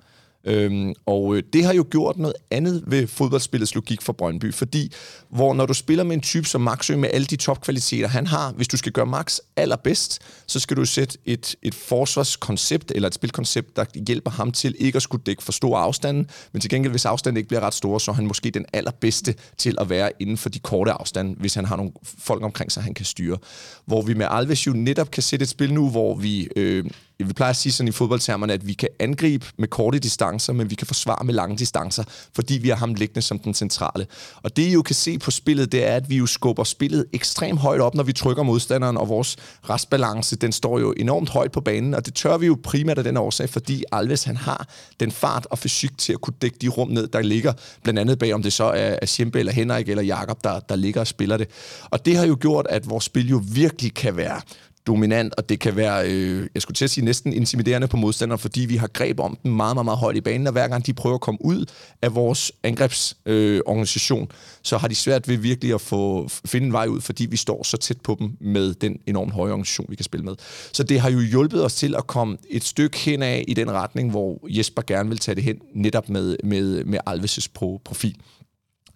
Øhm, 0.47 0.95
og 1.07 1.37
øh, 1.37 1.43
det 1.53 1.65
har 1.65 1.75
jo 1.75 1.87
gjort 1.91 2.19
noget 2.19 2.35
andet 2.51 2.85
ved 2.87 3.07
fodboldspillets 3.07 3.75
logik 3.75 4.03
for 4.03 4.13
Brøndby, 4.13 4.55
fordi 4.55 4.93
hvor 5.29 5.55
når 5.55 5.67
du 5.67 5.75
spiller 5.75 6.05
med 6.05 6.17
en 6.17 6.21
type 6.21 6.49
som 6.49 6.61
Maxø 6.61 6.97
med 6.97 7.09
alle 7.13 7.27
de 7.27 7.37
topkvaliteter, 7.37 8.09
han 8.09 8.27
har, 8.27 8.53
hvis 8.53 8.69
du 8.69 8.77
skal 8.77 8.93
gøre 8.93 9.07
Max 9.07 9.39
allerbedst, 9.57 10.19
så 10.47 10.61
skal 10.61 10.77
du 10.77 10.85
sætte 10.85 11.19
et, 11.25 11.57
et 11.63 11.75
forsvarskoncept 11.75 12.93
eller 12.95 13.07
et 13.07 13.15
spilkoncept, 13.15 13.77
der 13.77 13.85
hjælper 14.07 14.31
ham 14.31 14.53
til 14.53 14.75
ikke 14.79 14.97
at 14.97 15.03
skulle 15.03 15.23
dække 15.27 15.43
for 15.43 15.53
store 15.53 15.81
afstande, 15.81 16.29
men 16.53 16.61
til 16.61 16.71
gengæld, 16.71 16.91
hvis 16.91 17.05
afstanden 17.05 17.37
ikke 17.37 17.49
bliver 17.49 17.61
ret 17.61 17.75
stor, 17.75 17.99
så 17.99 18.11
er 18.11 18.15
han 18.15 18.27
måske 18.27 18.51
den 18.51 18.65
allerbedste 18.73 19.35
til 19.59 19.77
at 19.81 19.91
være 19.91 20.11
inden 20.21 20.37
for 20.37 20.49
de 20.49 20.59
korte 20.59 20.93
afstande, 20.93 21.35
hvis 21.39 21.55
han 21.55 21.65
har 21.65 21.77
nogle 21.77 21.93
folk 22.19 22.43
omkring 22.43 22.73
sig, 22.73 22.83
han 22.83 22.95
kan 22.95 23.05
styre. 23.05 23.39
Hvor 23.87 24.03
vi 24.03 24.15
med 24.15 24.27
Alves 24.31 24.67
jo 24.67 24.73
netop 24.73 25.11
kan 25.11 25.23
sætte 25.23 25.43
et 25.43 25.49
spil 25.49 25.75
nu, 25.75 25.91
hvor 25.91 26.15
vi 26.15 26.49
øh, 26.57 26.85
vi 27.19 27.33
plejer 27.33 27.51
at 27.51 27.57
sige 27.57 27.73
sådan 27.73 27.89
i 27.89 27.93
fodboldtermerne, 27.93 28.53
at 28.53 28.67
vi 28.67 28.73
kan 28.73 28.89
angribe 29.01 29.47
med 29.59 29.69
korte 29.69 29.99
distancer, 29.99 30.53
men 30.53 30.71
vi 30.71 30.75
kan 30.75 30.87
forsvare 30.87 31.25
med 31.25 31.35
lange 31.35 31.59
distancer, 31.59 32.05
fordi 32.35 32.55
vi 32.55 32.69
har 32.69 32.77
ham 32.77 32.95
liggende 32.95 33.23
som 33.23 33.39
den 33.39 33.55
centrale. 33.55 34.07
Og 34.43 34.57
det 34.57 34.63
I 34.63 34.73
jo 34.73 34.83
kan 34.83 34.95
se 34.95 35.19
på 35.19 35.31
spillet, 35.31 35.73
det 35.73 35.87
er, 35.87 35.97
at 35.97 36.11
vi 36.11 36.17
jo 36.17 36.27
skubber 36.27 36.65
spillet 36.65 37.07
ekstremt 37.13 37.61
højt 37.61 37.81
op, 37.81 37.95
når 37.95 38.03
vi 38.03 38.13
trykker 38.13 38.43
modstanderen, 38.43 38.97
og 38.97 39.09
vores 39.09 39.37
restbalance, 39.71 40.37
den 40.37 40.53
står 40.53 40.79
jo 40.79 40.95
enormt 40.97 41.29
højt 41.29 41.53
på 41.53 41.61
banen, 41.61 41.95
og 41.95 42.07
det 42.07 42.15
tør 42.15 42.39
vi 42.39 42.47
jo 42.47 42.59
primært 42.63 42.99
af 42.99 43.05
den 43.05 43.17
årsag, 43.17 43.49
fordi 43.49 43.85
Alves 43.93 44.25
han 44.25 44.37
har 44.37 44.69
den 45.01 45.11
fart 45.11 45.47
og 45.51 45.59
fysik 45.59 45.99
til 45.99 46.13
at 46.13 46.21
kunne 46.21 46.35
dække 46.43 46.57
de 46.61 46.69
rum 46.69 46.89
ned, 46.89 47.07
der 47.07 47.23
ligger, 47.23 47.53
blandt 47.83 48.01
andet 48.01 48.19
bag, 48.19 48.35
om 48.35 48.43
det 48.43 48.53
så 48.53 48.65
er, 48.65 48.99
er 49.03 49.31
eller 49.35 49.53
Henrik 49.53 49.89
eller 49.89 50.03
Jakob, 50.03 50.45
der, 50.45 50.61
der 50.61 50.77
ligger 50.77 51.01
og 51.01 51.07
spiller 51.07 51.37
det. 51.37 51.49
Og 51.91 52.07
det 52.07 52.17
har 52.17 52.27
jo 52.27 52.37
gjort, 52.41 52.67
at 52.71 52.91
vores 52.91 53.05
spil 53.05 53.29
jo 53.29 53.43
virkelig 53.53 53.95
kan 53.95 54.17
være 54.17 54.41
dominant, 54.87 55.35
og 55.35 55.49
det 55.49 55.61
kan 55.61 55.77
være, 55.77 56.11
øh, 56.11 56.49
jeg 56.55 56.63
skulle 56.63 56.75
til 56.75 56.85
at 56.85 56.91
sige, 56.91 57.05
næsten 57.05 57.33
intimiderende 57.33 57.89
på 57.89 57.97
modstanderen, 57.97 58.39
fordi 58.39 58.61
vi 58.61 58.77
har 58.77 58.87
greb 58.87 59.21
om 59.21 59.39
dem 59.43 59.53
meget, 59.53 59.77
meget, 59.77 59.85
meget 59.85 59.99
højt 59.99 60.17
i 60.17 60.21
banen, 60.21 60.47
og 60.47 60.53
hver 60.53 60.69
gang 60.69 60.87
de 60.87 60.95
prøver 60.95 61.15
at 61.15 61.21
komme 61.21 61.45
ud 61.45 61.65
af 62.03 62.15
vores 62.15 62.53
angrebsorganisation, 62.63 64.23
øh, 64.23 64.29
så 64.63 64.79
har 64.79 64.89
de 64.89 64.95
svært 64.95 65.29
ved 65.29 65.37
virkelig 65.37 65.75
at 65.75 65.81
få 65.81 66.29
finde 66.45 66.67
en 66.67 66.73
vej 66.73 66.87
ud, 66.87 67.01
fordi 67.01 67.27
vi 67.27 67.37
står 67.37 67.63
så 67.65 67.77
tæt 67.77 68.01
på 68.01 68.17
dem 68.19 68.37
med 68.41 68.75
den 68.75 68.99
enormt 69.07 69.33
høje 69.33 69.53
organisation, 69.53 69.87
vi 69.89 69.97
kan 69.97 70.05
spille 70.05 70.25
med. 70.25 70.35
Så 70.73 70.83
det 70.83 71.01
har 71.01 71.11
jo 71.11 71.21
hjulpet 71.21 71.65
os 71.65 71.75
til 71.75 71.95
at 71.95 72.07
komme 72.07 72.37
et 72.51 72.65
stykke 72.65 72.99
hen 72.99 73.23
af 73.23 73.45
i 73.49 73.55
den 73.55 73.71
retning, 73.71 74.11
hvor 74.11 74.41
Jesper 74.49 74.83
gerne 74.87 75.09
vil 75.09 75.19
tage 75.19 75.35
det 75.35 75.45
hen, 75.45 75.57
netop 75.75 76.09
med, 76.09 76.37
med, 76.45 76.85
med 76.85 76.99
Alves' 77.09 77.47
profil. 77.85 78.17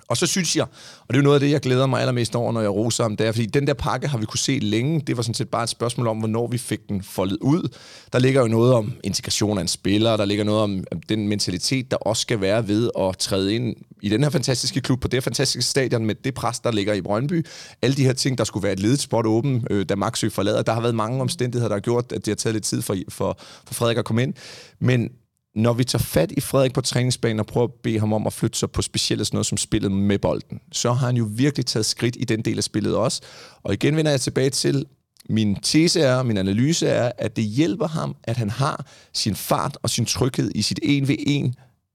Og 0.09 0.17
så 0.17 0.27
synes 0.27 0.57
jeg, 0.57 0.65
og 1.01 1.09
det 1.09 1.15
er 1.15 1.19
jo 1.19 1.23
noget 1.23 1.37
af 1.37 1.41
det, 1.41 1.51
jeg 1.51 1.61
glæder 1.61 1.87
mig 1.87 2.01
allermest 2.01 2.37
over, 2.37 2.53
når 2.53 2.61
jeg 2.61 2.71
roser 2.71 3.05
om, 3.05 3.17
det 3.17 3.27
er, 3.27 3.33
fordi 3.33 3.47
den 3.47 3.67
der 3.67 3.75
pakke 3.75 4.09
har 4.09 4.19
vi 4.19 4.27
kunne 4.27 4.39
se 4.39 4.59
længe. 4.63 5.01
Det 5.01 5.17
var 5.17 5.23
sådan 5.23 5.35
set 5.35 5.49
bare 5.49 5.63
et 5.63 5.69
spørgsmål 5.69 6.07
om, 6.07 6.19
hvornår 6.19 6.47
vi 6.47 6.59
fik 6.59 6.89
den 6.89 7.03
foldet 7.03 7.39
ud. 7.41 7.77
Der 8.13 8.19
ligger 8.19 8.41
jo 8.41 8.49
noget 8.49 8.75
om 8.75 8.93
integration 9.05 9.59
af 9.59 9.63
en 9.63 9.69
spiller, 9.69 10.17
der 10.17 10.25
ligger 10.25 10.45
noget 10.45 10.63
om 10.63 10.85
den 11.09 11.29
mentalitet, 11.29 11.91
der 11.91 11.97
også 11.97 12.21
skal 12.21 12.41
være 12.41 12.69
ved 12.69 12.91
at 12.99 13.19
træde 13.19 13.55
ind 13.55 13.77
i 14.03 14.09
den 14.09 14.23
her 14.23 14.31
fantastiske 14.31 14.81
klub, 14.81 15.01
på 15.01 15.09
det 15.09 15.17
her 15.17 15.21
fantastiske 15.21 15.71
stadion, 15.71 16.07
med 16.07 16.15
det 16.15 16.35
pres, 16.35 16.61
der 16.61 16.73
ligger 16.73 16.95
i 16.95 17.01
Brøndby. 17.01 17.47
Alle 17.83 17.97
de 17.97 18.05
her 18.05 18.13
ting, 18.13 18.39
der 18.39 18.45
skulle 18.45 18.65
være 18.65 18.73
et 18.73 18.81
ledet 18.81 19.01
spot 19.01 19.27
åben, 19.27 19.67
øh, 19.71 19.87
da 19.89 19.95
Maxø 19.95 20.29
forlader. 20.29 20.63
Der 20.63 20.73
har 20.73 20.81
været 20.81 20.95
mange 20.95 21.21
omstændigheder, 21.21 21.69
der 21.69 21.77
har 21.77 21.81
gjort, 21.81 22.13
at 22.13 22.27
det 22.27 22.29
har 22.29 22.37
taget 22.37 22.55
lidt 22.55 22.65
tid 22.65 22.83
for, 22.83 22.97
for, 23.09 23.39
for 23.67 23.75
Frederik 23.75 23.99
at 23.99 24.05
komme 24.05 24.23
ind. 24.23 24.35
Men 24.81 25.11
når 25.55 25.73
vi 25.73 25.85
tager 25.85 26.03
fat 26.03 26.33
i 26.33 26.41
Frederik 26.41 26.73
på 26.75 26.81
træningsbanen 26.81 27.41
og 27.41 27.47
prøver 27.47 27.67
at 27.67 27.73
bede 27.83 28.01
ham 28.01 28.13
om 28.13 28.27
at 28.27 28.33
flytte 28.33 28.59
sig 28.59 28.71
på 28.71 28.83
specielt 28.83 29.27
sådan 29.27 29.37
noget 29.37 29.47
som 29.47 29.59
spillet 29.59 29.93
med 29.93 30.19
bolden, 30.19 30.61
så 30.73 30.93
har 30.93 31.07
han 31.07 31.17
jo 31.17 31.29
virkelig 31.31 31.67
taget 31.67 31.87
skridt 31.87 32.17
i 32.21 32.25
den 32.25 32.43
del 32.43 32.59
af 32.59 32.65
spillet 32.65 32.97
også. 32.97 33.23
Og 33.63 33.73
igen 33.73 33.97
vender 33.97 34.11
jeg 34.11 34.21
tilbage 34.21 34.51
til, 34.51 34.87
min 35.29 35.57
tese 35.57 36.01
er, 36.01 36.23
min 36.23 36.37
analyse 36.37 36.87
er, 36.87 37.13
at 37.19 37.37
det 37.37 37.45
hjælper 37.45 37.89
ham, 37.89 38.17
at 38.25 38.37
han 38.37 38.51
har 38.51 38.87
sin 39.13 39.35
fart 39.35 39.79
og 39.83 39.91
sin 39.91 40.07
tryghed 40.07 40.51
i 40.55 40.63
sit 40.63 40.81
1v1 40.85 41.53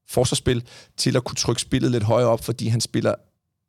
forsvarsspil 0.08 0.64
til 0.96 1.16
at 1.16 1.24
kunne 1.24 1.36
trykke 1.36 1.60
spillet 1.60 1.90
lidt 1.90 2.02
højere 2.02 2.28
op, 2.28 2.44
fordi 2.44 2.68
han 2.68 2.80
spiller 2.80 3.14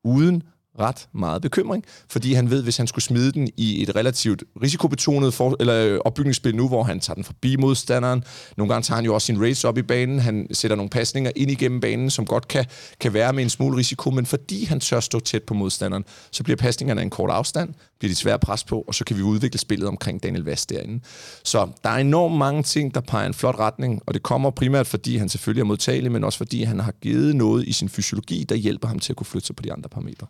uden 0.03 0.43
ret 0.79 1.07
meget 1.13 1.41
bekymring, 1.41 1.83
fordi 2.09 2.33
han 2.33 2.49
ved, 2.49 2.63
hvis 2.63 2.77
han 2.77 2.87
skulle 2.87 3.03
smide 3.03 3.31
den 3.31 3.49
i 3.57 3.81
et 3.83 3.95
relativt 3.95 4.43
risikobetonet 4.61 5.33
for, 5.33 5.55
eller 5.59 5.85
øh, 5.85 5.99
opbygningsspil 6.05 6.55
nu, 6.55 6.67
hvor 6.67 6.83
han 6.83 6.99
tager 6.99 7.15
den 7.15 7.23
forbi 7.23 7.55
modstanderen, 7.55 8.23
nogle 8.57 8.73
gange 8.73 8.85
tager 8.85 8.95
han 8.95 9.05
jo 9.05 9.13
også 9.13 9.25
sin 9.25 9.41
race 9.41 9.67
op 9.67 9.77
i 9.77 9.81
banen, 9.81 10.19
han 10.19 10.47
sætter 10.51 10.77
nogle 10.77 10.89
pasninger 10.89 11.31
ind 11.35 11.51
igennem 11.51 11.79
banen, 11.79 12.09
som 12.09 12.25
godt 12.25 12.47
kan, 12.47 12.65
kan 12.99 13.13
være 13.13 13.33
med 13.33 13.43
en 13.43 13.49
smule 13.49 13.77
risiko, 13.77 14.09
men 14.09 14.25
fordi 14.25 14.65
han 14.65 14.79
tør 14.79 14.99
stå 14.99 15.19
tæt 15.19 15.43
på 15.43 15.53
modstanderen, 15.53 16.05
så 16.31 16.43
bliver 16.43 16.57
pasningerne 16.57 17.01
en 17.01 17.09
kort 17.09 17.29
afstand, 17.29 17.73
bliver 17.99 18.11
de 18.11 18.15
svære 18.15 18.39
pres 18.39 18.63
på, 18.63 18.81
og 18.87 18.95
så 18.95 19.05
kan 19.05 19.17
vi 19.17 19.21
udvikle 19.21 19.59
spillet 19.59 19.87
omkring 19.87 20.23
Daniel 20.23 20.43
Vast 20.43 20.69
derinde. 20.69 21.03
Så 21.43 21.67
der 21.83 21.89
er 21.89 21.97
enormt 21.97 22.37
mange 22.37 22.63
ting, 22.63 22.95
der 22.95 23.01
peger 23.01 23.27
en 23.27 23.33
flot 23.33 23.59
retning, 23.59 24.01
og 24.05 24.13
det 24.13 24.23
kommer 24.23 24.49
primært, 24.49 24.87
fordi 24.87 25.17
han 25.17 25.29
selvfølgelig 25.29 25.61
er 25.61 25.65
modtagelig, 25.65 26.11
men 26.11 26.23
også 26.23 26.37
fordi 26.37 26.63
han 26.63 26.79
har 26.79 26.91
givet 26.91 27.35
noget 27.35 27.67
i 27.67 27.71
sin 27.71 27.89
fysiologi, 27.89 28.43
der 28.43 28.55
hjælper 28.55 28.87
ham 28.87 28.99
til 28.99 29.13
at 29.13 29.17
kunne 29.17 29.25
flytte 29.25 29.47
sig 29.47 29.55
på 29.55 29.63
de 29.63 29.73
andre 29.73 29.89
parametre. 29.89 30.27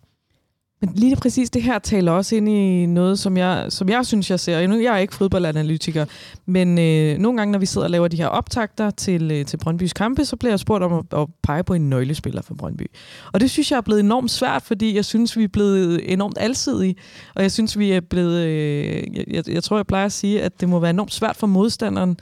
Men 0.81 0.91
lige 0.95 1.15
præcis 1.15 1.49
det 1.49 1.63
her 1.63 1.79
taler 1.79 2.11
også 2.11 2.35
ind 2.35 2.49
i 2.49 2.85
noget, 2.85 3.19
som 3.19 3.37
jeg, 3.37 3.65
som 3.69 3.89
jeg 3.89 4.05
synes, 4.05 4.29
jeg 4.29 4.39
ser. 4.39 4.59
Jeg 4.59 4.93
er 4.93 4.97
ikke 4.97 5.15
fodboldanalytiker, 5.15 6.05
men 6.45 6.79
øh, 6.79 7.17
nogle 7.17 7.37
gange, 7.37 7.51
når 7.51 7.59
vi 7.59 7.65
sidder 7.65 7.87
og 7.87 7.91
laver 7.91 8.07
de 8.07 8.17
her 8.17 8.27
optagter 8.27 8.89
til, 8.89 9.31
øh, 9.31 9.45
til 9.45 9.57
Brøndbys 9.57 9.93
kampe, 9.93 10.25
så 10.25 10.35
bliver 10.35 10.51
jeg 10.51 10.59
spurgt 10.59 10.83
om 10.83 10.93
at, 10.93 11.19
at 11.19 11.27
pege 11.43 11.63
på 11.63 11.73
en 11.73 11.89
nøglespiller 11.89 12.41
for 12.41 12.55
Brøndby. 12.55 12.91
Og 13.33 13.41
det 13.41 13.51
synes 13.51 13.71
jeg 13.71 13.77
er 13.77 13.81
blevet 13.81 13.99
enormt 13.99 14.31
svært, 14.31 14.61
fordi 14.61 14.95
jeg 14.95 15.05
synes, 15.05 15.37
vi 15.37 15.43
er 15.43 15.47
blevet 15.47 16.13
enormt 16.13 16.37
alsidige. 16.39 16.95
Og 17.35 17.41
jeg 17.41 17.51
synes, 17.51 17.79
vi 17.79 17.91
er 17.91 18.01
blevet... 18.01 18.45
Øh, 18.45 19.03
jeg, 19.27 19.49
jeg 19.49 19.63
tror, 19.63 19.77
jeg 19.77 19.87
plejer 19.87 20.05
at 20.05 20.11
sige, 20.11 20.41
at 20.41 20.61
det 20.61 20.69
må 20.69 20.79
være 20.79 20.89
enormt 20.89 21.13
svært 21.13 21.35
for 21.35 21.47
modstanderen, 21.47 22.17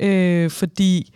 øh, 0.00 0.50
fordi 0.50 1.12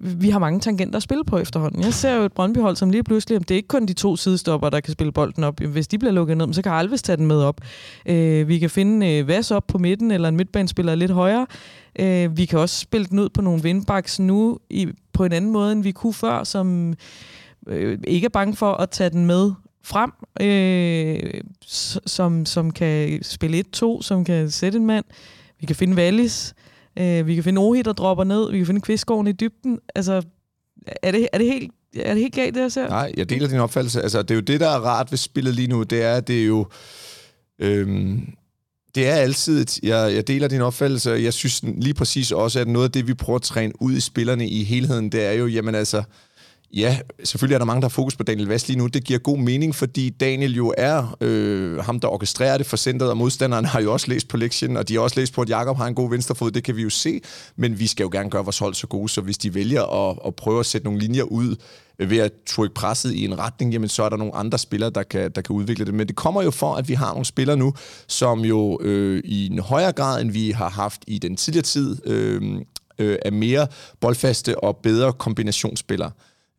vi 0.00 0.30
har 0.30 0.38
mange 0.38 0.60
tangenter 0.60 0.96
at 0.96 1.02
spille 1.02 1.24
på 1.24 1.38
efterhånden. 1.38 1.82
Jeg 1.82 1.94
ser 1.94 2.14
jo 2.14 2.22
et 2.22 2.32
Brøndbyhold, 2.32 2.76
som 2.76 2.90
lige 2.90 3.04
pludselig, 3.04 3.40
det 3.40 3.50
er 3.50 3.56
ikke 3.56 3.68
kun 3.68 3.86
de 3.86 3.92
to 3.92 4.16
sidestopper, 4.16 4.70
der 4.70 4.80
kan 4.80 4.92
spille 4.92 5.12
bolden 5.12 5.44
op. 5.44 5.60
Hvis 5.60 5.88
de 5.88 5.98
bliver 5.98 6.12
lukket 6.12 6.36
ned, 6.36 6.54
så 6.54 6.62
kan 6.62 6.72
Alves 6.72 7.02
tage 7.02 7.16
den 7.16 7.26
med 7.26 7.42
op. 7.42 7.60
Øh, 8.06 8.48
vi 8.48 8.58
kan 8.58 8.70
finde 8.70 9.06
øh, 9.12 9.28
Vas 9.28 9.50
op 9.50 9.66
på 9.66 9.78
midten, 9.78 10.10
eller 10.10 10.28
en 10.28 10.36
midtbanespiller 10.36 10.94
lidt 10.94 11.10
højere. 11.10 11.46
Øh, 11.98 12.36
vi 12.36 12.44
kan 12.44 12.58
også 12.58 12.80
spille 12.80 13.06
den 13.06 13.18
ud 13.18 13.28
på 13.28 13.42
nogle 13.42 13.62
vindbaks 13.62 14.20
nu 14.20 14.58
i, 14.70 14.88
på 15.12 15.24
en 15.24 15.32
anden 15.32 15.50
måde, 15.50 15.72
end 15.72 15.82
vi 15.82 15.92
kunne 15.92 16.14
før, 16.14 16.44
som 16.44 16.94
øh, 17.66 17.98
ikke 18.06 18.24
er 18.24 18.28
bange 18.28 18.56
for 18.56 18.72
at 18.72 18.90
tage 18.90 19.10
den 19.10 19.26
med 19.26 19.52
frem, 19.84 20.12
øh, 20.40 21.40
som, 22.06 22.46
som 22.46 22.70
kan 22.70 23.18
spille 23.22 23.64
1-2, 23.76 24.02
som 24.02 24.24
kan 24.24 24.50
sætte 24.50 24.78
en 24.78 24.86
mand. 24.86 25.04
Vi 25.60 25.66
kan 25.66 25.76
finde 25.76 25.96
Wallis. 25.96 26.54
Øh, 26.58 26.71
Øh, 26.98 27.26
vi 27.26 27.34
kan 27.34 27.44
finde 27.44 27.60
Ohi, 27.60 27.82
der 27.82 27.92
dropper 27.92 28.24
ned. 28.24 28.50
Vi 28.50 28.58
kan 28.58 28.66
finde 28.66 28.80
Kvistgården 28.80 29.26
i 29.26 29.32
dybden. 29.32 29.78
Altså, 29.94 30.22
er 31.02 31.12
det, 31.12 31.28
er 31.32 31.38
det 31.38 31.46
helt 31.46 31.72
er 31.96 32.14
det 32.14 32.22
helt 32.22 32.34
galt, 32.34 32.54
det 32.54 32.60
jeg 32.60 32.72
ser? 32.72 32.88
Nej, 32.88 33.12
jeg 33.16 33.30
deler 33.30 33.48
din 33.48 33.58
opfattelse. 33.58 34.02
Altså, 34.02 34.22
det 34.22 34.30
er 34.30 34.34
jo 34.34 34.40
det, 34.40 34.60
der 34.60 34.68
er 34.68 34.78
rart 34.78 35.12
ved 35.12 35.18
spillet 35.18 35.54
lige 35.54 35.68
nu. 35.68 35.82
Det 35.82 36.02
er, 36.02 36.20
det 36.20 36.42
er 36.42 36.46
jo... 36.46 36.66
Øhm, 37.58 38.34
det 38.94 39.08
er 39.08 39.14
altid, 39.14 39.66
jeg, 39.82 40.14
jeg 40.14 40.28
deler 40.28 40.48
din 40.48 40.60
opfattelse, 40.60 41.12
og 41.12 41.22
jeg 41.22 41.32
synes 41.32 41.62
lige 41.62 41.94
præcis 41.94 42.32
også, 42.32 42.60
at 42.60 42.68
noget 42.68 42.86
af 42.86 42.92
det, 42.92 43.08
vi 43.08 43.14
prøver 43.14 43.36
at 43.36 43.42
træne 43.42 43.82
ud 43.82 43.92
i 43.92 44.00
spillerne 44.00 44.48
i 44.48 44.64
helheden, 44.64 45.12
det 45.12 45.24
er 45.24 45.32
jo, 45.32 45.46
jamen 45.46 45.74
altså, 45.74 46.02
Ja, 46.76 46.98
selvfølgelig 47.24 47.54
er 47.54 47.58
der 47.58 47.64
mange, 47.64 47.80
der 47.80 47.84
har 47.84 47.90
fokus 47.90 48.16
på 48.16 48.22
Daniel 48.22 48.48
Vast 48.48 48.68
lige 48.68 48.78
nu. 48.78 48.86
Det 48.86 49.04
giver 49.04 49.18
god 49.18 49.38
mening, 49.38 49.74
fordi 49.74 50.10
Daniel 50.10 50.56
jo 50.56 50.74
er 50.78 51.16
øh, 51.20 51.78
ham, 51.78 52.00
der 52.00 52.08
orkestrerer 52.08 52.58
det 52.58 52.66
for 52.66 52.76
centret, 52.76 53.10
og 53.10 53.16
modstanderen 53.16 53.64
har 53.64 53.80
jo 53.80 53.92
også 53.92 54.08
læst 54.08 54.28
på 54.28 54.36
lektien, 54.36 54.76
og 54.76 54.88
de 54.88 54.94
har 54.94 55.00
også 55.00 55.20
læst 55.20 55.34
på, 55.34 55.42
at 55.42 55.48
Jakob 55.48 55.76
har 55.76 55.86
en 55.86 55.94
god 55.94 56.10
venstrefod. 56.10 56.50
Det 56.50 56.64
kan 56.64 56.76
vi 56.76 56.82
jo 56.82 56.90
se, 56.90 57.20
men 57.56 57.78
vi 57.78 57.86
skal 57.86 58.04
jo 58.04 58.10
gerne 58.12 58.30
gøre 58.30 58.44
vores 58.44 58.58
hold 58.58 58.74
så 58.74 58.86
gode, 58.86 59.08
så 59.08 59.20
hvis 59.20 59.38
de 59.38 59.54
vælger 59.54 60.10
at, 60.10 60.18
at 60.26 60.34
prøve 60.34 60.60
at 60.60 60.66
sætte 60.66 60.84
nogle 60.84 61.00
linjer 61.00 61.22
ud 61.22 61.56
øh, 61.98 62.10
ved 62.10 62.18
at 62.18 62.32
trykke 62.46 62.74
presset 62.74 63.14
i 63.14 63.24
en 63.24 63.38
retning, 63.38 63.72
jamen 63.72 63.88
så 63.88 64.02
er 64.02 64.08
der 64.08 64.16
nogle 64.16 64.34
andre 64.34 64.58
spillere, 64.58 64.90
der 64.90 65.02
kan, 65.02 65.30
der 65.30 65.40
kan 65.40 65.56
udvikle 65.56 65.84
det. 65.84 65.94
Men 65.94 66.08
det 66.08 66.16
kommer 66.16 66.42
jo 66.42 66.50
for, 66.50 66.74
at 66.74 66.88
vi 66.88 66.94
har 66.94 67.10
nogle 67.10 67.24
spillere 67.24 67.56
nu, 67.56 67.74
som 68.06 68.40
jo 68.40 68.78
øh, 68.82 69.22
i 69.24 69.46
en 69.46 69.58
højere 69.58 69.92
grad, 69.92 70.20
end 70.20 70.30
vi 70.30 70.50
har 70.50 70.70
haft 70.70 71.04
i 71.06 71.18
den 71.18 71.36
tidligere 71.36 71.64
tid, 71.64 72.06
øh, 72.06 72.42
øh, 72.98 73.18
er 73.22 73.30
mere 73.30 73.66
boldfaste 74.00 74.64
og 74.64 74.76
bedre 74.76 75.12
kombinationsspillere. 75.12 76.10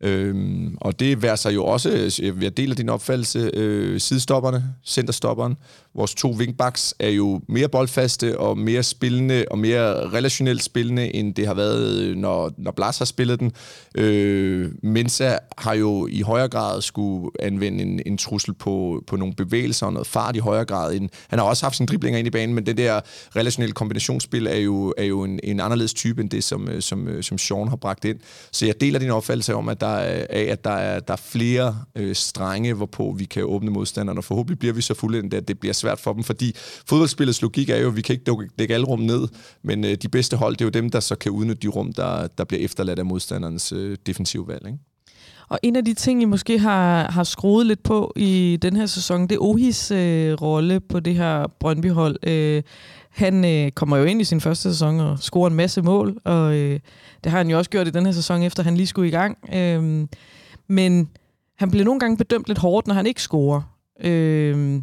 Øhm, 0.04 0.76
og 0.80 1.00
det 1.00 1.22
værer 1.22 1.36
sig 1.36 1.54
jo 1.54 1.64
også, 1.64 2.10
øh, 2.22 2.42
jeg 2.42 2.56
deler 2.56 2.74
din 2.74 2.88
opfattelse, 2.88 3.50
øh, 3.54 4.00
sidestopperne, 4.00 4.64
centerstopperen, 4.84 5.56
vores 5.96 6.14
to 6.14 6.30
wingbacks 6.30 6.94
er 6.98 7.08
jo 7.08 7.40
mere 7.48 7.68
boldfaste 7.68 8.38
og 8.38 8.58
mere 8.58 8.82
spillende 8.82 9.44
og 9.50 9.58
mere 9.58 10.10
relationelt 10.10 10.62
spillende, 10.62 11.16
end 11.16 11.34
det 11.34 11.46
har 11.46 11.54
været, 11.54 11.98
øh, 11.98 12.16
når, 12.16 12.52
når 12.58 12.72
Blas 12.72 12.98
har 12.98 13.04
spillet 13.04 13.40
den. 13.40 13.52
Øh, 13.94 14.70
Mensa 14.82 15.36
har 15.58 15.74
jo 15.74 16.06
i 16.10 16.20
højere 16.20 16.48
grad 16.48 16.82
skulle 16.82 17.30
anvende 17.40 17.82
en, 17.82 18.00
en 18.06 18.18
trussel 18.18 18.54
på, 18.54 19.02
på 19.06 19.16
nogle 19.16 19.34
bevægelser 19.34 19.86
og 19.86 19.92
noget 19.92 20.06
fart 20.06 20.36
i 20.36 20.38
højere 20.38 20.64
grad. 20.64 20.94
End, 20.94 21.08
han 21.28 21.38
har 21.38 21.46
også 21.46 21.64
haft 21.64 21.76
sine 21.76 21.86
driblinger 21.86 22.18
ind 22.18 22.26
i 22.26 22.30
banen, 22.30 22.54
men 22.54 22.66
det 22.66 22.76
der 22.76 23.00
relationelle 23.36 23.72
kombinationsspil 23.72 24.46
er 24.46 24.56
jo, 24.56 24.94
er 24.98 25.04
jo 25.04 25.22
en, 25.22 25.40
en 25.42 25.60
anderledes 25.60 25.94
type 25.94 26.20
end 26.20 26.30
det, 26.30 26.44
som, 26.44 26.68
øh, 26.68 26.82
som, 26.82 27.22
som 27.22 27.38
Sean 27.38 27.68
har 27.68 27.76
bragt 27.76 28.04
ind. 28.04 28.18
Så 28.52 28.66
jeg 28.66 28.80
deler 28.80 28.98
din 28.98 29.10
opfattelse 29.10 29.54
om, 29.54 29.68
at 29.68 29.80
der 29.80 29.93
af, 29.94 30.46
at 30.50 30.64
der 30.64 30.70
er, 30.70 31.00
der 31.00 31.12
er 31.12 31.22
flere 31.24 31.76
øh, 31.96 32.14
strenge, 32.14 32.74
hvorpå 32.74 33.14
vi 33.18 33.24
kan 33.24 33.44
åbne 33.44 33.70
modstanderne, 33.70 34.20
og 34.20 34.24
forhåbentlig 34.24 34.58
bliver 34.58 34.74
vi 34.74 34.80
så 34.80 34.94
fulde, 34.94 35.36
at 35.36 35.48
det 35.48 35.58
bliver 35.60 35.72
svært 35.72 36.00
for 36.00 36.12
dem, 36.12 36.22
fordi 36.22 36.52
fodboldspillets 36.88 37.42
logik 37.42 37.68
er 37.68 37.76
jo, 37.76 37.88
at 37.88 37.96
vi 37.96 38.02
kan 38.02 38.12
ikke 38.12 38.48
dække 38.58 38.74
alle 38.74 38.86
rum 38.86 39.00
ned, 39.00 39.28
men 39.62 39.84
øh, 39.84 39.94
de 39.94 40.08
bedste 40.08 40.36
hold, 40.36 40.56
det 40.56 40.60
er 40.60 40.64
jo 40.64 40.70
dem, 40.70 40.90
der 40.90 41.00
så 41.00 41.16
kan 41.16 41.32
udnytte 41.32 41.62
de 41.62 41.68
rum, 41.68 41.92
der, 41.92 42.26
der 42.26 42.44
bliver 42.44 42.64
efterladt 42.64 42.98
af 42.98 43.04
modstanderens 43.04 43.72
øh, 43.72 43.96
defensive 44.06 44.48
valg. 44.48 44.66
Ikke? 44.66 44.78
Og 45.48 45.58
en 45.62 45.76
af 45.76 45.84
de 45.84 45.94
ting, 45.94 46.22
I 46.22 46.24
måske 46.24 46.58
har, 46.58 47.10
har 47.10 47.24
skruet 47.24 47.66
lidt 47.66 47.82
på 47.82 48.12
i 48.16 48.58
den 48.62 48.76
her 48.76 48.86
sæson, 48.86 49.22
det 49.22 49.32
er 49.32 49.42
Ohis 49.42 49.90
øh, 49.90 50.32
rolle 50.32 50.80
på 50.80 51.00
det 51.00 51.14
her 51.14 51.46
Brøndby-hold. 51.60 52.28
Øh, 52.28 52.62
han 53.10 53.44
øh, 53.44 53.70
kommer 53.70 53.96
jo 53.96 54.04
ind 54.04 54.20
i 54.20 54.24
sin 54.24 54.40
første 54.40 54.62
sæson 54.62 55.00
og 55.00 55.18
scorer 55.18 55.50
en 55.50 55.56
masse 55.56 55.82
mål, 55.82 56.18
og 56.24 56.54
øh, 56.54 56.80
det 57.24 57.32
har 57.32 57.38
han 57.38 57.50
jo 57.50 57.58
også 57.58 57.70
gjort 57.70 57.86
i 57.86 57.90
den 57.90 58.06
her 58.06 58.12
sæson, 58.12 58.42
efter 58.42 58.62
han 58.62 58.76
lige 58.76 58.86
skulle 58.86 59.08
i 59.08 59.10
gang. 59.10 59.38
Øh, 59.54 60.06
men 60.68 61.08
han 61.58 61.70
bliver 61.70 61.84
nogle 61.84 62.00
gange 62.00 62.16
bedømt 62.16 62.46
lidt 62.46 62.58
hårdt, 62.58 62.86
når 62.86 62.94
han 62.94 63.06
ikke 63.06 63.22
scorer. 63.22 63.62
Øh, 64.00 64.82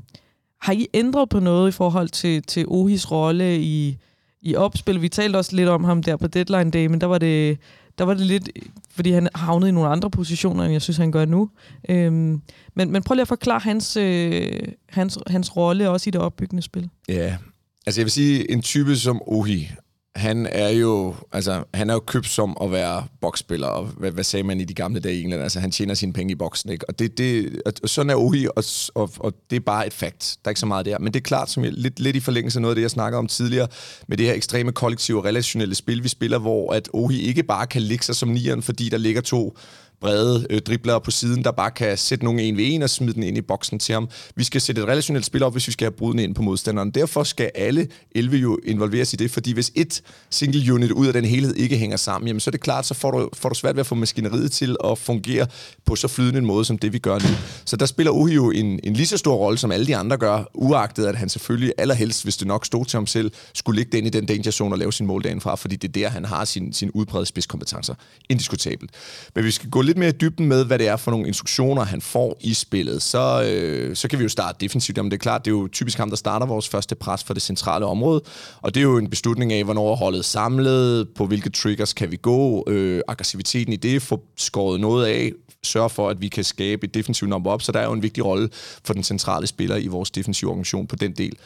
har 0.61 0.73
I 0.73 0.87
ændret 0.93 1.29
på 1.29 1.39
noget 1.39 1.67
i 1.67 1.71
forhold 1.71 2.09
til, 2.09 2.43
til 2.43 2.65
Ohis 2.67 3.11
rolle 3.11 3.59
i, 3.59 3.97
i 4.41 4.55
opspil? 4.55 5.01
Vi 5.01 5.09
talte 5.09 5.37
også 5.37 5.55
lidt 5.55 5.69
om 5.69 5.83
ham 5.83 6.03
der 6.03 6.15
på 6.15 6.27
deadline 6.27 6.71
day, 6.71 6.85
men 6.85 7.01
der 7.01 7.07
var 7.07 7.17
det, 7.17 7.57
der 8.01 8.05
var 8.05 8.13
det 8.13 8.25
lidt, 8.25 8.49
fordi 8.89 9.11
han 9.11 9.27
havnede 9.35 9.69
i 9.69 9.71
nogle 9.71 9.89
andre 9.89 10.09
positioner, 10.09 10.63
end 10.63 10.71
jeg 10.71 10.81
synes, 10.81 10.97
han 10.97 11.11
gør 11.11 11.25
nu. 11.25 11.49
Øhm, 11.89 12.41
men, 12.75 12.91
men 12.91 13.03
prøv 13.03 13.15
lige 13.15 13.21
at 13.21 13.27
forklare 13.27 13.59
hans, 13.59 13.97
øh, 13.97 14.61
hans, 14.89 15.17
hans 15.27 15.57
rolle 15.57 15.89
også 15.89 16.09
i 16.09 16.11
det 16.11 16.21
opbyggende 16.21 16.63
spil. 16.63 16.89
Ja, 17.09 17.37
altså 17.85 18.01
jeg 18.01 18.05
vil 18.05 18.11
sige, 18.11 18.51
en 18.51 18.61
type 18.61 18.95
som 18.95 19.21
Ohi, 19.27 19.71
han 20.15 20.47
er 20.51 20.69
jo 20.69 21.15
altså, 21.31 21.63
han 21.73 21.89
er 21.89 21.93
jo 21.93 21.99
købt 21.99 22.27
som 22.27 22.57
at 22.61 22.71
være 22.71 23.03
boksspiller, 23.21 23.67
og 23.67 23.85
hvad, 23.85 24.11
hvad 24.11 24.23
sagde 24.23 24.43
man 24.43 24.61
i 24.61 24.63
de 24.63 24.73
gamle 24.73 24.99
dage 24.99 25.15
i 25.15 25.21
England? 25.21 25.43
Altså, 25.43 25.59
han 25.59 25.71
tjener 25.71 25.93
sine 25.93 26.13
penge 26.13 26.31
i 26.31 26.35
boksen, 26.35 26.69
ikke? 26.69 26.89
Og, 26.89 26.99
det, 26.99 27.17
det, 27.17 27.61
og 27.83 27.89
sådan 27.89 28.09
er 28.09 28.15
Ohi, 28.15 28.47
og, 28.55 28.63
og, 28.95 29.11
og, 29.19 29.33
det 29.49 29.55
er 29.55 29.59
bare 29.59 29.87
et 29.87 29.93
fakt. 29.93 30.37
Der 30.43 30.49
er 30.49 30.51
ikke 30.51 30.59
så 30.59 30.65
meget 30.65 30.85
der. 30.85 30.99
Men 30.99 31.13
det 31.13 31.19
er 31.19 31.23
klart, 31.23 31.49
som 31.49 31.63
jeg, 31.63 31.71
lidt, 31.73 31.99
lidt 31.99 32.15
i 32.15 32.19
forlængelse 32.19 32.57
af 32.57 32.61
noget 32.61 32.71
af 32.71 32.75
det, 32.75 32.81
jeg 32.81 32.91
snakkede 32.91 33.19
om 33.19 33.27
tidligere, 33.27 33.67
med 34.07 34.17
det 34.17 34.25
her 34.25 34.33
ekstreme 34.33 34.71
kollektive 34.71 35.17
og 35.17 35.25
relationelle 35.25 35.75
spil, 35.75 36.03
vi 36.03 36.09
spiller, 36.09 36.37
hvor 36.37 36.73
at 36.73 36.89
Ohi 36.93 37.21
ikke 37.21 37.43
bare 37.43 37.67
kan 37.67 37.81
ligge 37.81 38.05
sig 38.05 38.15
som 38.15 38.29
nieren, 38.29 38.61
fordi 38.61 38.89
der 38.89 38.97
ligger 38.97 39.21
to 39.21 39.57
brede 40.01 40.47
øh, 40.49 40.61
dribler 40.61 40.99
på 40.99 41.11
siden, 41.11 41.43
der 41.43 41.51
bare 41.51 41.71
kan 41.71 41.97
sætte 41.97 42.25
nogen 42.25 42.39
en 42.39 42.57
ved 42.57 42.63
en 42.67 42.81
og 42.81 42.89
smide 42.89 43.13
den 43.13 43.23
ind 43.23 43.37
i 43.37 43.41
boksen 43.41 43.79
til 43.79 43.93
ham. 43.93 44.09
Vi 44.35 44.43
skal 44.43 44.61
sætte 44.61 44.81
et 44.81 44.87
relationelt 44.87 45.25
spil 45.25 45.43
op, 45.43 45.51
hvis 45.51 45.67
vi 45.67 45.71
skal 45.71 45.85
have 45.85 45.91
bruden 45.91 46.19
ind 46.19 46.35
på 46.35 46.41
modstanderen. 46.41 46.91
Derfor 46.91 47.23
skal 47.23 47.51
alle 47.55 47.87
11 48.15 48.37
jo 48.37 48.59
involveres 48.65 49.13
i 49.13 49.15
det, 49.15 49.31
fordi 49.31 49.53
hvis 49.53 49.71
et 49.75 50.01
single 50.29 50.73
unit 50.73 50.91
ud 50.91 51.07
af 51.07 51.13
den 51.13 51.25
helhed 51.25 51.55
ikke 51.55 51.77
hænger 51.77 51.97
sammen, 51.97 52.27
jamen 52.27 52.39
så 52.39 52.49
er 52.49 52.51
det 52.51 52.61
klart, 52.61 52.85
så 52.85 52.93
får 52.93 53.11
du, 53.11 53.29
får 53.33 53.49
du 53.49 53.55
svært 53.55 53.75
ved 53.75 53.79
at 53.79 53.85
få 53.85 53.95
maskineriet 53.95 54.51
til 54.51 54.77
at 54.83 54.97
fungere 54.97 55.47
på 55.85 55.95
så 55.95 56.07
flydende 56.07 56.39
en 56.39 56.45
måde, 56.45 56.65
som 56.65 56.77
det 56.77 56.93
vi 56.93 56.99
gør 56.99 57.13
nu. 57.13 57.35
Så 57.65 57.77
der 57.77 57.85
spiller 57.85 58.11
Uhi 58.11 58.35
jo 58.35 58.51
en, 58.51 58.79
en 58.83 58.93
lige 58.93 59.07
så 59.07 59.17
stor 59.17 59.35
rolle, 59.35 59.57
som 59.57 59.71
alle 59.71 59.87
de 59.87 59.95
andre 59.95 60.17
gør, 60.17 60.43
uagtet 60.53 61.05
at 61.05 61.15
han 61.15 61.29
selvfølgelig 61.29 61.73
allerhelst, 61.77 62.23
hvis 62.23 62.37
det 62.37 62.47
nok 62.47 62.65
stod 62.65 62.85
til 62.85 62.97
ham 62.97 63.07
selv, 63.07 63.31
skulle 63.53 63.79
ligge 63.79 63.97
den 63.97 64.05
i 64.05 64.09
den 64.09 64.25
danger 64.25 64.51
zone 64.51 64.75
og 64.75 64.79
lave 64.79 64.93
sin 64.93 65.05
mål 65.07 65.21
fra, 65.39 65.55
fordi 65.55 65.75
det 65.75 65.87
er 65.87 65.91
der, 65.91 66.09
han 66.09 66.25
har 66.25 66.45
sin, 66.45 66.73
sin 66.73 66.91
udbredte 66.91 67.25
spidskompetencer. 67.25 67.93
Indiskutabelt. 68.29 68.91
Men 69.35 69.45
vi 69.45 69.51
skal 69.51 69.69
gå 69.69 69.81
lidt 69.81 69.90
mere 69.97 70.09
i 70.09 70.11
dybden 70.11 70.47
med, 70.47 70.65
hvad 70.65 70.79
det 70.79 70.87
er 70.87 70.95
for 70.95 71.11
nogle 71.11 71.27
instruktioner, 71.27 71.83
han 71.83 72.01
får 72.01 72.37
i 72.39 72.53
spillet. 72.53 73.01
Så, 73.01 73.43
øh, 73.43 73.95
så 73.95 74.07
kan 74.07 74.19
vi 74.19 74.23
jo 74.23 74.29
starte 74.29 74.57
defensivt. 74.61 74.97
Jamen 74.97 75.11
det 75.11 75.17
er 75.17 75.21
klart, 75.21 75.45
det 75.45 75.51
er 75.51 75.55
jo 75.55 75.67
typisk 75.67 75.97
ham, 75.97 76.09
der 76.09 76.17
starter 76.17 76.45
vores 76.45 76.69
første 76.69 76.95
pres 76.95 77.23
for 77.23 77.33
det 77.33 77.43
centrale 77.43 77.85
område. 77.85 78.21
Og 78.61 78.75
det 78.75 78.79
er 78.79 78.83
jo 78.83 78.97
en 78.97 79.09
beslutning 79.09 79.53
af, 79.53 79.63
hvornår 79.63 79.95
holdet 79.95 80.25
samlet, 80.25 81.09
på 81.15 81.25
hvilke 81.25 81.49
triggers 81.49 81.93
kan 81.93 82.11
vi 82.11 82.15
gå, 82.15 82.63
øh, 82.67 83.01
aggressiviteten 83.07 83.73
i 83.73 83.77
det, 83.77 84.01
få 84.01 84.21
skåret 84.37 84.79
noget 84.79 85.05
af, 85.05 85.31
sørge 85.63 85.89
for, 85.89 86.09
at 86.09 86.21
vi 86.21 86.27
kan 86.27 86.43
skabe 86.43 86.87
et 86.87 86.93
defensivt 86.93 87.29
nummer 87.29 87.51
op, 87.51 87.61
så 87.61 87.71
der 87.71 87.79
er 87.79 87.85
jo 87.85 87.93
en 87.93 88.03
vigtig 88.03 88.25
rolle 88.25 88.49
for 88.83 88.93
den 88.93 89.03
centrale 89.03 89.47
spiller 89.47 89.75
i 89.75 89.87
vores 89.87 90.11
defensive 90.11 90.49
organisation 90.49 90.87
på 90.87 90.95
den 90.95 91.11
del. 91.11 91.37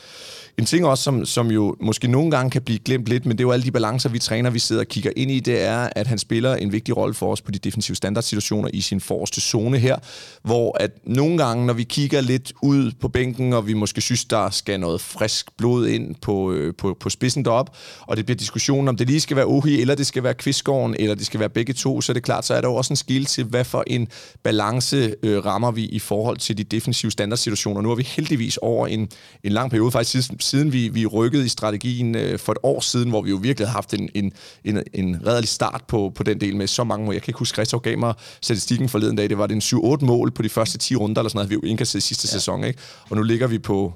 En 0.57 0.65
ting 0.65 0.85
også, 0.85 1.03
som, 1.03 1.25
som 1.25 1.51
jo 1.51 1.75
måske 1.81 2.07
nogle 2.07 2.31
gange 2.31 2.51
kan 2.51 2.61
blive 2.61 2.79
glemt 2.79 3.05
lidt, 3.05 3.25
men 3.25 3.37
det 3.37 3.43
er 3.43 3.47
jo 3.47 3.51
alle 3.51 3.65
de 3.65 3.71
balancer, 3.71 4.09
vi 4.09 4.19
træner, 4.19 4.49
vi 4.49 4.59
sidder 4.59 4.81
og 4.81 4.87
kigger 4.87 5.11
ind 5.15 5.31
i, 5.31 5.39
det 5.39 5.61
er, 5.61 5.89
at 5.95 6.07
han 6.07 6.17
spiller 6.17 6.55
en 6.55 6.71
vigtig 6.71 6.97
rolle 6.97 7.13
for 7.13 7.31
os 7.31 7.41
på 7.41 7.51
de 7.51 7.59
defensive 7.59 7.95
situationer 8.35 8.69
i 8.73 8.81
sin 8.81 9.01
forreste 9.01 9.41
zone 9.41 9.79
her, 9.79 9.97
hvor 10.43 10.77
at 10.79 10.91
nogle 11.03 11.37
gange, 11.37 11.65
når 11.65 11.73
vi 11.73 11.83
kigger 11.83 12.21
lidt 12.21 12.53
ud 12.61 12.91
på 13.01 13.07
bænken, 13.07 13.53
og 13.53 13.67
vi 13.67 13.73
måske 13.73 14.01
synes, 14.01 14.25
der 14.25 14.49
skal 14.49 14.79
noget 14.79 15.01
frisk 15.01 15.57
blod 15.57 15.87
ind 15.87 16.15
på, 16.21 16.51
øh, 16.51 16.73
på, 16.77 16.97
på 16.99 17.09
spidsen 17.09 17.45
derop, 17.45 17.77
og 18.01 18.17
det 18.17 18.25
bliver 18.25 18.37
diskussion 18.37 18.87
om 18.87 18.97
det 18.97 19.07
lige 19.07 19.19
skal 19.19 19.37
være 19.37 19.45
Ohi, 19.45 19.81
eller 19.81 19.95
det 19.95 20.07
skal 20.07 20.23
være 20.23 20.33
Kvistgården, 20.33 20.95
eller 20.99 21.15
det 21.15 21.25
skal 21.25 21.39
være 21.39 21.49
begge 21.49 21.73
to, 21.73 22.01
så 22.01 22.11
er 22.11 22.13
det 22.13 22.23
klart, 22.23 22.45
så 22.45 22.53
er 22.53 22.61
der 22.61 22.67
jo 22.67 22.75
også 22.75 22.93
en 22.93 22.97
skil 22.97 23.25
til, 23.25 23.43
hvad 23.43 23.63
for 23.65 23.83
en 23.87 24.07
balance 24.43 25.15
øh, 25.23 25.45
rammer 25.45 25.71
vi 25.71 25.85
i 25.85 25.99
forhold 25.99 26.37
til 26.37 26.57
de 26.57 26.63
defensive 26.63 27.11
standardsituationer. 27.11 27.81
Nu 27.81 27.91
er 27.91 27.95
vi 27.95 28.03
heldigvis 28.03 28.57
over 28.57 28.87
en, 28.87 29.09
en 29.43 29.51
lang 29.51 29.71
periode, 29.71 29.91
faktisk 29.91 30.31
siden 30.39 30.73
vi, 30.73 30.87
vi 30.87 31.05
rykkede 31.05 31.45
i 31.45 31.49
strategien 31.49 32.15
øh, 32.15 32.39
for 32.39 32.51
et 32.51 32.57
år 32.63 32.79
siden, 32.79 33.09
hvor 33.09 33.21
vi 33.21 33.29
jo 33.29 33.35
virkelig 33.35 33.67
har 33.67 33.73
haft 33.73 33.93
en, 33.93 34.09
en, 34.13 34.33
en, 34.63 34.83
en 34.93 35.21
redelig 35.27 35.49
start 35.49 35.83
på, 35.87 36.11
på 36.15 36.23
den 36.23 36.41
del 36.41 36.55
med 36.55 36.67
så 36.67 36.83
mange. 36.83 37.13
Jeg 37.13 37.21
kan 37.21 37.29
ikke 37.29 37.39
huske, 37.39 37.55
Christoph 37.55 37.83
gav 37.83 37.97
mig 37.97 38.13
statistikken 38.41 38.89
forleden 38.89 39.15
dag. 39.15 39.29
Det 39.29 39.37
var 39.37 39.47
det 39.47 39.55
en 39.55 39.79
7-8 40.01 40.05
mål 40.05 40.31
på 40.31 40.41
de 40.41 40.49
første 40.49 40.77
10 40.77 40.95
runder, 40.95 41.21
eller 41.21 41.29
sådan 41.29 41.37
noget, 41.37 41.49
vi 41.49 41.53
jo 41.53 41.61
indkasset 41.61 41.99
i 41.99 42.01
sidste 42.01 42.27
ja. 42.31 42.31
sæson. 42.31 42.63
Ikke? 42.63 42.79
Og 43.09 43.17
nu 43.17 43.23
ligger 43.23 43.47
vi 43.47 43.59
på 43.59 43.93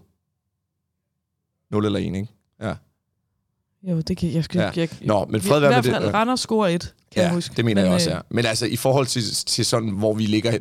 0 1.72 1.86
eller 1.86 2.00
1, 2.00 2.06
ikke? 2.06 2.28
Ja. 2.62 2.74
Jo, 3.84 4.02
det 4.02 4.18
kan 4.18 4.34
jeg 4.34 4.44
skal 4.44 4.60
ja. 4.60 4.72
jeg, 4.76 4.90
Nå, 5.02 5.26
men 5.26 5.42
fred 5.42 5.62
det. 5.62 5.66
I 5.66 5.68
hvert 5.68 5.86
fald 5.86 6.14
Randers 6.14 6.40
scorer 6.40 6.68
et, 6.68 6.82
kan 6.82 7.22
ja, 7.22 7.22
jeg 7.22 7.34
huske. 7.34 7.56
det 7.56 7.66
mener 7.66 7.82
men, 7.82 7.86
jeg 7.86 7.94
også, 7.94 8.10
øh, 8.10 8.16
ja. 8.16 8.22
Men 8.30 8.46
altså, 8.46 8.66
i 8.66 8.76
forhold 8.76 9.08
til, 9.08 9.24
til 9.46 9.66
sådan, 9.66 9.90
hvor 9.90 10.14
vi 10.14 10.26
ligger... 10.26 10.52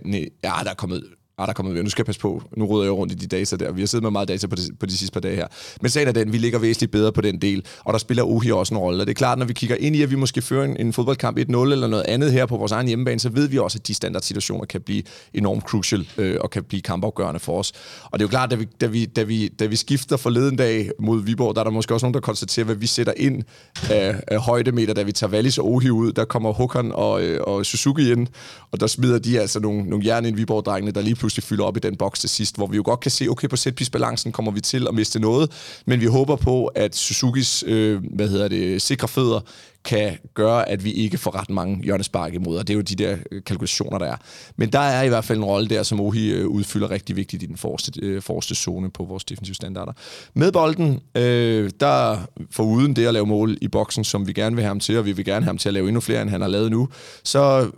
Ja, 0.45 0.53
der 0.65 0.71
er 0.71 0.75
kommet 0.75 1.05
Ah, 1.39 1.47
der 1.47 1.51
er 1.51 1.55
kommet 1.55 1.85
Nu 1.85 1.91
skal 1.91 2.03
jeg 2.03 2.07
passe 2.07 2.21
på. 2.21 2.43
Nu 2.57 2.67
råder 2.67 2.85
jeg 2.85 2.93
rundt 2.93 3.13
i 3.13 3.17
de 3.17 3.27
data 3.27 3.57
der. 3.57 3.73
Vi 3.73 3.81
har 3.81 3.87
siddet 3.87 4.03
med 4.03 4.11
meget 4.11 4.29
data 4.29 4.47
på 4.47 4.57
de, 4.57 4.63
på 4.81 4.87
de 4.87 4.97
sidste 4.97 5.13
par 5.13 5.21
dage 5.21 5.37
her. 5.37 5.47
Men 5.81 5.91
sagen 5.91 6.09
er 6.09 6.13
den, 6.13 6.33
vi 6.33 6.39
ligger 6.39 6.59
væsentligt 6.59 6.93
bedre 6.93 7.13
på 7.13 7.21
den 7.21 7.43
del, 7.43 7.65
og 7.85 7.93
der 7.93 7.99
spiller 7.99 8.23
Ohi 8.25 8.51
også 8.51 8.75
en 8.75 8.79
rolle. 8.79 9.03
Og 9.03 9.07
det 9.07 9.13
er 9.13 9.15
klart, 9.15 9.39
når 9.39 9.47
vi 9.47 9.53
kigger 9.53 9.77
ind 9.77 9.97
i, 9.97 10.03
at 10.03 10.11
vi 10.11 10.17
måske 10.17 10.43
fører 10.43 10.65
en, 10.65 10.77
en 10.81 10.93
fodboldkamp 10.93 11.39
1-0 11.39 11.43
eller 11.43 11.87
noget 11.87 12.05
andet 12.09 12.33
her 12.33 12.47
på 12.47 12.57
vores 12.57 12.73
egen 12.73 12.87
hjemmebane, 12.87 13.21
så 13.21 13.29
ved 13.29 13.49
vi 13.49 13.59
også, 13.59 13.79
at 13.79 13.87
de 13.87 13.95
standardsituationer 13.95 14.65
kan 14.65 14.81
blive 14.81 15.03
enormt 15.35 15.63
crucial 15.65 16.09
øh, 16.19 16.37
og 16.41 16.51
kan 16.51 16.65
blive 16.65 16.83
kampafgørende 16.83 17.41
for 17.41 17.59
os. 17.59 17.73
Og 18.05 18.19
det 18.19 18.25
er 18.25 18.27
jo 18.27 18.31
klart, 18.31 18.51
da 18.51 18.57
vi, 18.57 18.69
da 18.81 18.87
vi, 18.87 19.05
da 19.05 19.23
vi, 19.23 19.49
da 19.49 19.67
vi 19.67 19.77
skifter 19.77 20.17
forleden 20.17 20.57
dag 20.57 20.91
mod 21.01 21.23
Viborg, 21.23 21.55
der 21.55 21.61
er 21.61 21.65
der 21.65 21.71
måske 21.71 21.95
også 21.95 22.07
nogen, 22.07 22.15
der 22.15 22.21
konstaterer, 22.21 22.65
hvad 22.65 22.75
vi 22.75 22.87
sætter 22.87 23.13
ind 23.17 23.43
af, 23.91 24.21
af 24.27 24.39
højdemeter, 24.41 24.95
da 24.95 25.03
vi 25.03 25.13
tager 25.13 25.33
Wallis 25.33 25.59
og 25.59 25.67
Ohi 25.67 25.91
ud. 25.91 26.13
Der 26.13 26.25
kommer 26.25 26.53
Håkon 26.53 26.93
og, 26.93 27.23
øh, 27.23 27.41
og 27.47 27.67
Suzuki 27.67 28.13
ind, 28.13 28.27
og 28.73 28.81
der 28.81 28.87
smider 28.87 29.19
de 29.19 29.41
altså 29.41 29.61
nogle, 29.61 29.83
nogle 29.83 30.07
jern 30.07 30.25
ind 30.25 30.37
Viborg-drengene, 30.37 30.91
der 30.91 31.01
lige 31.01 31.17
pludselig 31.29 31.45
fylder 31.45 31.65
op 31.65 31.77
i 31.77 31.81
den 31.81 31.97
boks 31.97 32.21
til 32.21 32.29
sidst, 32.29 32.57
hvor 32.57 32.67
vi 32.67 32.77
jo 32.77 32.83
godt 32.85 33.01
kan 33.01 33.11
se, 33.11 33.29
okay, 33.29 33.49
på 33.49 33.57
setpiece-balancen 33.57 34.33
kommer 34.33 34.53
vi 34.53 34.61
til 34.61 34.89
at 34.89 34.95
miste 34.95 35.21
noget, 35.21 35.51
men 35.87 36.01
vi 36.01 36.07
håber 36.07 36.37
på, 36.37 36.67
at 36.67 36.97
Suzukis, 36.97 37.65
øh, 37.67 38.03
hvad 38.15 38.29
hedder 38.29 38.49
det, 38.49 38.83
sikre 38.83 39.09
fødder 39.09 39.41
kan 39.85 40.19
gøre, 40.35 40.69
at 40.69 40.85
vi 40.85 40.93
ikke 40.93 41.19
får 41.19 41.35
ret 41.35 41.51
mange 41.51 41.83
hjørnespark 41.85 42.35
imod, 42.35 42.59
og 42.59 42.67
det 42.67 42.75
er 42.75 42.77
jo 42.77 42.81
de 42.81 42.95
der 42.95 43.17
øh, 43.33 43.43
kalkulationer, 43.47 43.99
der 43.99 44.07
er. 44.07 44.17
Men 44.57 44.73
der 44.73 44.79
er 44.79 45.03
i 45.03 45.09
hvert 45.09 45.25
fald 45.25 45.39
en 45.39 45.45
rolle 45.45 45.69
der, 45.69 45.83
som 45.83 46.01
Ohi 46.01 46.31
øh, 46.33 46.47
udfylder 46.47 46.91
rigtig 46.91 47.17
vigtigt 47.17 47.43
i 47.43 47.47
den 47.47 47.57
forreste, 47.57 47.93
øh, 48.03 48.23
forreste 48.23 48.55
zone 48.55 48.91
på 48.91 49.05
vores 49.05 49.25
defensive 49.25 49.55
standarder. 49.55 49.93
Med 50.35 50.53
bolden, 50.53 51.01
øh, 51.15 51.71
der 51.81 52.19
for 52.51 52.63
uden 52.63 52.97
det 52.97 53.07
at 53.07 53.15
lave 53.15 53.27
mål 53.27 53.59
i 53.61 53.69
boksen, 53.69 54.05
som 54.05 54.27
vi 54.27 54.33
gerne 54.33 54.57
vil 54.57 54.63
have 54.63 54.69
ham 54.69 54.81
til, 54.81 54.99
og 54.99 55.05
vi 55.05 55.13
vil 55.13 55.25
gerne 55.25 55.45
have 55.45 55.51
ham 55.51 55.59
til 55.59 55.69
at 55.69 55.75
lave 55.75 55.89
endnu 55.89 56.01
flere, 56.01 56.23
end 56.23 56.31
han 56.31 56.41
har 56.41 56.49
lavet 56.49 56.71
nu, 56.71 56.89
så 57.25 57.71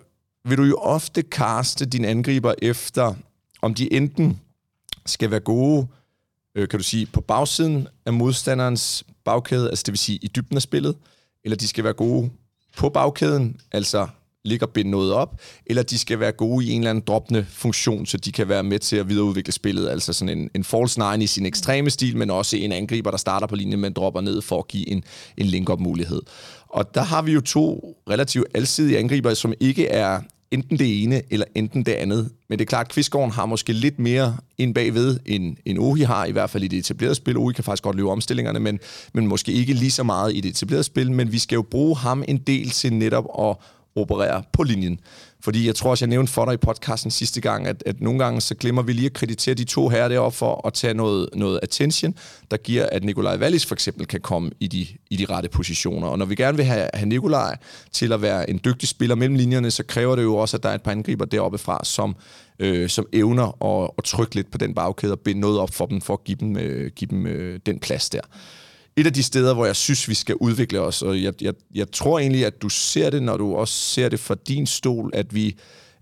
vil 0.45 0.59
du 0.59 0.65
jo 0.65 0.77
ofte 0.77 1.23
kaste 1.23 1.87
din 1.87 2.05
angriber 2.05 2.55
efter 2.63 3.15
om 3.63 3.75
de 3.75 3.93
enten 3.93 4.41
skal 5.07 5.31
være 5.31 5.41
gode, 5.41 5.87
øh, 6.55 6.69
kan 6.69 6.79
du 6.79 6.85
sige, 6.85 7.07
på 7.07 7.21
bagsiden 7.21 7.89
af 8.07 8.13
modstanderens 8.13 9.05
bagkæde, 9.25 9.69
altså 9.69 9.83
det 9.87 9.93
vil 9.93 9.99
sige 9.99 10.19
i 10.23 10.29
dybden 10.29 10.57
af 10.57 10.63
spillet, 10.63 10.97
eller 11.45 11.57
de 11.57 11.69
skal 11.69 11.85
være 11.85 11.93
gode 11.93 12.31
på 12.77 12.89
bagkæden, 12.89 13.61
altså 13.73 14.09
ligge 14.45 14.67
og 14.67 14.71
binde 14.71 14.91
noget 14.91 15.13
op, 15.13 15.41
eller 15.67 15.83
de 15.83 15.99
skal 15.99 16.21
være 16.21 16.33
gode 16.33 16.67
i 16.67 16.71
en 16.71 16.81
eller 16.81 16.91
anden 16.91 17.05
droppende 17.07 17.47
funktion, 17.49 18.07
så 18.07 18.17
de 18.17 18.33
kan 18.33 18.49
være 18.49 18.63
med 18.63 18.79
til 18.79 18.97
at 18.97 19.09
videreudvikle 19.09 19.53
spillet, 19.53 19.89
altså 19.89 20.13
sådan 20.13 20.39
en, 20.39 20.51
en 20.55 20.65
false 20.65 21.01
nine 21.01 21.25
i 21.25 21.27
sin 21.27 21.47
ekstreme 21.47 21.91
stil, 21.91 22.17
men 22.17 22.31
også 22.31 22.57
en 22.57 22.73
angriber, 22.73 23.11
der 23.11 23.19
starter 23.19 23.47
på 23.47 23.55
linjen, 23.57 23.81
men 23.81 23.93
dropper 23.93 24.21
ned 24.21 24.43
for 24.43 24.59
at 24.59 24.69
give 24.69 24.89
en, 24.89 25.05
en 25.37 25.47
link-up 25.47 25.81
mulighed. 25.81 26.23
Og 26.69 26.95
der 26.95 27.03
har 27.03 27.23
vi 27.23 27.33
jo 27.33 27.41
to 27.41 27.97
relativt 28.11 28.47
alsidige 28.55 28.99
angriber, 28.99 29.35
som 29.35 29.55
ikke 29.61 29.87
er 29.87 30.21
enten 30.51 30.79
det 30.79 31.03
ene 31.03 31.23
eller 31.31 31.47
enten 31.55 31.83
det 31.83 31.93
andet. 31.93 32.31
Men 32.49 32.59
det 32.59 32.65
er 32.65 32.69
klart, 32.69 32.87
at 32.87 32.93
Kvistgården 32.93 33.31
har 33.31 33.47
måske 33.47 33.73
lidt 33.73 33.99
mere 33.99 34.37
ind 34.59 34.75
bagved, 34.75 35.19
end, 35.27 35.57
end 35.65 35.79
Ohi 35.79 36.01
har, 36.01 36.25
i 36.25 36.33
hvert 36.33 36.51
fald 36.51 36.65
i 36.65 36.69
det 36.69 36.79
etablerede 36.79 37.15
spil. 37.15 37.37
Ohi 37.37 37.53
kan 37.53 37.65
faktisk 37.65 37.83
godt 37.83 37.97
løbe 37.97 38.11
omstillingerne, 38.11 38.61
men, 38.61 38.79
men 39.13 39.27
måske 39.27 39.53
ikke 39.53 39.73
lige 39.73 39.91
så 39.91 40.03
meget 40.03 40.37
i 40.37 40.41
det 40.41 40.49
etablerede 40.49 40.85
spil. 40.85 41.13
Men 41.13 41.33
vi 41.33 41.39
skal 41.39 41.57
jo 41.57 41.63
bruge 41.63 41.97
ham 41.97 42.25
en 42.29 42.39
del 42.39 42.71
til 42.71 42.93
netop 42.93 43.25
at 43.39 43.57
operere 43.97 44.43
på 44.53 44.63
linjen. 44.63 45.01
Fordi 45.43 45.67
jeg 45.67 45.75
tror 45.75 45.91
også, 45.91 46.05
jeg 46.05 46.09
nævnte 46.09 46.33
for 46.33 46.45
dig 46.45 46.55
i 46.55 46.57
podcasten 46.57 47.11
sidste 47.11 47.41
gang, 47.41 47.67
at, 47.67 47.83
at 47.87 48.01
nogle 48.01 48.19
gange 48.19 48.41
så 48.41 48.55
glemmer 48.55 48.83
vi 48.83 48.93
lige 48.93 49.07
at 49.07 49.13
kreditere 49.13 49.55
de 49.55 49.65
to 49.65 49.89
her 49.89 50.09
deroppe 50.09 50.39
for 50.39 50.67
at 50.67 50.73
tage 50.73 50.95
noget, 50.95 51.29
noget 51.35 51.61
attention, 51.63 52.15
der 52.51 52.57
giver, 52.57 52.87
at 52.93 53.05
Nikolaj 53.05 53.37
Wallis 53.37 53.67
for 53.67 53.75
eksempel 53.75 54.07
kan 54.07 54.21
komme 54.21 54.51
i 54.61 54.67
de, 54.67 54.87
i 55.11 55.17
de 55.17 55.25
rette 55.25 55.49
positioner. 55.49 56.09
Og 56.09 56.19
når 56.19 56.27
vi 56.27 56.35
gerne 56.35 56.57
vil 56.57 56.67
have, 56.67 56.89
have 56.95 57.09
Nikolaj 57.09 57.57
til 57.93 58.13
at 58.13 58.23
være 58.23 58.51
en 58.51 58.61
dygtig 58.65 58.89
spiller 58.89 59.17
mellem 59.17 59.37
linjerne, 59.37 59.71
så 59.71 59.83
kræver 59.83 60.17
det 60.17 60.23
jo 60.23 60.37
også, 60.37 60.57
at 60.57 60.63
der 60.63 60.69
er 60.69 60.75
et 60.75 60.83
par 60.83 60.91
angriber 60.91 61.25
deroppe 61.25 61.59
fra, 61.59 61.81
som, 61.85 62.17
øh, 62.59 62.89
som 62.89 63.07
evner 63.13 63.65
at, 63.65 63.91
at 63.99 64.05
trykke 64.05 64.35
lidt 64.35 64.51
på 64.51 64.59
den 64.59 64.75
bagkæde 64.75 65.13
og 65.13 65.21
binde 65.21 65.41
noget 65.41 65.59
op 65.59 65.75
for 65.75 65.87
dem, 65.87 66.01
for 66.01 66.15
at 66.15 66.25
give 66.25 66.37
dem, 66.41 66.57
øh, 66.57 66.91
give 66.97 67.09
dem 67.09 67.27
øh, 67.27 67.61
den 67.67 67.79
plads 67.79 68.11
der 68.11 68.21
et 69.01 69.07
af 69.07 69.13
de 69.13 69.23
steder, 69.23 69.55
hvor 69.55 69.67
jeg 69.67 69.77
synes, 69.77 70.09
vi 70.09 70.15
skal 70.15 70.35
udvikle 70.35 70.81
os, 70.81 71.03
og 71.03 71.23
jeg, 71.23 71.43
jeg, 71.43 71.55
jeg 71.75 71.93
tror 71.93 72.19
egentlig, 72.19 72.47
at 72.47 72.63
du 72.63 72.69
ser 72.69 73.11
det, 73.11 73.23
når 73.23 73.37
du 73.37 73.55
også 73.55 73.75
ser 73.75 74.09
det 74.09 74.21
fra 74.21 74.37
din 74.49 74.67
stol, 74.67 75.11
at 75.15 75.35
vi 75.35 75.57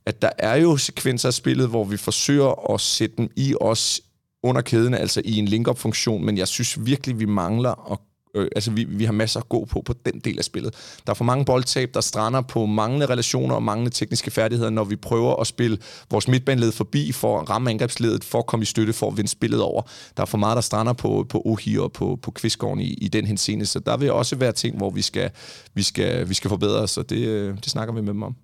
at 0.08 0.22
der 0.22 0.30
er 0.38 0.56
jo 0.56 0.76
sekvenser 0.76 1.28
af 1.28 1.34
spillet, 1.34 1.68
hvor 1.68 1.84
vi 1.84 1.96
forsøger 1.96 2.74
at 2.74 2.80
sætte 2.80 3.16
dem 3.16 3.28
i 3.36 3.54
os 3.60 4.00
under 4.42 4.60
kæden, 4.60 4.94
altså 4.94 5.22
i 5.24 5.36
en 5.36 5.44
link-up-funktion, 5.44 6.24
men 6.24 6.38
jeg 6.38 6.48
synes 6.48 6.86
virkelig, 6.86 7.20
vi 7.20 7.24
mangler 7.24 7.92
at 7.92 7.98
Øh, 8.38 8.48
altså, 8.56 8.70
vi, 8.70 8.84
vi 8.84 9.04
har 9.04 9.12
masser 9.12 9.40
at 9.40 9.48
gå 9.48 9.64
på 9.64 9.82
på 9.86 9.94
den 10.04 10.20
del 10.20 10.38
af 10.38 10.44
spillet. 10.44 10.74
Der 11.06 11.10
er 11.10 11.14
for 11.14 11.24
mange 11.24 11.44
boldtab, 11.44 11.90
der 11.94 12.00
strander 12.00 12.40
på 12.40 12.66
manglende 12.66 13.06
relationer 13.06 13.54
og 13.54 13.62
manglende 13.62 13.90
tekniske 13.90 14.30
færdigheder, 14.30 14.70
når 14.70 14.84
vi 14.84 14.96
prøver 14.96 15.40
at 15.40 15.46
spille 15.46 15.78
vores 16.10 16.28
midtbaneled 16.28 16.72
forbi 16.72 17.12
for 17.12 17.40
at 17.40 17.50
ramme 17.50 17.70
angrebsledet, 17.70 18.24
for 18.24 18.38
at 18.38 18.46
komme 18.46 18.62
i 18.62 18.66
støtte, 18.66 18.92
for 18.92 19.10
at 19.10 19.16
vinde 19.16 19.30
spillet 19.30 19.62
over. 19.62 19.82
Der 20.16 20.22
er 20.22 20.26
for 20.26 20.38
meget, 20.38 20.54
der 20.54 20.62
strander 20.62 20.92
på, 20.92 21.26
på 21.28 21.42
Ohi 21.44 21.78
og 21.78 21.92
på, 21.92 22.18
på 22.22 22.30
Kvistgården 22.30 22.80
i, 22.80 22.94
i 22.94 23.08
den 23.08 23.26
henseende, 23.26 23.66
så 23.66 23.78
der 23.78 23.96
vil 23.96 24.12
også 24.12 24.36
være 24.36 24.52
ting, 24.52 24.76
hvor 24.76 24.90
vi 24.90 25.02
skal, 25.02 25.30
vi 25.74 25.82
skal, 25.82 26.28
vi 26.28 26.34
skal 26.34 26.48
forbedre 26.48 26.80
os, 26.80 26.96
og 26.96 27.10
det, 27.10 27.26
øh, 27.26 27.56
det 27.56 27.70
snakker 27.70 27.94
vi 27.94 28.00
med 28.00 28.12
dem 28.12 28.22
om. 28.22 28.36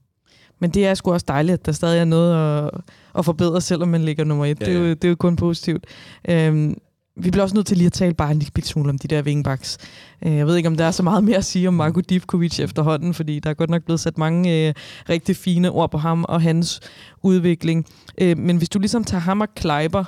Men 0.59 0.71
det 0.71 0.87
er 0.87 0.95
sgu 0.95 1.13
også 1.13 1.25
dejligt, 1.29 1.55
at 1.55 1.67
der 1.67 1.73
stadig 1.73 2.01
er 2.01 2.05
noget 2.05 2.65
at, 2.65 2.71
at 3.19 3.25
forbedre, 3.25 3.61
selvom 3.61 3.89
man 3.89 4.05
ligger 4.05 4.25
nummer 4.25 4.47
et. 4.47 4.61
Ja, 4.61 4.67
ja. 4.67 4.73
Det, 4.73 4.83
er 4.83 4.89
jo, 4.89 4.95
det 4.95 5.05
er 5.05 5.09
jo 5.09 5.15
kun 5.15 5.37
positivt. 5.37 5.85
Øhm, 6.29 6.77
vi 7.17 7.31
bliver 7.31 7.43
også 7.43 7.55
nødt 7.55 7.67
til 7.67 7.77
lige 7.77 7.87
at 7.87 7.93
tale 7.93 8.15
bare 8.15 8.31
en 8.31 8.39
lille 8.39 8.65
smule 8.65 8.91
om 8.91 8.99
de 8.99 9.09
der 9.09 9.23
wingbacks. 9.23 9.79
Øh, 10.27 10.37
jeg 10.37 10.47
ved 10.47 10.57
ikke, 10.57 10.67
om 10.67 10.77
der 10.77 10.85
er 10.85 10.91
så 10.91 11.03
meget 11.03 11.25
mere 11.25 11.37
at 11.37 11.45
sige 11.45 11.69
om 11.69 11.75
Marko 11.75 12.01
Divkovic 12.01 12.61
efterhånden, 12.61 13.15
fordi 13.15 13.39
der 13.39 13.51
er 13.51 13.55
godt 13.55 13.71
nok 13.71 13.83
blevet 13.85 14.01
sat 14.01 14.19
mange 14.19 14.69
øh, 14.69 14.75
rigtig 15.09 15.37
fine 15.37 15.71
ord 15.71 15.91
på 15.91 15.99
ham 15.99 16.25
og 16.29 16.43
hans 16.43 16.81
udvikling. 17.23 17.87
Øh, 18.19 18.39
men 18.39 18.57
hvis 18.57 18.69
du 18.69 18.79
ligesom 18.79 19.05
tager 19.05 19.21
ham 19.21 19.41
og 19.41 19.55
Kleiber 19.55 20.05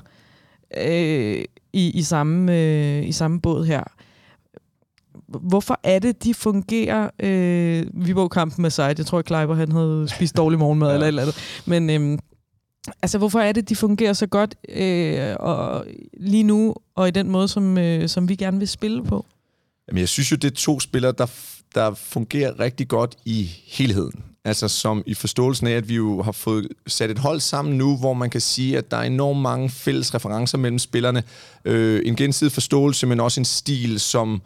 øh, 0.86 1.44
i, 1.72 1.90
i, 1.90 2.02
samme, 2.02 2.52
øh, 2.52 3.08
i 3.08 3.12
samme 3.12 3.40
båd 3.40 3.64
her, 3.64 3.82
hvorfor 5.28 5.80
er 5.82 5.98
det, 5.98 6.24
de 6.24 6.34
fungerer? 6.34 7.10
Øh, 7.20 7.86
Viborg-kampen 7.94 8.62
med 8.62 8.70
sig, 8.70 8.94
jeg 8.98 9.06
tror, 9.06 9.18
at 9.18 9.24
Kleiber 9.24 9.54
han 9.54 9.72
havde 9.72 10.06
spist 10.16 10.36
dårlig 10.36 10.58
morgenmad 10.58 10.88
ja. 10.90 10.94
eller 10.94 11.04
et 11.04 11.08
eller 11.08 11.22
andet. 11.22 11.62
Men 11.66 11.90
øh, 11.90 12.18
altså, 13.02 13.18
hvorfor 13.18 13.40
er 13.40 13.52
det, 13.52 13.68
de 13.68 13.76
fungerer 13.76 14.12
så 14.12 14.26
godt 14.26 14.54
øh, 14.68 15.36
og 15.40 15.86
lige 16.20 16.42
nu, 16.42 16.74
og 16.94 17.08
i 17.08 17.10
den 17.10 17.30
måde, 17.30 17.48
som, 17.48 17.78
øh, 17.78 18.08
som 18.08 18.28
vi 18.28 18.34
gerne 18.34 18.58
vil 18.58 18.68
spille 18.68 19.04
på? 19.04 19.26
Jamen, 19.88 20.00
jeg 20.00 20.08
synes 20.08 20.30
jo, 20.32 20.36
det 20.36 20.50
er 20.50 20.54
to 20.54 20.80
spillere, 20.80 21.12
der, 21.18 21.26
der 21.74 21.94
fungerer 21.94 22.60
rigtig 22.60 22.88
godt 22.88 23.16
i 23.24 23.50
helheden. 23.66 24.22
Altså 24.44 24.68
som 24.68 25.02
i 25.06 25.14
forståelsen 25.14 25.66
af, 25.66 25.72
at 25.72 25.88
vi 25.88 25.94
jo 25.94 26.22
har 26.22 26.32
fået 26.32 26.68
sat 26.86 27.10
et 27.10 27.18
hold 27.18 27.40
sammen 27.40 27.78
nu, 27.78 27.96
hvor 27.96 28.14
man 28.14 28.30
kan 28.30 28.40
sige, 28.40 28.78
at 28.78 28.90
der 28.90 28.96
er 28.96 29.02
enormt 29.02 29.40
mange 29.40 29.70
fælles 29.70 30.14
referencer 30.14 30.58
mellem 30.58 30.78
spillerne. 30.78 31.22
Øh, 31.64 32.02
en 32.04 32.16
gensidig 32.16 32.52
forståelse, 32.52 33.06
men 33.06 33.20
også 33.20 33.40
en 33.40 33.44
stil, 33.44 34.00
som 34.00 34.42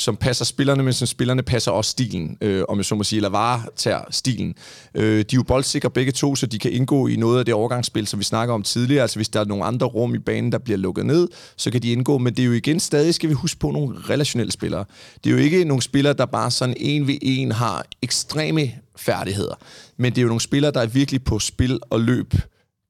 som 0.00 0.16
passer 0.16 0.44
spillerne, 0.44 0.82
men 0.82 0.92
som 0.92 1.06
spillerne 1.06 1.42
passer 1.42 1.70
også 1.70 1.90
stilen, 1.90 2.38
øh, 2.40 2.64
om 2.68 2.78
jeg 2.78 2.84
så 2.84 2.94
må 2.94 3.04
sige, 3.04 3.18
eller 3.18 3.28
varetager 3.28 4.00
stilen. 4.10 4.54
Øh, 4.94 5.04
de 5.04 5.18
er 5.18 5.24
jo 5.34 5.42
boldsikre 5.42 5.90
begge 5.90 6.12
to, 6.12 6.36
så 6.36 6.46
de 6.46 6.58
kan 6.58 6.72
indgå 6.72 7.06
i 7.06 7.16
noget 7.16 7.38
af 7.38 7.44
det 7.44 7.54
overgangsspil, 7.54 8.06
som 8.06 8.18
vi 8.18 8.24
snakker 8.24 8.54
om 8.54 8.62
tidligere. 8.62 9.02
Altså 9.02 9.18
hvis 9.18 9.28
der 9.28 9.40
er 9.40 9.44
nogle 9.44 9.64
andre 9.64 9.86
rum 9.86 10.14
i 10.14 10.18
banen, 10.18 10.52
der 10.52 10.58
bliver 10.58 10.76
lukket 10.76 11.06
ned, 11.06 11.28
så 11.56 11.70
kan 11.70 11.82
de 11.82 11.92
indgå, 11.92 12.18
men 12.18 12.34
det 12.34 12.42
er 12.42 12.46
jo 12.46 12.52
igen 12.52 12.80
stadig, 12.80 13.14
skal 13.14 13.28
vi 13.28 13.34
huske 13.34 13.60
på, 13.60 13.70
nogle 13.70 13.98
relationelle 14.10 14.52
spillere. 14.52 14.84
Det 15.24 15.30
er 15.30 15.34
jo 15.34 15.40
ikke 15.40 15.64
nogle 15.64 15.82
spillere, 15.82 16.12
der 16.12 16.26
bare 16.26 16.50
sådan 16.50 16.74
en 16.76 17.06
ved 17.06 17.18
en 17.22 17.52
har 17.52 17.84
ekstreme 18.02 18.72
færdigheder, 18.96 19.54
men 19.96 20.12
det 20.12 20.18
er 20.18 20.22
jo 20.22 20.28
nogle 20.28 20.40
spillere, 20.40 20.72
der 20.72 20.80
er 20.80 20.86
virkelig 20.86 21.24
på 21.24 21.38
spil 21.38 21.78
og 21.90 22.00
løb 22.00 22.34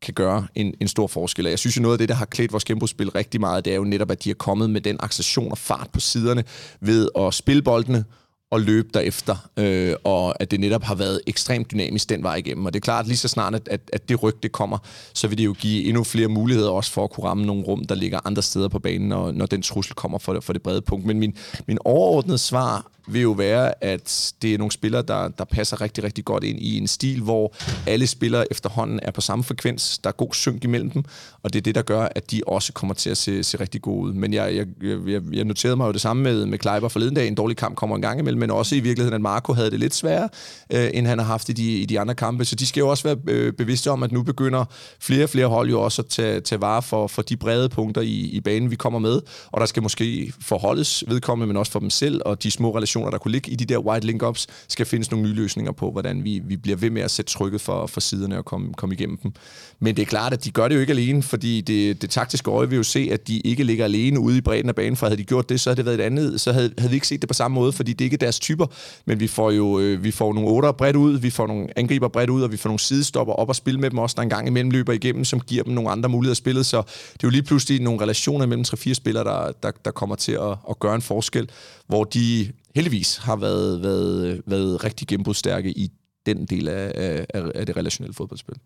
kan 0.02 0.14
gøre 0.14 0.46
en, 0.54 0.74
en 0.80 0.88
stor 0.88 1.06
forskel. 1.06 1.46
Og 1.46 1.50
jeg 1.50 1.58
synes 1.58 1.76
jo, 1.76 1.82
noget 1.82 1.94
af 1.94 1.98
det, 1.98 2.08
der 2.08 2.14
har 2.14 2.24
klædt 2.24 2.52
vores 2.52 2.64
genbrugsspil 2.64 3.10
rigtig 3.10 3.40
meget, 3.40 3.64
det 3.64 3.72
er 3.72 3.76
jo 3.76 3.84
netop, 3.84 4.10
at 4.10 4.24
de 4.24 4.30
er 4.30 4.34
kommet 4.34 4.70
med 4.70 4.80
den 4.80 4.96
accession 5.00 5.50
og 5.50 5.58
fart 5.58 5.88
på 5.92 6.00
siderne 6.00 6.44
ved 6.80 7.08
at 7.18 7.34
spille 7.34 7.62
boldene 7.62 8.04
og 8.50 8.60
løbe 8.60 8.88
derefter, 8.94 9.36
øh, 9.56 9.94
og 10.04 10.42
at 10.42 10.50
det 10.50 10.60
netop 10.60 10.82
har 10.82 10.94
været 10.94 11.20
ekstremt 11.26 11.70
dynamisk 11.70 12.08
den 12.08 12.22
vej 12.22 12.34
igennem. 12.34 12.66
Og 12.66 12.74
det 12.74 12.80
er 12.80 12.84
klart, 12.84 13.00
at 13.00 13.06
lige 13.06 13.16
så 13.16 13.28
snart, 13.28 13.54
at, 13.54 13.68
at, 13.68 13.80
at 13.92 14.08
det 14.08 14.22
ryg 14.22 14.42
det 14.42 14.52
kommer, 14.52 14.78
så 15.14 15.28
vil 15.28 15.38
det 15.38 15.44
jo 15.44 15.52
give 15.52 15.84
endnu 15.84 16.04
flere 16.04 16.28
muligheder 16.28 16.70
også 16.70 16.92
for 16.92 17.04
at 17.04 17.10
kunne 17.10 17.24
ramme 17.24 17.46
nogle 17.46 17.62
rum, 17.62 17.84
der 17.84 17.94
ligger 17.94 18.20
andre 18.24 18.42
steder 18.42 18.68
på 18.68 18.78
banen, 18.78 19.08
når, 19.08 19.32
når 19.32 19.46
den 19.46 19.62
trussel 19.62 19.94
kommer 19.94 20.18
for 20.18 20.32
det, 20.32 20.44
for 20.44 20.52
det 20.52 20.62
brede 20.62 20.82
punkt. 20.82 21.06
Men 21.06 21.18
min, 21.18 21.36
min 21.66 21.78
overordnede 21.84 22.38
svar 22.38 22.90
vil 23.12 23.22
jo 23.22 23.30
være, 23.30 23.84
at 23.84 24.32
det 24.42 24.54
er 24.54 24.58
nogle 24.58 24.72
spillere, 24.72 25.02
der, 25.02 25.28
der 25.28 25.44
passer 25.44 25.80
rigtig, 25.80 26.04
rigtig 26.04 26.24
godt 26.24 26.44
ind 26.44 26.58
i 26.60 26.78
en 26.78 26.86
stil, 26.86 27.20
hvor 27.20 27.54
alle 27.86 28.06
spillere 28.06 28.44
efterhånden 28.50 29.00
er 29.02 29.10
på 29.10 29.20
samme 29.20 29.44
frekvens. 29.44 29.98
Der 29.98 30.08
er 30.08 30.14
god 30.14 30.34
synk 30.34 30.64
imellem 30.64 30.90
dem, 30.90 31.04
og 31.42 31.52
det 31.52 31.58
er 31.58 31.62
det, 31.62 31.74
der 31.74 31.82
gør, 31.82 32.08
at 32.14 32.30
de 32.30 32.42
også 32.46 32.72
kommer 32.72 32.94
til 32.94 33.10
at 33.10 33.16
se, 33.16 33.42
se 33.42 33.60
rigtig 33.60 33.82
gode 33.82 34.08
ud. 34.08 34.12
Men 34.12 34.34
jeg, 34.34 34.56
jeg, 34.56 34.66
jeg, 35.06 35.22
jeg 35.32 35.44
noterede 35.44 35.76
mig 35.76 35.86
jo 35.86 35.92
det 35.92 36.00
samme 36.00 36.22
med, 36.22 36.46
med 36.46 36.58
Kleiber 36.58 36.88
forleden 36.88 37.14
dag. 37.14 37.28
En 37.28 37.34
dårlig 37.34 37.56
kamp 37.56 37.76
kommer 37.76 37.96
en 37.96 38.02
gang 38.02 38.20
imellem, 38.20 38.40
men 38.40 38.50
også 38.50 38.74
i 38.74 38.80
virkeligheden, 38.80 39.14
at 39.14 39.20
Marco 39.20 39.52
havde 39.52 39.70
det 39.70 39.80
lidt 39.80 39.94
sværere, 39.94 40.28
øh, 40.72 40.90
end 40.94 41.06
han 41.06 41.18
har 41.18 41.26
haft 41.26 41.48
i 41.48 41.52
de, 41.52 41.78
i 41.78 41.86
de 41.86 42.00
andre 42.00 42.14
kampe. 42.14 42.44
Så 42.44 42.56
de 42.56 42.66
skal 42.66 42.80
jo 42.80 42.88
også 42.88 43.04
være 43.04 43.16
øh, 43.28 43.52
bevidste 43.52 43.90
om, 43.90 44.02
at 44.02 44.12
nu 44.12 44.22
begynder 44.22 44.64
flere 45.00 45.24
og 45.24 45.30
flere 45.30 45.46
hold 45.46 45.70
jo 45.70 45.80
også 45.80 46.02
at 46.02 46.08
tage, 46.08 46.40
tage 46.40 46.60
vare 46.60 46.82
for, 46.82 47.06
for 47.06 47.22
de 47.22 47.36
brede 47.36 47.68
punkter 47.68 48.02
i, 48.02 48.20
i 48.32 48.40
banen, 48.40 48.70
vi 48.70 48.76
kommer 48.76 48.98
med. 48.98 49.20
Og 49.46 49.60
der 49.60 49.66
skal 49.66 49.82
måske 49.82 50.32
forholdes 50.40 51.04
vedkommende, 51.08 51.46
men 51.46 51.56
også 51.56 51.72
for 51.72 51.80
dem 51.80 51.90
selv, 51.90 52.20
og 52.24 52.42
de 52.42 52.50
små 52.50 52.76
relationer 52.76 52.99
informationer, 53.00 53.10
der 53.10 53.18
kunne 53.18 53.32
ligge 53.32 53.50
i 53.50 53.54
de 53.54 53.64
der 53.64 53.78
white 53.78 54.06
link-ups, 54.06 54.46
skal 54.68 54.86
findes 54.86 55.10
nogle 55.10 55.28
nye 55.28 55.34
løsninger 55.34 55.72
på, 55.72 55.90
hvordan 55.90 56.24
vi, 56.24 56.40
vi 56.44 56.56
bliver 56.56 56.76
ved 56.76 56.90
med 56.90 57.02
at 57.02 57.10
sætte 57.10 57.32
trykket 57.32 57.60
for, 57.60 57.86
for 57.86 58.00
siderne 58.00 58.38
og 58.38 58.44
komme, 58.44 58.72
komme 58.74 58.94
igennem 58.94 59.16
dem. 59.16 59.32
Men 59.80 59.96
det 59.96 60.02
er 60.02 60.06
klart, 60.06 60.32
at 60.32 60.44
de 60.44 60.50
gør 60.50 60.68
det 60.68 60.74
jo 60.74 60.80
ikke 60.80 60.92
alene, 60.92 61.22
fordi 61.22 61.60
det, 61.60 62.02
det 62.02 62.10
taktiske 62.10 62.50
øje 62.50 62.68
vil 62.68 62.76
jo 62.76 62.82
se, 62.82 63.08
at 63.12 63.28
de 63.28 63.40
ikke 63.40 63.64
ligger 63.64 63.84
alene 63.84 64.20
ude 64.20 64.38
i 64.38 64.40
bredden 64.40 64.68
af 64.68 64.74
banen, 64.74 64.96
for 64.96 65.06
havde 65.06 65.18
de 65.18 65.24
gjort 65.24 65.48
det, 65.48 65.60
så 65.60 65.70
havde 65.70 65.76
det 65.76 65.84
været 65.84 66.00
et 66.00 66.04
andet, 66.04 66.40
så 66.40 66.52
havde, 66.52 66.72
havde 66.78 66.90
vi 66.90 66.96
ikke 66.96 67.06
set 67.06 67.20
det 67.22 67.28
på 67.28 67.34
samme 67.34 67.54
måde, 67.54 67.72
fordi 67.72 67.92
det 67.92 68.04
ikke 68.04 68.14
er 68.14 68.18
deres 68.18 68.38
typer, 68.38 68.66
men 69.04 69.20
vi 69.20 69.26
får 69.26 69.50
jo 69.50 69.78
øh, 69.78 70.04
vi 70.04 70.10
får 70.10 70.32
nogle 70.32 70.48
otter 70.50 70.72
bredt 70.72 70.96
ud, 70.96 71.18
vi 71.18 71.30
får 71.30 71.46
nogle 71.46 71.68
angriber 71.76 72.08
bredt 72.08 72.30
ud, 72.30 72.42
og 72.42 72.52
vi 72.52 72.56
får 72.56 72.68
nogle 72.68 72.80
sidestopper 72.80 73.34
op 73.34 73.48
og 73.48 73.56
spille 73.56 73.80
med 73.80 73.90
dem 73.90 73.98
også, 73.98 74.14
der 74.16 74.22
en 74.22 74.28
gang 74.28 74.46
imellem 74.46 74.70
løber 74.70 74.92
igennem, 74.92 75.24
som 75.24 75.40
giver 75.40 75.64
dem 75.64 75.72
nogle 75.72 75.90
andre 75.90 76.08
muligheder 76.08 76.32
at 76.32 76.36
spille, 76.36 76.64
så 76.64 76.76
det 77.12 77.24
er 77.24 77.28
jo 77.28 77.30
lige 77.30 77.42
pludselig 77.42 77.80
nogle 77.80 78.00
relationer 78.00 78.46
mellem 78.46 78.64
3-4 78.68 78.94
spillere, 78.94 79.24
der, 79.24 79.52
der, 79.62 79.70
der 79.84 79.90
kommer 79.90 80.16
til 80.16 80.32
at, 80.32 80.56
at 80.70 80.78
gøre 80.78 80.94
en 80.94 81.02
forskel, 81.02 81.48
hvor 81.86 82.04
de 82.04 82.52
heldigvis 82.74 83.16
har 83.16 83.36
været, 83.36 83.82
været, 83.82 84.42
været 84.46 84.84
rigtig 84.84 85.08
genbrugsstærke 85.08 85.70
i 85.70 85.90
den 86.26 86.46
del 86.46 86.68
af, 86.68 86.92
af, 86.94 87.26
af 87.54 87.66
det 87.66 87.76
relationelle 87.76 88.14
fodboldspil. 88.14 88.56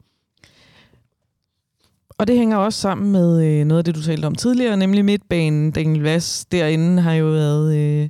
Og 2.19 2.27
det 2.27 2.37
hænger 2.37 2.57
også 2.57 2.81
sammen 2.81 3.13
med 3.13 3.45
øh, 3.45 3.65
noget 3.65 3.79
af 3.79 3.85
det, 3.85 3.95
du 3.95 4.03
talte 4.03 4.27
om 4.27 4.35
tidligere, 4.35 4.77
nemlig 4.77 5.05
midtbanen. 5.05 5.71
Daniel 5.71 6.03
Vass 6.03 6.45
derinde 6.45 7.03
har 7.03 7.13
jo 7.13 7.27
været 7.27 7.77
øh, 7.77 8.09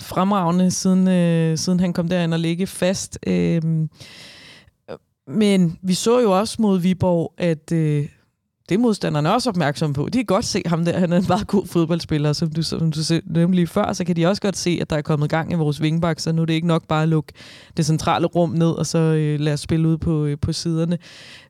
fremragende, 0.00 0.70
siden, 0.70 1.08
øh, 1.08 1.58
siden 1.58 1.80
han 1.80 1.92
kom 1.92 2.08
derind 2.08 2.34
og 2.34 2.40
ligge 2.40 2.66
fast. 2.66 3.18
Øh, 3.26 3.62
men 5.26 5.78
vi 5.82 5.94
så 5.94 6.20
jo 6.20 6.38
også 6.38 6.56
mod 6.62 6.78
Viborg, 6.78 7.34
at 7.38 7.72
øh, 7.72 8.08
det 8.68 8.74
er 8.74 8.78
modstanderne 8.78 9.34
også 9.34 9.50
opmærksomme 9.50 9.94
på. 9.94 10.08
De 10.08 10.18
kan 10.18 10.24
godt 10.24 10.44
se 10.44 10.62
ham 10.66 10.84
der, 10.84 10.98
han 10.98 11.12
er 11.12 11.16
en 11.16 11.24
meget 11.28 11.46
god 11.46 11.66
fodboldspiller, 11.66 12.32
som 12.32 12.50
du, 12.50 12.62
som 12.62 12.92
du 12.92 13.00
nævnte 13.26 13.54
lige 13.54 13.66
før, 13.66 13.92
så 13.92 14.04
kan 14.04 14.16
de 14.16 14.26
også 14.26 14.42
godt 14.42 14.56
se, 14.56 14.78
at 14.80 14.90
der 14.90 14.96
er 14.96 15.02
kommet 15.02 15.30
gang 15.30 15.52
i 15.52 15.54
vores 15.54 15.82
vingbak, 15.82 16.20
så 16.20 16.32
nu 16.32 16.42
er 16.42 16.46
det 16.46 16.54
ikke 16.54 16.66
nok 16.66 16.86
bare 16.86 17.02
at 17.02 17.08
lukke 17.08 17.32
det 17.76 17.86
centrale 17.86 18.26
rum 18.26 18.50
ned, 18.50 18.70
og 18.70 18.86
så 18.86 18.98
øh, 18.98 19.40
lade 19.40 19.54
os 19.54 19.60
spille 19.60 19.88
ud 19.88 19.98
på, 19.98 20.24
øh, 20.24 20.38
på 20.38 20.52
siderne. 20.52 20.98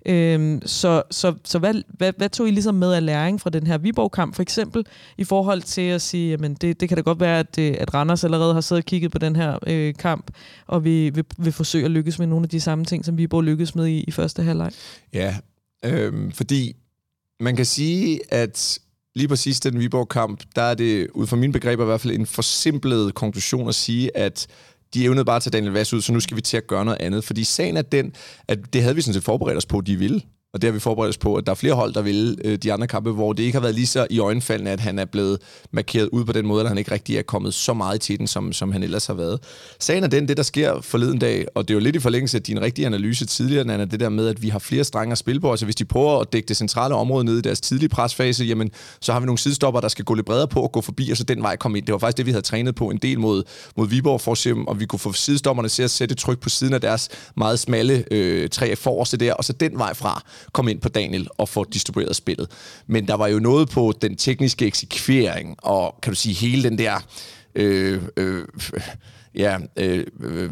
Øhm, 0.06 0.62
så 0.66 1.02
så, 1.10 1.34
så 1.44 1.58
hvad, 1.58 1.74
hvad, 1.88 2.12
hvad 2.16 2.28
tog 2.28 2.48
I 2.48 2.50
ligesom 2.50 2.74
med 2.74 2.92
af 2.92 3.06
læring 3.06 3.40
fra 3.40 3.50
den 3.50 3.66
her 3.66 3.78
Viborg-kamp, 3.78 4.34
for 4.34 4.42
eksempel, 4.42 4.86
i 5.18 5.24
forhold 5.24 5.62
til 5.62 5.82
at 5.82 6.02
sige, 6.02 6.30
jamen 6.30 6.54
det, 6.54 6.80
det 6.80 6.88
kan 6.88 6.96
da 6.96 7.02
godt 7.02 7.20
være, 7.20 7.38
at, 7.38 7.58
øh, 7.58 7.74
at 7.78 7.94
Randers 7.94 8.24
allerede 8.24 8.54
har 8.54 8.60
siddet 8.60 8.82
og 8.82 8.86
kigget 8.86 9.12
på 9.12 9.18
den 9.18 9.36
her 9.36 9.58
øh, 9.66 9.94
kamp, 9.94 10.30
og 10.66 10.84
vi 10.84 11.10
vil, 11.10 11.24
vil 11.38 11.52
forsøge 11.52 11.84
at 11.84 11.90
lykkes 11.90 12.18
med 12.18 12.26
nogle 12.26 12.44
af 12.44 12.48
de 12.48 12.60
samme 12.60 12.84
ting, 12.84 13.04
som 13.04 13.18
Viborg 13.18 13.44
lykkedes 13.44 13.74
med 13.74 13.86
i, 13.86 14.00
i 14.00 14.10
første 14.10 14.42
halvleg? 14.42 14.72
Ja, 15.12 15.36
øhm, 15.84 16.32
fordi 16.32 16.76
man 17.40 17.56
kan 17.56 17.64
sige, 17.64 18.20
at 18.28 18.78
lige 19.14 19.28
præcis 19.28 19.60
den 19.60 19.78
Viborg-kamp, 19.78 20.42
der 20.56 20.62
er 20.62 20.74
det, 20.74 21.10
ud 21.10 21.26
fra 21.26 21.36
mine 21.36 21.52
begreber 21.52 21.82
i 21.82 21.86
hvert 21.86 22.00
fald, 22.00 22.14
en 22.14 22.26
forsimplet 22.26 23.14
konklusion 23.14 23.68
at 23.68 23.74
sige, 23.74 24.16
at 24.16 24.46
de 24.94 25.04
evnede 25.04 25.24
bare 25.24 25.36
at 25.36 25.42
tage 25.42 25.50
Daniel 25.50 25.72
Vass 25.72 25.94
ud, 25.94 26.00
så 26.00 26.12
nu 26.12 26.20
skal 26.20 26.36
vi 26.36 26.40
til 26.40 26.56
at 26.56 26.66
gøre 26.66 26.84
noget 26.84 27.00
andet. 27.00 27.24
Fordi 27.24 27.44
sagen 27.44 27.76
er 27.76 27.82
den, 27.82 28.12
at 28.48 28.58
det 28.72 28.82
havde 28.82 28.94
vi 28.94 29.00
sådan 29.00 29.14
set 29.14 29.24
forberedt 29.24 29.56
os 29.56 29.66
på, 29.66 29.78
at 29.78 29.86
de 29.86 29.96
ville. 29.96 30.22
Og 30.54 30.62
det 30.62 30.68
har 30.68 30.72
vi 30.72 30.80
forberedt 30.80 31.08
os 31.08 31.18
på, 31.18 31.34
at 31.34 31.46
der 31.46 31.52
er 31.52 31.56
flere 31.56 31.74
hold, 31.74 31.94
der 31.94 32.02
vil 32.02 32.38
øh, 32.44 32.58
de 32.58 32.72
andre 32.72 32.86
kampe, 32.86 33.10
hvor 33.10 33.32
det 33.32 33.42
ikke 33.42 33.56
har 33.56 33.60
været 33.60 33.74
lige 33.74 33.86
så 33.86 34.06
i 34.10 34.18
øjenfaldene, 34.18 34.70
at 34.70 34.80
han 34.80 34.98
er 34.98 35.04
blevet 35.04 35.38
markeret 35.70 36.08
ud 36.08 36.24
på 36.24 36.32
den 36.32 36.46
måde, 36.46 36.62
at 36.62 36.68
han 36.68 36.78
ikke 36.78 36.90
rigtig 36.90 37.16
er 37.16 37.22
kommet 37.22 37.54
så 37.54 37.74
meget 37.74 37.96
i 37.96 37.98
tiden, 37.98 38.26
som, 38.26 38.52
som 38.52 38.72
han 38.72 38.82
ellers 38.82 39.06
har 39.06 39.14
været. 39.14 39.40
Sagen 39.80 40.04
er 40.04 40.08
den, 40.08 40.28
det 40.28 40.36
der 40.36 40.42
sker 40.42 40.80
forleden 40.80 41.18
dag, 41.18 41.46
og 41.54 41.68
det 41.68 41.74
er 41.74 41.76
jo 41.76 41.80
lidt 41.80 41.96
i 41.96 41.98
forlængelse 41.98 42.36
af 42.36 42.42
din 42.42 42.60
rigtige 42.60 42.86
analyse 42.86 43.26
tidligere, 43.26 43.64
Nana, 43.64 43.84
det 43.84 44.00
der 44.00 44.08
med, 44.08 44.28
at 44.28 44.42
vi 44.42 44.48
har 44.48 44.58
flere 44.58 44.84
strenge 44.84 45.12
at 45.12 45.18
spille 45.18 45.40
på. 45.40 45.50
Altså 45.50 45.66
hvis 45.66 45.76
de 45.76 45.84
prøver 45.84 46.20
at 46.20 46.32
dække 46.32 46.48
det 46.48 46.56
centrale 46.56 46.94
område 46.94 47.24
ned 47.24 47.38
i 47.38 47.40
deres 47.40 47.60
tidlige 47.60 47.88
presfase, 47.88 48.44
jamen 48.44 48.70
så 49.00 49.12
har 49.12 49.20
vi 49.20 49.26
nogle 49.26 49.38
sidestopper, 49.38 49.80
der 49.80 49.88
skal 49.88 50.04
gå 50.04 50.14
lidt 50.14 50.26
bredere 50.26 50.48
på 50.48 50.60
og 50.60 50.72
gå 50.72 50.80
forbi, 50.80 51.10
og 51.10 51.16
så 51.16 51.24
den 51.24 51.42
vej 51.42 51.56
komme 51.56 51.78
ind. 51.78 51.86
Det 51.86 51.92
var 51.92 51.98
faktisk 51.98 52.16
det, 52.16 52.26
vi 52.26 52.30
havde 52.30 52.42
trænet 52.42 52.74
på 52.74 52.90
en 52.90 52.98
del 52.98 53.20
mod, 53.20 53.42
mod 53.76 53.88
Viborg, 53.88 54.20
for 54.20 54.32
at 54.32 54.38
se, 54.38 54.52
om 54.68 54.80
vi 54.80 54.86
kunne 54.86 54.98
få 54.98 55.12
sidestopperne 55.12 55.68
til 55.68 55.82
at 55.82 55.90
sætte 55.90 56.14
tryk 56.14 56.40
på 56.40 56.48
siden 56.48 56.74
af 56.74 56.80
deres 56.80 57.08
meget 57.36 57.58
smalle 57.58 58.04
øh, 58.10 58.48
træ 58.48 58.74
forreste 58.74 59.16
der, 59.16 59.32
og 59.32 59.44
så 59.44 59.52
den 59.52 59.78
vej 59.78 59.94
fra 59.94 60.22
komme 60.52 60.70
ind 60.70 60.80
på 60.80 60.88
Daniel 60.88 61.28
og 61.38 61.48
få 61.48 61.64
distribueret 61.64 62.16
spillet. 62.16 62.50
Men 62.86 63.08
der 63.08 63.14
var 63.14 63.26
jo 63.26 63.38
noget 63.38 63.68
på 63.68 63.92
den 64.02 64.16
tekniske 64.16 64.66
eksekvering, 64.66 65.56
og 65.58 65.98
kan 66.02 66.12
du 66.12 66.16
sige, 66.16 66.34
hele 66.34 66.62
den 66.62 66.78
der... 66.78 67.06
Øh, 67.54 68.02
øh, 68.16 68.44
ja, 69.34 69.58
øh, 69.76 70.06
øh, 70.20 70.50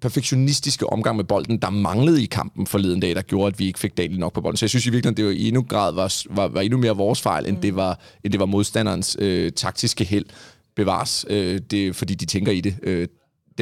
perfektionistiske 0.00 0.86
omgang 0.86 1.16
med 1.16 1.24
bolden, 1.24 1.58
der 1.58 1.70
manglede 1.70 2.22
i 2.22 2.26
kampen 2.26 2.66
forleden 2.66 3.00
dag, 3.00 3.14
der 3.14 3.22
gjorde, 3.22 3.46
at 3.46 3.58
vi 3.58 3.66
ikke 3.66 3.78
fik 3.78 3.96
Daniel 3.96 4.20
nok 4.20 4.32
på 4.32 4.40
bolden. 4.40 4.56
Så 4.56 4.64
jeg 4.64 4.70
synes 4.70 4.86
i 4.86 4.90
virkeligheden, 4.90 5.16
det 5.16 5.24
var 5.24 5.30
i 5.30 5.48
endnu 5.48 5.62
grad 5.62 5.94
var, 5.94 6.22
var, 6.30 6.48
var 6.48 6.60
endnu 6.60 6.78
mere 6.78 6.96
vores 6.96 7.20
fejl, 7.20 7.46
end 7.46 7.62
det 7.62 7.76
var, 7.76 8.00
end 8.24 8.32
det 8.32 8.40
var 8.40 8.46
modstanderens 8.46 9.16
øh, 9.18 9.52
taktiske 9.52 10.04
held 10.04 10.24
bevares, 10.76 11.26
øh, 11.28 11.60
det, 11.70 11.96
fordi 11.96 12.14
de 12.14 12.26
tænker 12.26 12.52
i 12.52 12.60
det. 12.60 12.76
Øh, 12.82 13.08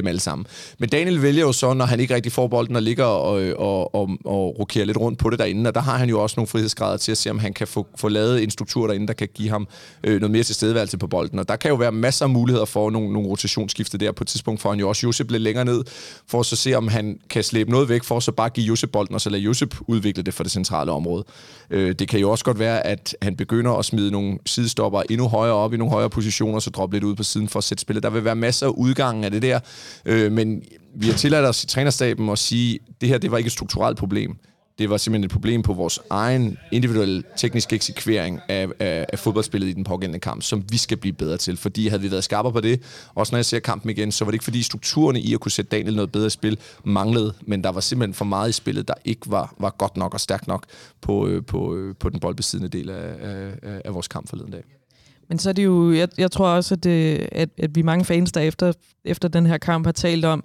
dem 0.03 0.07
alle 0.07 0.21
sammen. 0.21 0.47
Men 0.79 0.89
Daniel 0.89 1.23
vælger 1.23 1.43
jo 1.43 1.53
så, 1.53 1.75
når 1.75 1.85
han 1.85 2.01
ikke 2.01 2.15
rigtig 2.15 2.33
får 2.33 2.49
bolden 2.49 2.77
og 2.77 2.83
ligger 2.83 3.05
og, 3.05 3.43
øh, 3.43 3.55
og, 3.59 3.95
og, 3.95 4.11
og 4.25 4.59
rokerer 4.59 4.85
lidt 4.85 4.97
rundt 4.97 5.19
på 5.19 5.31
det 5.31 5.39
derinde, 5.39 5.69
og 5.69 5.75
der 5.75 5.81
har 5.81 5.99
han 5.99 6.09
jo 6.09 6.21
også 6.23 6.35
nogle 6.37 6.47
frihedsgrader 6.47 6.97
til 6.97 7.13
at 7.13 7.19
se, 7.19 7.31
om 7.31 7.39
han 7.39 7.53
kan 7.53 7.67
få, 7.67 7.87
få 7.97 8.09
lavet 8.09 8.43
en 8.43 8.51
struktur 8.51 8.87
derinde, 8.87 9.07
der 9.07 9.13
kan 9.13 9.29
give 9.35 9.49
ham 9.51 9.69
øh, 10.05 10.21
noget 10.21 10.31
mere 10.31 10.43
tilstedeværelse 10.43 10.99
på 10.99 11.07
bolden. 11.07 11.39
Og 11.39 11.49
der 11.49 11.57
kan 11.57 11.69
jo 11.69 11.75
være 11.75 11.93
masser 11.93 12.25
af 12.25 12.31
muligheder 12.31 12.65
for 12.65 12.91
nogle, 12.91 13.13
nogle 13.13 13.29
rotationsskifte 13.29 13.99
der. 13.99 14.13
På 14.13 14.25
et 14.25 14.29
tidspunkt 14.29 14.61
for 14.61 14.71
han 14.71 14.79
jo 14.79 14.89
også 14.89 15.07
Josep 15.07 15.31
lidt 15.31 15.43
længere 15.43 15.65
ned, 15.65 15.85
for 16.27 16.41
at 16.41 16.47
så 16.47 16.57
se, 16.57 16.75
om 16.75 16.89
han 16.89 17.19
kan 17.31 17.45
slæbe 17.45 17.71
noget 17.71 17.89
væk, 17.89 18.05
for 18.05 18.17
at 18.17 18.23
så 18.23 18.33
bare 18.33 18.49
give 18.49 18.67
Josep 18.67 18.91
bolden, 18.91 19.15
og 19.15 19.21
så 19.21 19.31
lade 19.31 19.43
Josep 19.43 19.75
udvikle 19.87 20.23
det 20.23 20.35
for 20.35 20.43
det 20.43 20.53
centrale 20.53 20.93
område. 20.93 21.25
Øh, 21.71 21.95
det 21.99 22.09
kan 22.09 22.21
jo 22.21 22.31
også 22.31 22.45
godt 22.45 22.59
være, 22.59 22.87
at 22.87 23.17
han 23.23 23.37
begynder 23.37 23.73
at 23.73 23.85
smide 23.85 24.11
nogle 24.11 24.39
sidestopper 24.47 25.03
endnu 25.11 25.29
højere 25.29 25.55
op 25.55 25.75
i 25.75 25.77
nogle 25.77 25.93
højere 25.93 26.11
positioner, 26.11 26.59
så 26.59 26.71
droppe 26.71 26.97
lidt 26.97 27.05
ud 27.05 27.15
på 27.15 27.23
siden 27.23 27.49
for 27.49 27.59
at 27.59 27.65
sætte 27.65 27.81
spillet. 27.81 28.03
Der 28.03 28.11
vil 28.11 28.25
være 28.25 28.37
masser 28.37 28.67
af 28.67 28.71
udgangen 28.71 29.25
af 29.25 29.31
det 29.31 29.43
der, 29.43 29.61
Øh, 30.05 30.33
men 30.33 30.63
vi 30.95 31.07
har 31.07 31.15
tilladt 31.15 31.47
os 31.47 31.65
i 31.65 31.67
trænerstaben 31.67 32.29
at 32.29 32.39
sige, 32.39 32.75
at 32.89 33.01
det 33.01 33.09
her 33.09 33.19
det 33.19 33.31
var 33.31 33.39
ikke 33.39 33.49
et 33.49 33.53
strukturelt 33.53 33.99
problem. 33.99 34.37
det 34.79 34.91
var 34.91 34.97
simpelthen 34.97 35.25
et 35.25 35.31
problem 35.31 35.63
på 35.63 35.73
vores 35.73 36.01
egen 36.11 36.59
individuelle 36.73 37.23
tekniske 37.37 37.77
eksekvering 37.77 38.41
af, 38.49 38.69
af, 38.81 39.07
af 39.13 39.19
fodboldspillet 39.19 39.69
i 39.69 39.73
den 39.73 39.85
pågældende 39.85 40.19
kamp, 40.19 40.43
som 40.43 40.65
vi 40.71 40.77
skal 40.77 40.97
blive 40.97 41.13
bedre 41.13 41.37
til. 41.37 41.57
Fordi 41.57 41.89
havde 41.89 42.03
vi 42.03 42.11
været 42.11 42.25
skarpere 42.25 42.53
på 42.53 42.61
det, 42.61 42.83
også 43.15 43.33
når 43.33 43.39
jeg 43.39 43.45
ser 43.45 43.59
kampen 43.59 43.91
igen, 43.91 44.13
så 44.13 44.25
var 44.25 44.31
det 44.31 44.35
ikke 44.35 44.45
fordi 44.45 44.63
strukturerne 44.63 45.21
i 45.21 45.35
at 45.35 45.41
kunne 45.41 45.53
sætte 45.53 45.77
Daniel 45.77 45.95
noget 45.95 46.13
bedre 46.13 46.27
i 46.27 46.31
spil 46.31 46.59
manglede, 46.85 47.35
men 47.41 47.65
der 47.65 47.71
var 47.71 47.81
simpelthen 47.81 48.15
for 48.15 48.25
meget 48.25 48.49
i 48.49 48.53
spillet, 48.53 48.89
der 48.89 48.95
ikke 49.05 49.31
var, 49.31 49.55
var 49.59 49.71
godt 49.79 49.97
nok 49.97 50.15
og 50.15 50.21
stærkt 50.21 50.49
nok 50.49 50.67
på, 51.01 51.27
øh, 51.27 51.45
på, 51.45 51.77
øh, 51.77 51.95
på 52.01 52.09
den 52.09 52.21
boldbesiddende 52.21 52.79
del 52.79 52.91
af, 52.91 53.15
af, 53.21 53.81
af 53.85 53.95
vores 53.95 54.09
kamp 54.09 54.29
forleden 54.29 54.53
dag. 54.53 54.78
Men 55.29 55.39
så 55.39 55.49
er 55.49 55.53
det 55.53 55.65
jo, 55.65 55.93
jeg, 55.93 56.09
jeg 56.19 56.31
tror 56.31 56.49
også, 56.49 56.75
at, 56.75 56.85
det, 56.85 57.29
at, 57.33 57.49
at 57.59 57.75
vi 57.75 57.83
mange 57.83 58.05
fans, 58.05 58.33
der 58.33 58.41
efter, 58.41 58.73
efter 59.05 59.29
den 59.29 59.47
her 59.47 59.59
kamp 59.59 59.87
har 59.87 59.93
talt 59.93 60.25
om, 60.25 60.45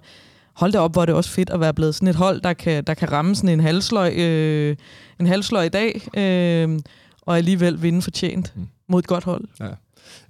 hold 0.54 0.72
da 0.72 0.78
op, 0.78 0.92
hvor 0.92 1.02
er 1.02 1.06
det 1.06 1.14
også 1.14 1.30
fedt 1.30 1.50
at 1.50 1.60
være 1.60 1.74
blevet 1.74 1.94
sådan 1.94 2.08
et 2.08 2.14
hold, 2.14 2.40
der 2.40 2.52
kan, 2.52 2.84
der 2.84 2.94
kan 2.94 3.12
ramme 3.12 3.34
sådan 3.34 3.48
en 3.48 3.60
halvsløg, 3.60 4.18
øh, 4.18 4.76
en 5.20 5.26
halvsløg 5.26 5.66
i 5.66 5.68
dag, 5.68 6.02
øh, 6.16 6.78
og 7.22 7.36
alligevel 7.36 7.82
vinde 7.82 8.02
fortjent 8.02 8.52
mm. 8.56 8.66
mod 8.88 8.98
et 8.98 9.06
godt 9.06 9.24
hold. 9.24 9.44
Ja. 9.60 9.68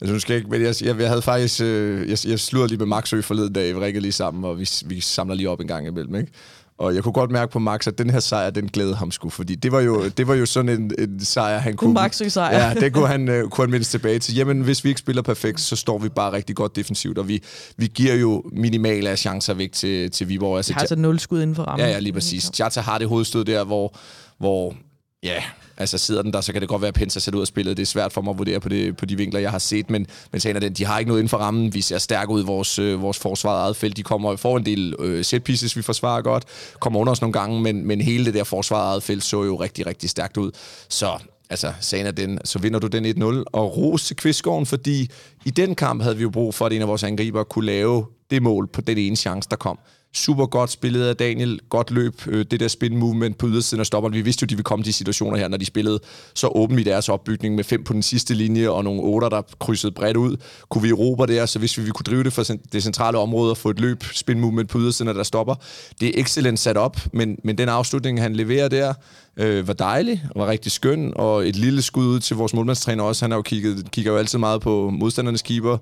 Altså, 0.00 0.12
nu 0.12 0.18
skal 0.18 0.34
jeg 0.34 0.38
ikke, 0.38 0.50
men 0.50 0.62
jeg, 0.62 0.74
jeg, 0.82 1.00
jeg 1.00 1.08
havde 1.08 1.22
faktisk, 1.22 1.60
øh, 1.60 2.10
jeg, 2.10 2.18
jeg 2.26 2.40
sludrede 2.40 2.68
lige 2.68 2.78
med 2.78 2.86
Maxø 2.86 3.20
forleden 3.20 3.52
dag, 3.52 3.74
vi 3.74 3.80
rækker 3.80 4.00
lige 4.00 4.12
sammen, 4.12 4.44
og 4.44 4.58
vi, 4.58 4.68
vi 4.86 5.00
samler 5.00 5.34
lige 5.34 5.50
op 5.50 5.60
en 5.60 5.66
gang 5.66 5.86
imellem, 5.86 6.14
ikke? 6.14 6.32
Og 6.78 6.94
jeg 6.94 7.02
kunne 7.02 7.12
godt 7.12 7.30
mærke 7.30 7.52
på 7.52 7.58
Max, 7.58 7.86
at 7.86 7.98
den 7.98 8.10
her 8.10 8.20
sejr, 8.20 8.50
den 8.50 8.68
glædede 8.68 8.94
ham 8.94 9.10
sgu, 9.10 9.30
fordi 9.30 9.54
det 9.54 9.72
var 9.72 9.80
jo, 9.80 10.08
det 10.08 10.28
var 10.28 10.34
jo 10.34 10.46
sådan 10.46 10.80
en, 10.80 10.92
en 10.98 11.24
sejr, 11.24 11.58
han 11.58 11.76
kunne... 11.76 12.04
En 12.22 12.30
sejr. 12.30 12.58
Ja, 12.58 12.74
det 12.74 12.92
kunne 12.92 13.06
han, 13.16 13.28
uh, 13.28 13.50
kunne 13.50 13.64
han 13.64 13.70
mindst 13.70 13.90
tilbage 13.90 14.18
til. 14.18 14.34
Jamen, 14.34 14.60
hvis 14.60 14.84
vi 14.84 14.88
ikke 14.88 14.98
spiller 14.98 15.22
perfekt, 15.22 15.60
så 15.60 15.76
står 15.76 15.98
vi 15.98 16.08
bare 16.08 16.32
rigtig 16.32 16.56
godt 16.56 16.76
defensivt, 16.76 17.18
og 17.18 17.28
vi, 17.28 17.42
vi 17.76 17.86
giver 17.86 18.14
jo 18.14 18.42
minimale 18.52 19.10
af 19.10 19.18
chancer 19.18 19.54
væk 19.54 19.72
til, 19.72 20.10
til 20.10 20.28
Viborg. 20.28 20.56
Altså, 20.56 20.72
har 20.72 20.80
altså 20.80 20.96
nul 20.96 21.18
skud 21.18 21.42
inden 21.42 21.56
for 21.56 21.62
rammen. 21.62 21.86
Ja, 21.86 21.92
ja, 21.92 21.98
lige 21.98 22.12
præcis. 22.12 22.50
Tjata 22.50 22.80
har 22.80 22.98
det 22.98 23.08
hovedstød 23.08 23.44
der, 23.44 23.64
hvor, 23.64 23.96
hvor 24.38 24.74
ja, 25.22 25.42
Altså 25.76 25.98
sidder 25.98 26.22
den 26.22 26.32
der, 26.32 26.40
så 26.40 26.52
kan 26.52 26.60
det 26.60 26.68
godt 26.68 26.82
være, 26.82 26.88
at 26.88 26.94
Pence 26.94 27.18
er 27.18 27.20
sat 27.20 27.34
ud 27.34 27.40
af 27.40 27.46
spillet. 27.46 27.76
Det 27.76 27.82
er 27.82 27.86
svært 27.86 28.12
for 28.12 28.20
mig 28.20 28.30
at 28.30 28.38
vurdere 28.38 28.60
på, 28.60 28.68
det, 28.68 28.96
på 28.96 29.06
de 29.06 29.16
vinkler, 29.16 29.40
jeg 29.40 29.50
har 29.50 29.58
set, 29.58 29.90
men, 29.90 30.06
men 30.32 30.40
sagen 30.40 30.56
er 30.56 30.60
den, 30.60 30.72
de 30.72 30.84
har 30.84 30.98
ikke 30.98 31.08
noget 31.08 31.20
inden 31.20 31.28
for 31.28 31.36
rammen. 31.36 31.74
Vi 31.74 31.80
ser 31.80 31.98
stærke 31.98 32.32
ud 32.32 32.42
i 32.42 32.46
vores, 32.46 32.78
øh, 32.78 33.02
vores 33.02 33.18
forsvar 33.18 33.62
eget 33.62 33.76
felt. 33.76 33.96
De 33.96 34.02
kommer 34.02 34.36
for 34.36 34.56
en 34.56 34.66
del 34.66 34.94
øh, 34.98 35.24
set 35.24 35.44
pieces, 35.44 35.76
vi 35.76 35.82
forsvarer 35.82 36.22
godt, 36.22 36.44
kommer 36.80 37.00
under 37.00 37.10
os 37.10 37.20
nogle 37.20 37.32
gange, 37.32 37.60
men, 37.60 37.86
men 37.86 38.00
hele 38.00 38.24
det 38.24 38.34
der 38.34 38.44
forsvar 38.44 38.90
eget 38.90 39.02
felt 39.02 39.24
så 39.24 39.44
jo 39.44 39.56
rigtig, 39.56 39.86
rigtig 39.86 40.10
stærkt 40.10 40.36
ud. 40.36 40.50
Så 40.88 41.18
altså, 41.50 41.72
sagen 41.80 42.06
er 42.06 42.10
den, 42.10 42.38
så 42.44 42.58
vinder 42.58 42.78
du 42.78 42.86
den 42.86 43.04
1-0. 43.06 43.42
Og 43.52 43.76
ros 43.76 44.04
til 44.06 44.16
Kvistgården, 44.16 44.66
fordi 44.66 45.10
i 45.44 45.50
den 45.50 45.74
kamp 45.74 46.02
havde 46.02 46.16
vi 46.16 46.22
jo 46.22 46.30
brug 46.30 46.54
for, 46.54 46.66
at 46.66 46.72
en 46.72 46.82
af 46.82 46.88
vores 46.88 47.02
angriber 47.02 47.44
kunne 47.44 47.66
lave 47.66 48.06
det 48.30 48.42
mål 48.42 48.68
på 48.68 48.80
den 48.80 48.98
ene 48.98 49.16
chance, 49.16 49.48
der 49.50 49.56
kom 49.56 49.78
super 50.14 50.46
godt 50.46 50.70
spillet 50.70 51.06
af 51.06 51.16
Daniel, 51.16 51.60
godt 51.68 51.90
løb, 51.90 52.22
øh, 52.26 52.44
det 52.50 52.60
der 52.60 52.68
spin 52.68 52.96
movement 52.96 53.38
på 53.38 53.48
ydersiden 53.48 53.80
af 53.80 53.86
stopperen. 53.86 54.14
Vi 54.14 54.20
vidste 54.20 54.42
jo, 54.42 54.46
de 54.46 54.54
ville 54.54 54.64
komme 54.64 54.84
de 54.84 54.92
situationer 54.92 55.36
her, 55.36 55.48
når 55.48 55.56
de 55.56 55.64
spillede 55.64 56.00
så 56.34 56.48
åbent 56.54 56.80
i 56.80 56.82
deres 56.82 57.08
opbygning 57.08 57.54
med 57.54 57.64
fem 57.64 57.84
på 57.84 57.92
den 57.92 58.02
sidste 58.02 58.34
linje 58.34 58.68
og 58.68 58.84
nogle 58.84 59.02
otter, 59.02 59.28
der 59.28 59.42
krydsede 59.60 59.92
bredt 59.92 60.16
ud. 60.16 60.36
Kunne 60.68 60.82
vi 60.82 60.88
erobre 60.88 61.26
der, 61.26 61.46
så 61.46 61.58
hvis 61.58 61.78
vi, 61.78 61.82
vi 61.82 61.90
kunne 61.90 62.04
drive 62.04 62.24
det 62.24 62.32
for 62.32 62.42
det 62.72 62.82
centrale 62.82 63.18
område 63.18 63.50
og 63.50 63.56
få 63.56 63.70
et 63.70 63.80
løb, 63.80 64.04
spin 64.12 64.40
movement 64.40 64.70
på 64.70 64.78
ydersiden 64.78 65.08
af 65.08 65.14
der 65.14 65.22
stopper. 65.22 65.54
Det 66.00 66.08
er 66.08 66.20
excellent 66.20 66.58
sat 66.58 66.76
op, 66.76 67.00
men, 67.12 67.38
men 67.44 67.58
den 67.58 67.68
afslutning, 67.68 68.20
han 68.20 68.36
leverer 68.36 68.68
der, 68.68 68.94
øh, 69.36 69.68
var 69.68 69.74
dejlig, 69.74 70.22
var 70.36 70.46
rigtig 70.46 70.72
skøn, 70.72 71.12
og 71.16 71.48
et 71.48 71.56
lille 71.56 71.82
skud 71.82 72.06
ud 72.06 72.20
til 72.20 72.36
vores 72.36 72.54
målmandstræner 72.54 73.04
også. 73.04 73.24
Han 73.24 73.30
har 73.30 73.38
jo 73.38 73.42
kigget, 73.42 73.90
kigger 73.90 74.12
jo 74.12 74.18
altid 74.18 74.38
meget 74.38 74.60
på 74.60 74.90
modstandernes 74.90 75.42
keeper 75.42 75.78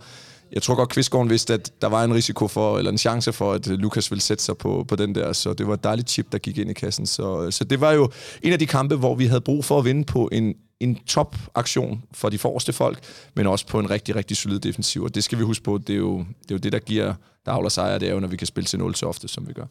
jeg 0.53 0.62
tror 0.62 0.74
godt, 0.74 0.88
Kvistgården 0.88 1.30
vidste, 1.30 1.55
at 1.55 1.72
der 1.82 1.88
var 1.88 2.05
en 2.05 2.14
risiko 2.14 2.48
for, 2.48 2.78
eller 2.78 2.90
en 2.90 2.98
chance 2.98 3.32
for, 3.32 3.53
at 3.53 3.70
øh, 3.70 3.78
Lukas 3.78 4.11
ville 4.11 4.22
sætte 4.22 4.44
sig 4.44 4.57
på, 4.57 4.84
på 4.88 4.96
den 4.96 5.14
der, 5.14 5.32
så 5.32 5.53
det 5.53 5.66
var 5.66 5.74
et 5.74 5.84
dejligt 5.84 6.11
chip, 6.11 6.32
der 6.32 6.38
gik 6.38 6.59
ind 6.59 6.70
i 6.70 6.72
kassen. 6.72 7.07
Så, 7.07 7.42
øh, 7.42 7.53
så 7.53 7.64
det 7.64 7.80
var 7.80 7.92
jo 7.92 8.11
en 8.42 8.53
af 8.53 8.59
de 8.59 8.66
kampe, 8.66 8.96
hvor 8.96 9.14
vi 9.14 9.26
havde 9.26 9.40
brug 9.40 9.64
for 9.64 9.78
at 9.78 9.84
vinde 9.84 10.05
på 10.05 10.28
en, 10.32 10.55
en 10.80 10.98
top-aktion 11.07 12.03
for 12.12 12.28
de 12.28 12.38
forreste 12.38 12.72
folk, 12.72 12.98
men 13.34 13.46
også 13.46 13.66
på 13.66 13.78
en 13.78 13.90
rigtig, 13.90 14.16
rigtig 14.16 14.36
solid 14.36 14.61
defensiv. 14.61 15.03
Og 15.03 15.14
det 15.14 15.24
skal 15.24 15.38
vi 15.38 15.44
huske 15.44 15.64
på, 15.64 15.78
det 15.78 15.92
er 15.92 15.98
jo 15.98 16.18
det, 16.18 16.50
er 16.50 16.55
jo 16.55 16.59
det 16.59 16.72
der 16.72 16.78
giver, 16.78 17.14
der 17.46 17.53
afler 17.53 17.68
sejre, 17.68 17.98
det 17.98 18.09
er 18.09 18.12
jo, 18.12 18.20
når 18.20 18.28
vi 18.28 18.36
kan 18.36 18.46
spille 18.46 18.66
til 18.66 18.78
0 18.78 18.94
så 18.94 19.07
ofte, 19.07 19.28
som 19.28 19.48
vi 19.48 19.53
gør. 19.53 19.66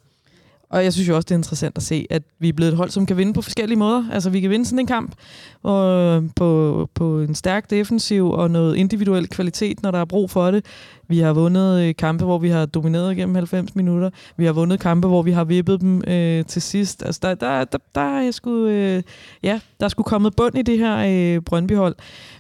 Og 0.72 0.84
jeg 0.84 0.93
synes 0.93 1.09
jo 1.09 1.15
også, 1.15 1.26
det 1.26 1.36
er 1.36 1.39
interessant 1.39 1.78
at 1.78 1.84
se, 1.84 2.07
at 2.09 2.24
vi 2.39 2.49
er 2.49 2.53
blevet 2.53 2.72
et 2.72 2.78
hold, 2.78 2.89
som 2.89 3.05
kan 3.05 3.17
vinde 3.17 3.34
på 3.34 3.41
forskellige 3.41 3.80
måder. 3.80 4.05
Altså, 4.11 4.30
vi 4.30 4.39
kan 4.39 4.49
vinde 4.49 4.65
sådan 4.65 4.80
en 4.80 4.88
kamp 4.88 5.15
og 5.63 6.24
på, 6.36 6.89
på 6.93 7.19
en 7.19 7.36
stærk 7.36 7.69
defensiv 7.69 8.32
og 8.32 8.51
noget 8.51 8.76
individuel 8.76 9.28
kvalitet, 9.28 9.84
når 9.84 9.91
der 9.91 9.99
er 9.99 10.05
brug 10.05 10.30
for 10.30 10.51
det. 10.51 10.65
Vi 11.07 11.19
har 11.19 11.34
vundet 11.34 11.82
øh, 11.82 11.95
kampe, 11.95 12.26
hvor 12.26 12.38
vi 12.38 12.49
har 12.49 12.65
domineret 12.65 13.15
gennem 13.15 13.36
90 13.36 13.76
minutter. 13.76 14.09
Vi 14.38 14.45
har 14.45 14.53
vundet 14.53 14.80
kampe, 14.80 15.07
hvor 15.07 15.22
vi 15.22 15.32
har 15.32 15.43
vippet 15.43 15.82
dem 15.82 16.03
øh, 16.07 16.45
til 16.45 16.61
sidst. 16.61 17.03
Altså, 17.05 17.19
der, 17.24 17.36
der, 17.36 17.63
der, 17.63 17.78
der 17.95 18.01
er 18.01 18.32
sgu, 18.32 18.65
øh, 18.65 19.03
ja, 19.43 19.59
der 19.80 19.86
er 19.86 19.89
sgu 19.89 20.03
kommet 20.03 20.36
bund 20.36 20.57
i 20.57 20.61
det 20.61 20.78
her 20.78 20.97
øh, 21.36 21.41
Brøndby-hold. 21.41 21.95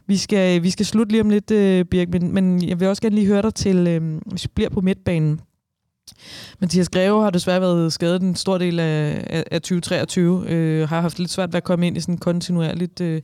Vi 0.07 0.17
skal, 0.17 0.63
vi 0.63 0.69
skal 0.69 0.85
slutte 0.85 1.11
lige 1.11 1.21
om 1.21 1.29
lidt, 1.29 1.51
øh, 1.51 1.85
Birk, 1.85 2.09
men, 2.09 2.33
men 2.33 2.67
jeg 2.67 2.79
vil 2.79 2.87
også 2.87 3.01
gerne 3.01 3.15
lige 3.15 3.27
høre 3.27 3.41
dig 3.41 3.53
til, 3.53 3.87
øh, 3.87 4.21
hvis 4.25 4.43
vi 4.43 4.49
bliver 4.55 4.69
på 4.69 4.81
midtbanen. 4.81 5.41
Mathias 6.59 6.89
Greve 6.89 7.23
har 7.23 7.29
desværre 7.29 7.61
været 7.61 7.93
skadet 7.93 8.21
en 8.21 8.35
stor 8.35 8.57
del 8.57 8.79
af, 8.79 9.23
af, 9.29 9.43
af 9.51 9.61
2023. 9.61 10.49
Øh, 10.49 10.89
har 10.89 11.01
haft 11.01 11.19
lidt 11.19 11.31
svært 11.31 11.53
ved 11.53 11.57
at 11.57 11.63
komme 11.63 11.87
ind 11.87 11.97
i 11.97 12.01
sådan 12.01 12.15
et 12.15 12.21
kontinuerligt 12.21 13.01
øh, 13.01 13.21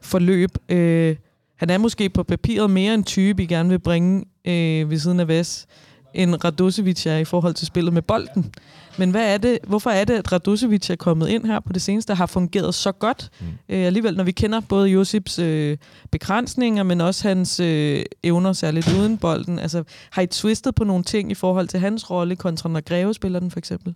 forløb. 0.00 0.50
Øh, 0.68 1.16
han 1.56 1.70
er 1.70 1.78
måske 1.78 2.08
på 2.08 2.22
papiret 2.22 2.70
mere 2.70 2.94
en 2.94 3.04
type, 3.04 3.42
I 3.42 3.46
gerne 3.46 3.68
vil 3.68 3.78
bringe 3.78 4.24
øh, 4.44 4.90
ved 4.90 4.98
siden 4.98 5.20
af 5.20 5.28
Ves, 5.28 5.66
end 6.14 6.44
Radosevic 6.44 7.06
er 7.06 7.16
i 7.16 7.24
forhold 7.24 7.54
til 7.54 7.66
spillet 7.66 7.94
med 7.94 8.02
bolden. 8.02 8.52
Men 8.98 9.10
hvad 9.10 9.34
er 9.34 9.38
det, 9.38 9.58
hvorfor 9.66 9.90
er 9.90 10.04
det, 10.04 10.14
at 10.14 10.32
Radosevic 10.32 10.90
er 10.90 10.96
kommet 10.96 11.28
ind 11.28 11.46
her 11.46 11.60
på 11.60 11.72
det 11.72 11.82
seneste, 11.82 12.14
har 12.14 12.26
fungeret 12.26 12.74
så 12.74 12.92
godt? 12.92 13.30
Mm. 13.40 13.46
Øh, 13.46 13.86
alligevel, 13.86 14.16
når 14.16 14.24
vi 14.24 14.32
kender 14.32 14.60
både 14.60 14.88
Josips 14.88 15.38
øh, 15.38 15.76
begrænsninger, 16.10 16.82
men 16.82 17.00
også 17.00 17.28
hans 17.28 17.60
øh, 17.60 18.04
evner, 18.22 18.52
særligt 18.52 18.94
uden 18.98 19.18
bolden. 19.18 19.58
Altså, 19.58 19.84
har 20.10 20.22
I 20.22 20.26
twistet 20.26 20.74
på 20.74 20.84
nogle 20.84 21.04
ting 21.04 21.30
i 21.30 21.34
forhold 21.34 21.68
til 21.68 21.80
hans 21.80 22.10
rolle 22.10 22.36
kontra 22.36 22.68
når 22.68 22.80
Greve 22.80 23.14
spiller 23.14 23.40
den, 23.40 23.50
for 23.50 23.58
eksempel? 23.58 23.94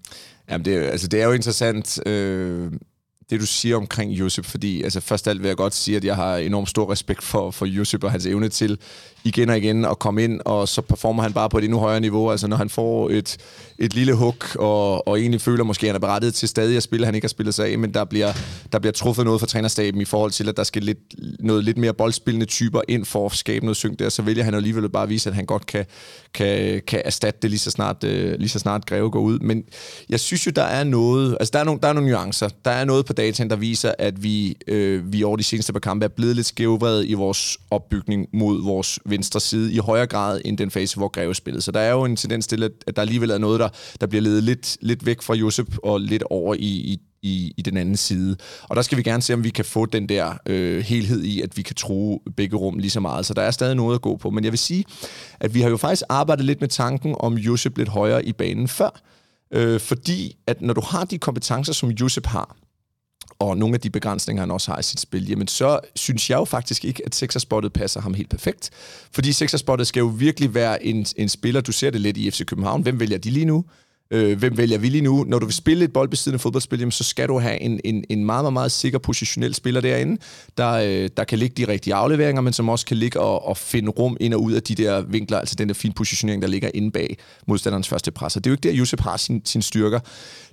Jamen, 0.51 0.65
det, 0.65 0.77
er, 0.77 0.91
altså, 0.91 1.09
det 1.09 1.23
er 1.23 1.27
jo 1.27 1.33
interessant. 1.33 2.07
Øh 2.07 2.73
det, 3.33 3.41
du 3.41 3.47
siger 3.47 3.77
omkring 3.77 4.13
Josep, 4.13 4.45
fordi 4.45 4.83
altså, 4.83 5.01
først 5.01 5.29
alt 5.29 5.43
vil 5.43 5.49
jeg 5.49 5.57
godt 5.57 5.75
sige, 5.75 5.97
at 5.97 6.05
jeg 6.05 6.17
har 6.17 6.37
enormt 6.37 6.69
stor 6.69 6.93
respekt 6.93 7.23
for, 7.23 7.51
for 7.51 7.67
Josep 7.67 8.05
og 8.05 8.11
hans 8.11 8.27
evne 8.27 8.49
til 8.49 8.79
igen 9.25 9.49
og 9.49 9.59
igen 9.59 9.85
og 9.85 9.99
komme 9.99 10.25
ind, 10.25 10.41
og 10.45 10.69
så 10.69 10.81
performer 10.81 11.23
han 11.23 11.33
bare 11.33 11.49
på 11.49 11.59
et 11.59 11.65
endnu 11.65 11.79
højere 11.79 12.01
niveau. 12.01 12.31
Altså 12.31 12.47
når 12.47 12.57
han 12.57 12.69
får 12.69 13.11
et, 13.11 13.37
et 13.79 13.95
lille 13.95 14.15
hook, 14.15 14.57
og, 14.59 15.09
og 15.09 15.21
egentlig 15.21 15.41
føler 15.41 15.65
måske, 15.65 15.87
at 15.87 15.89
han 15.89 15.95
er 15.95 16.07
berettiget 16.07 16.35
til 16.35 16.49
stadig 16.49 16.77
at 16.77 16.83
spille, 16.83 17.07
han 17.07 17.15
ikke 17.15 17.25
har 17.25 17.29
spillet 17.29 17.55
sig 17.55 17.67
af, 17.67 17.79
men 17.79 17.95
der 17.95 18.05
bliver, 18.05 18.33
der 18.73 18.79
bliver 18.79 18.93
truffet 18.93 19.25
noget 19.25 19.41
fra 19.41 19.47
trænerstaben 19.47 20.01
i 20.01 20.05
forhold 20.05 20.31
til, 20.31 20.49
at 20.49 20.57
der 20.57 20.65
skal 20.65 20.83
lidt, 20.83 20.99
noget 21.41 21.65
lidt 21.65 21.79
mere 21.79 21.95
boldspillende 21.95 22.47
typer 22.47 22.81
ind 22.89 23.05
for 23.05 23.27
at 23.27 23.33
skabe 23.33 23.65
noget 23.65 23.77
synk 23.77 23.99
der, 23.99 24.09
så 24.09 24.23
vælger 24.23 24.45
han 24.45 24.55
alligevel 24.55 24.89
bare 24.89 25.03
at 25.03 25.09
vise, 25.09 25.31
at 25.31 25.37
han 25.37 25.47
godt 25.47 25.67
kan, 25.67 25.85
kan, 26.35 26.81
kan 26.87 27.03
erstatte 27.05 27.39
det 27.43 27.51
lige 27.51 27.61
så 27.61 27.71
snart, 27.71 28.05
øh, 28.05 28.39
lige 28.39 28.49
så 28.49 28.59
snart 28.59 28.87
Greve 28.87 29.11
går 29.11 29.21
ud. 29.21 29.39
Men 29.39 29.65
jeg 30.09 30.21
synes 30.21 30.47
jo, 30.47 30.51
der 30.57 30.63
er 30.63 30.85
noget, 30.85 31.37
altså 31.41 31.51
der 31.53 31.59
er 31.59 31.65
nogle, 31.65 31.81
der 31.81 31.89
er 31.89 31.93
nogle 31.93 32.11
nuancer. 32.11 32.49
Der 32.65 32.71
er 32.71 32.85
noget 32.85 33.07
på 33.07 33.13
dataen, 33.13 33.51
der 33.51 33.57
viser, 33.57 33.93
at 33.99 34.23
vi, 34.23 34.57
øh, 34.67 35.13
vi 35.13 35.23
over 35.23 35.37
de 35.37 35.43
seneste 35.43 35.73
par 35.73 35.81
kampe 35.81 36.05
er 36.05 36.09
blevet 36.09 36.37
lidt 36.37 36.47
skævvredet 36.47 37.07
i 37.07 37.15
vores 37.15 37.59
opbygning 37.71 38.29
mod 38.33 38.63
vores 38.63 38.99
venstre 39.13 39.41
side 39.41 39.73
i 39.73 39.79
højere 39.79 40.07
grad 40.07 40.41
end 40.45 40.59
den 40.59 40.71
fase, 40.71 40.97
hvor 40.97 41.09
Greve 41.09 41.35
spillede. 41.35 41.63
Så 41.63 41.73
der 41.73 41.81
er 41.81 41.91
jo 41.91 42.05
en 42.05 42.17
tendens 42.17 42.47
til, 42.47 42.63
at 42.63 42.97
der 42.97 43.03
alligevel 43.03 43.31
er 43.31 43.39
noget, 43.39 43.61
der, 43.61 43.69
der 44.01 44.07
bliver 44.07 44.23
ledet 44.23 44.43
lidt, 44.43 44.77
lidt 44.81 45.07
væk 45.07 45.23
fra 45.23 45.35
Josep 45.35 45.77
og 45.83 46.01
lidt 46.01 46.23
over 46.23 46.55
i, 46.55 46.59
i 46.59 47.01
i, 47.23 47.55
i 47.57 47.63
den 47.63 47.77
anden 47.77 47.97
side. 47.97 48.37
Og 48.63 48.77
der 48.77 48.83
skal 48.83 48.99
vi 48.99 49.03
gerne 49.03 49.23
se, 49.23 49.35
om 49.35 49.45
vi 49.45 49.51
kan 49.51 49.65
få 49.65 49.87
den 49.87 50.09
der 50.09 50.35
øh, 50.47 50.85
helhed 50.85 51.23
i, 51.23 51.41
at 51.41 51.57
vi 51.57 51.63
kan 51.63 51.77
true 51.77 52.21
begge 52.37 52.57
rum 52.57 52.79
lige 52.79 52.91
så 52.91 53.01
meget. 53.01 53.27
Så 53.27 53.35
der 53.35 53.43
er 53.43 53.51
stadig 53.51 53.77
noget 53.77 53.95
at 53.95 54.03
gå 54.03 54.17
på. 54.17 54.31
Men 54.31 54.45
jeg 54.45 54.53
vil 54.53 54.59
sige, 54.59 54.85
at 55.41 55.55
vi 55.55 55.61
har 55.61 55.71
jo 55.71 55.77
faktisk 55.77 56.03
arbejdet 56.09 56.45
lidt 56.45 56.61
med 56.61 56.69
tanken 56.69 57.15
om 57.21 57.35
Josep 57.35 57.79
lidt 57.79 57.89
højere 57.89 58.25
i 58.25 58.33
banen 58.33 58.69
før. 58.69 59.01
Øh, 59.55 59.81
fordi 59.81 60.37
at 60.47 60.63
når 60.63 60.75
du 60.75 60.81
har 60.81 61.05
de 61.05 61.19
kompetencer, 61.19 61.73
som 61.73 61.91
Josep 61.91 62.27
har, 62.27 62.57
og 63.49 63.57
nogle 63.57 63.75
af 63.75 63.81
de 63.81 63.91
begrænsninger, 63.91 64.43
han 64.43 64.51
også 64.51 64.71
har 64.71 64.79
i 64.79 64.83
sit 64.83 65.01
spil, 65.01 65.29
jamen 65.29 65.49
så 65.49 65.81
synes 65.97 66.31
jeg 66.31 66.37
jo 66.37 66.45
faktisk 66.45 66.85
ikke, 66.85 67.03
at 67.07 67.15
sekserspottet 67.15 67.73
passer 67.73 68.01
ham 68.01 68.15
helt 68.15 68.31
perfekt. 68.31 68.71
Fordi 69.13 69.33
sekserspottet 69.33 69.87
skal 69.87 70.01
jo 70.01 70.07
virkelig 70.07 70.55
være 70.55 70.85
en, 70.85 71.07
en 71.17 71.29
spiller, 71.29 71.61
du 71.61 71.73
ser 71.73 71.91
det 71.91 72.01
lidt 72.01 72.17
i 72.17 72.31
FC 72.31 72.45
København. 72.45 72.83
Hvem 72.83 73.01
vælger 73.01 73.19
de 73.19 73.31
lige 73.31 73.47
nu? 73.47 73.65
øh, 74.13 74.39
hvem 74.39 74.57
vælger 74.57 74.79
vi 74.79 74.89
lige 74.89 75.03
nu? 75.03 75.25
Når 75.29 75.39
du 75.39 75.47
vil 75.47 75.55
spille 75.55 75.85
et 75.85 75.93
boldbesiddende 75.93 76.39
fodboldspil, 76.39 76.79
jamen, 76.79 76.93
så 76.93 77.05
skal 77.05 77.29
du 77.29 77.39
have 77.39 77.61
en, 77.61 77.81
en, 77.85 78.05
en 78.09 78.25
meget, 78.25 78.45
meget, 78.45 78.53
meget 78.53 78.73
sikker 78.73 78.99
positionel 78.99 79.55
spiller 79.55 79.81
derinde, 79.81 80.21
der, 80.59 80.71
øh, 80.73 81.11
der 81.17 81.25
kan 81.25 81.39
ligge 81.39 81.67
de 81.67 81.73
rigtige 81.73 81.95
afleveringer, 81.95 82.43
men 82.43 82.53
som 82.53 82.69
også 82.69 82.87
kan 82.87 82.97
ligge 82.97 83.21
og, 83.21 83.49
og 83.49 83.57
finde 83.57 83.91
rum 83.91 84.17
ind 84.21 84.35
og 84.35 84.43
ud 84.43 84.53
af 84.53 84.63
de 84.63 84.75
der 84.75 85.01
vinkler, 85.01 85.39
altså 85.39 85.55
den 85.55 85.69
der 85.69 85.75
fine 85.75 85.95
positionering, 85.95 86.43
der 86.43 86.49
ligger 86.49 86.71
inde 86.75 86.91
bag 86.91 87.17
modstanderens 87.47 87.89
første 87.89 88.11
pres. 88.11 88.37
Og 88.37 88.45
det 88.45 88.51
er 88.51 88.53
jo 88.53 88.55
ikke 88.55 88.69
der, 88.69 88.75
Josep 88.75 89.01
har 89.01 89.17
sin, 89.17 89.43
sin 89.45 89.63
styrker. 89.63 90.01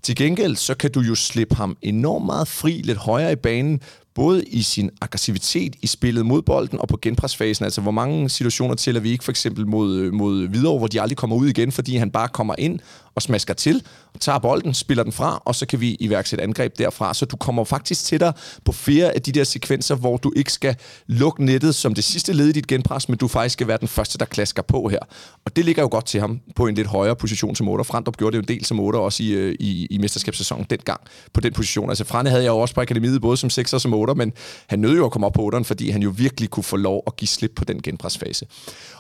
Til 0.04 0.16
gengæld, 0.16 0.56
så 0.56 0.74
kan 0.74 0.91
du 0.91 1.00
jo 1.00 1.16
slippe 1.16 1.56
ham 1.56 1.78
enormt 1.82 2.26
meget 2.26 2.47
fri, 2.47 2.82
lidt 2.84 2.97
højere 2.97 3.32
i 3.32 3.36
banen, 3.36 3.82
både 4.16 4.43
i 4.43 4.62
sin 4.62 4.89
aggressivitet 5.02 5.76
i 5.82 5.88
spillet 5.88 6.26
mod 6.26 6.41
bolden 6.41 6.80
og 6.80 6.88
på 6.88 7.00
genpresfasen. 7.02 7.66
Altså, 7.66 7.82
hvor 7.82 7.91
mange 7.91 8.30
situationer 8.30 8.76
tæller 8.76 9.02
vi 9.02 9.12
ikke 9.12 9.24
for 9.24 9.32
eksempel 9.32 9.68
mod, 9.68 10.12
mod 10.12 10.47
Hvidovre, 10.47 10.78
hvor 10.78 10.88
de 10.88 11.02
aldrig 11.02 11.18
kommer 11.18 11.36
ud 11.36 11.47
igen, 11.47 11.72
fordi 11.72 11.95
han 11.95 12.12
bare 12.12 12.28
kommer 12.28 12.56
ind 12.58 12.80
og 13.16 13.22
smasker 13.22 13.54
til, 13.54 13.84
tager 14.20 14.39
bolden, 14.39 14.74
spiller 14.74 15.03
den 15.03 15.13
fra, 15.13 15.41
og 15.45 15.55
så 15.55 15.65
kan 15.65 15.82
vi 15.82 15.97
iværksætte 15.99 16.43
angreb 16.43 16.78
derfra. 16.78 17.13
Så 17.13 17.26
du 17.26 17.38
kommer 17.38 17.63
faktisk 17.63 18.05
til 18.05 18.20
dig 18.20 18.34
på 18.65 18.72
flere 18.72 19.15
af 19.15 19.22
de 19.22 19.32
der 19.32 19.43
sekvenser, 19.43 19.95
hvor 19.95 20.17
du 20.17 20.34
ikke 20.36 20.53
skal 20.53 20.76
lukke 21.07 21.45
nettet 21.45 21.76
som 21.76 21.93
det 21.93 22.03
sidste 22.03 22.34
led 22.34 22.47
i 22.47 22.51
dit 22.51 22.67
genpres, 22.67 23.09
men 23.09 23.17
du 23.17 23.28
faktisk 23.28 23.53
skal 23.53 23.67
være 23.67 23.78
den 23.78 23.88
første, 23.88 24.17
der 24.17 24.26
klasker 24.26 24.61
på 24.61 24.88
her. 24.88 24.99
Og 25.45 25.55
det 25.55 25.65
ligger 25.65 25.84
jo 25.84 25.89
godt 25.91 26.05
til 26.05 26.20
ham 26.20 26.39
på 26.55 26.67
en 26.67 26.76
lidt 26.76 26.88
højere 26.88 27.15
position 27.15 27.55
som 27.55 27.67
8. 27.67 27.84
Frandrup 27.84 28.17
gjorde 28.17 28.32
det 28.32 28.38
jo 28.38 28.41
en 28.41 28.57
del 28.57 28.65
som 28.65 28.80
8 28.80 28.97
også 28.97 29.24
i, 29.24 29.30
øh, 29.30 29.55
i, 29.59 29.88
i 29.91 29.97
mesterskabssæsonen 29.97 30.65
dengang 30.70 31.01
på 31.34 31.41
den 31.41 31.53
position. 31.53 31.89
Altså 31.89 32.03
Frane 32.03 32.30
havde 32.30 32.43
jeg 32.43 32.49
jo 32.49 32.57
også 32.57 32.76
på 32.76 32.82
akademiet, 32.82 33.22
både 33.22 33.38
som 33.38 33.49
6 33.49 33.74
og 33.74 33.82
som 33.82 33.93
8, 33.93 34.15
men 34.15 34.34
han 34.67 34.80
nød 34.80 34.95
jo 34.95 35.05
at 35.05 35.11
komme 35.11 35.28
op 35.28 35.34
på 35.34 35.51
8'eren, 35.53 35.63
fordi 35.63 35.89
han 35.89 36.01
jo 36.01 36.13
virkelig 36.15 36.49
kunne 36.49 36.63
få 36.63 36.78
lov 36.78 37.03
at 37.07 37.15
give 37.15 37.28
slip 37.28 37.51
på 37.55 37.65
den 37.65 37.82
genpresfase. 37.82 38.45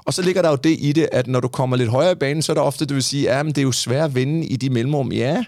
Og 0.09 0.13
så 0.13 0.21
ligger 0.21 0.41
der 0.41 0.49
jo 0.49 0.55
det 0.55 0.77
i 0.79 0.91
det, 0.91 1.09
at 1.11 1.27
når 1.27 1.39
du 1.39 1.47
kommer 1.47 1.77
lidt 1.77 1.89
højere 1.89 2.11
i 2.11 2.15
banen, 2.15 2.41
så 2.41 2.51
er 2.51 2.53
der 2.53 2.61
ofte, 2.61 2.85
du 2.85 2.93
vil 2.93 3.03
sige, 3.03 3.31
at 3.31 3.45
det 3.45 3.57
er 3.57 3.61
jo 3.61 3.71
svært 3.71 4.05
at 4.05 4.15
vinde 4.15 4.45
i 4.45 4.55
de 4.55 4.69
mellemrum. 4.69 5.11
Ja, 5.11 5.43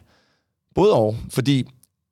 både 0.75 0.93
og. 0.93 1.17
Fordi 1.29 1.67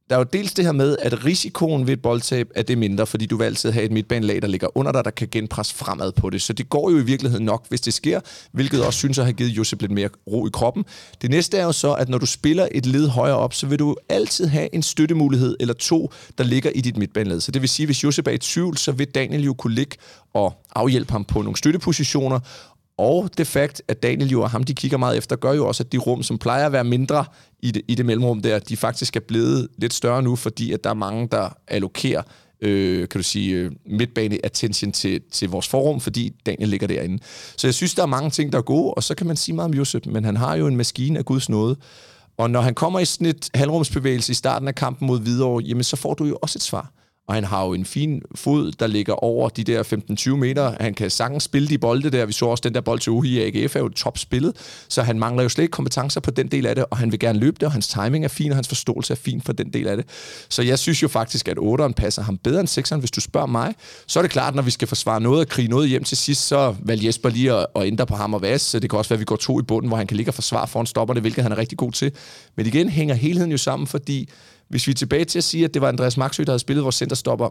der 0.10 0.16
er 0.16 0.20
jo 0.20 0.26
dels 0.34 0.54
det 0.54 0.66
her 0.66 0.72
med, 0.72 0.98
at 1.02 1.26
risikoen 1.26 1.88
ved 1.88 1.94
et 1.94 2.02
boldtab 2.02 2.48
er 2.56 2.62
det 2.62 2.78
mindre, 2.78 3.08
fordi 3.08 3.26
du 3.26 3.38
vil 3.38 3.46
altid 3.46 3.72
have 3.72 3.86
et 3.86 3.92
midtbanelag, 3.92 4.42
der 4.42 4.48
ligger 4.48 4.78
under 4.78 4.92
dig, 4.92 5.06
der 5.06 5.12
kan 5.12 5.28
genpresse 5.32 5.76
fremad 5.76 6.12
på 6.12 6.30
det. 6.30 6.42
Så 6.42 6.54
det 6.54 6.70
går 6.70 6.92
jo 6.92 6.98
i 6.98 7.04
virkeligheden 7.04 7.46
nok, 7.46 7.66
hvis 7.70 7.82
det 7.82 7.94
sker, 7.94 8.20
hvilket 8.52 8.86
også 8.86 9.00
synes 9.00 9.20
at 9.20 9.26
have 9.26 9.34
givet 9.34 9.50
Josep 9.50 9.82
lidt 9.82 9.92
mere 9.92 10.10
ro 10.28 10.48
i 10.48 10.50
kroppen. 10.54 10.86
Det 11.22 11.30
næste 11.30 11.58
er 11.58 11.64
jo 11.64 11.72
så, 11.72 11.94
at 11.94 12.10
når 12.10 12.18
du 12.18 12.26
spiller 12.26 12.68
et 12.72 12.86
led 12.86 13.08
højere 13.08 13.38
op, 13.38 13.54
så 13.54 13.68
vil 13.68 13.80
du 13.80 13.96
altid 14.10 14.46
have 14.46 14.76
en 14.76 14.84
støttemulighed 14.84 15.58
eller 15.60 15.74
to, 15.74 16.12
der 16.38 16.44
ligger 16.44 16.70
i 16.76 16.82
dit 16.82 16.98
midtbaneled. 16.98 17.42
Så 17.42 17.52
det 17.52 17.62
vil 17.62 17.70
sige, 17.70 17.86
hvis 17.86 18.04
Josep 18.04 18.28
er 18.28 18.32
i 18.32 18.38
tvivl, 18.38 18.78
så 18.78 18.92
vil 18.92 19.08
Daniel 19.08 19.44
jo 19.44 19.54
kunne 19.54 19.76
ligge 19.76 19.98
og 20.34 20.54
afhjælpe 20.76 21.12
ham 21.12 21.26
på 21.26 21.42
nogle 21.42 21.58
støttepositioner, 21.58 22.40
og 23.00 23.30
det 23.38 23.48
fakt, 23.48 23.82
at 23.88 24.04
Daniel 24.04 24.30
jo 24.30 24.42
og 24.42 24.50
ham, 24.50 24.64
de 24.64 24.74
kigger 24.74 24.98
meget 24.98 25.18
efter, 25.18 25.36
gør 25.36 25.54
jo 25.54 25.68
også, 25.68 25.84
at 25.84 25.92
de 25.92 25.98
rum, 25.98 26.24
som 26.24 26.38
plejer 26.38 26.66
at 26.66 26.72
være 26.72 26.84
mindre 26.84 27.26
i 27.62 27.72
det, 27.72 27.82
i 27.88 27.96
det 27.96 28.06
mellemrum 28.06 28.42
der, 28.42 28.60
de 28.60 28.78
faktisk 28.78 29.16
er 29.16 29.20
blevet 29.20 29.68
lidt 29.78 29.94
større 29.94 30.24
nu, 30.24 30.36
fordi 30.36 30.72
at 30.72 30.84
der 30.84 30.90
er 30.90 30.94
mange, 30.94 31.28
der 31.32 31.50
allokerer 31.68 32.22
øh, 32.62 33.08
kan 33.10 33.20
du 33.20 33.24
sige, 33.24 33.56
øh, 33.56 33.72
midtbane 33.86 34.46
attention 34.46 34.92
til, 34.92 35.22
til 35.32 35.50
vores 35.50 35.68
forum, 35.68 36.00
fordi 36.00 36.34
Daniel 36.46 36.70
ligger 36.70 36.88
derinde. 36.88 37.24
Så 37.58 37.68
jeg 37.68 37.74
synes, 37.74 37.96
der 37.96 38.02
er 38.02 38.08
mange 38.08 38.30
ting, 38.30 38.52
der 38.52 38.58
er 38.58 38.62
gode, 38.62 38.94
og 38.94 39.04
så 39.04 39.16
kan 39.16 39.28
man 39.28 39.36
sige 39.36 39.56
meget 39.56 39.70
om 39.70 39.74
Josep, 39.74 40.06
men 40.06 40.26
han 40.26 40.38
har 40.38 40.56
jo 40.56 40.68
en 40.68 40.76
maskine 40.78 41.20
af 41.20 41.26
Guds 41.26 41.50
nåde. 41.50 41.76
Og 42.38 42.50
når 42.50 42.62
han 42.62 42.74
kommer 42.74 43.00
i 43.00 43.06
sådan 43.06 43.28
et 43.28 43.50
halvrumsbevægelse 43.54 44.32
i 44.32 44.36
starten 44.36 44.68
af 44.68 44.76
kampen 44.76 45.08
mod 45.08 45.20
Hvidovre, 45.20 45.64
jamen 45.64 45.84
så 45.84 45.96
får 45.96 46.14
du 46.14 46.26
jo 46.26 46.38
også 46.42 46.58
et 46.58 46.64
svar 46.64 46.92
og 47.30 47.36
han 47.36 47.44
har 47.44 47.66
jo 47.66 47.74
en 47.74 47.86
fin 47.86 48.22
fod, 48.36 48.72
der 48.72 48.88
ligger 48.88 49.14
over 49.14 49.50
de 49.50 49.64
der 49.64 49.84
15-20 50.34 50.36
meter. 50.36 50.76
Han 50.80 50.94
kan 50.94 51.10
sagtens 51.10 51.44
spille 51.44 51.68
de 51.68 51.78
bolde 51.78 52.10
der. 52.10 52.26
Vi 52.26 52.34
så 52.34 52.46
også 52.46 52.62
den 52.62 52.74
der 52.74 52.82
bold 52.82 53.00
til 53.00 53.12
Uhi 53.12 53.30
i 53.30 53.64
AGF 53.64 53.76
er 53.76 53.80
jo 53.80 53.90
topspillet, 53.90 54.56
så 54.88 55.02
han 55.02 55.20
mangler 55.20 55.44
jo 55.44 55.50
slet 55.50 55.64
ikke 55.64 55.72
kompetencer 55.72 56.22
på 56.22 56.32
den 56.32 56.48
del 56.48 56.66
af 56.66 56.76
det, 56.76 56.86
og 56.90 56.98
han 56.98 57.12
vil 57.12 57.20
gerne 57.20 57.40
løbe 57.40 57.56
det, 57.60 57.64
og 57.64 57.72
hans 57.72 57.88
timing 57.88 58.24
er 58.26 58.30
fin, 58.30 58.52
og 58.52 58.58
hans 58.58 58.68
forståelse 58.68 59.14
er 59.14 59.18
fin 59.18 59.42
for 59.42 59.54
den 59.54 59.74
del 59.74 59.88
af 59.88 59.98
det. 59.98 60.06
Så 60.50 60.62
jeg 60.62 60.80
synes 60.80 61.04
jo 61.04 61.08
faktisk, 61.08 61.48
at 61.48 61.58
8'eren 61.58 61.92
passer 61.92 62.22
ham 62.22 62.38
bedre 62.38 62.60
end 62.60 62.70
6'eren, 62.70 63.00
hvis 63.00 63.12
du 63.12 63.22
spørger 63.22 63.48
mig. 63.48 63.74
Så 64.08 64.20
er 64.20 64.22
det 64.22 64.32
klart, 64.32 64.56
når 64.56 64.62
vi 64.62 64.72
skal 64.72 64.88
forsvare 64.88 65.22
noget 65.22 65.40
og 65.40 65.48
krige 65.48 65.68
noget 65.68 65.90
hjem 65.90 66.04
til 66.04 66.18
sidst, 66.18 66.48
så 66.48 66.76
valg 66.82 67.06
Jesper 67.06 67.30
lige 67.30 67.54
at, 67.54 67.66
at 67.76 67.86
ændre 67.86 68.06
på 68.06 68.16
ham 68.16 68.34
og 68.34 68.42
Vas. 68.42 68.62
Så 68.62 68.80
det 68.80 68.90
kan 68.90 69.00
også 69.00 69.10
være, 69.10 69.18
at 69.18 69.20
vi 69.20 69.26
går 69.26 69.36
to 69.36 69.60
i 69.60 69.64
bunden, 69.64 69.88
hvor 69.88 69.98
han 69.98 70.08
kan 70.08 70.18
ligge 70.18 70.30
og 70.30 70.36
forsvare 70.36 70.68
foran 70.68 70.86
stopperne, 70.86 71.20
hvilket 71.20 71.44
han 71.44 71.52
er 71.52 71.58
rigtig 71.58 71.78
god 71.78 71.92
til. 71.92 72.12
Men 72.56 72.66
igen 72.66 72.90
hænger 72.90 73.16
helheden 73.16 73.52
jo 73.52 73.58
sammen, 73.58 73.88
fordi 73.88 74.30
hvis 74.70 74.88
vi 74.88 74.92
er 74.92 74.96
tilbage 74.96 75.26
til 75.26 75.40
at 75.40 75.44
sige, 75.44 75.66
at 75.66 75.74
det 75.74 75.82
var 75.82 75.88
Andreas 75.88 76.18
Maxø, 76.18 76.44
der 76.44 76.52
havde 76.52 76.60
spillet 76.60 76.84
vores 76.84 76.96
centerstopper, 76.96 77.50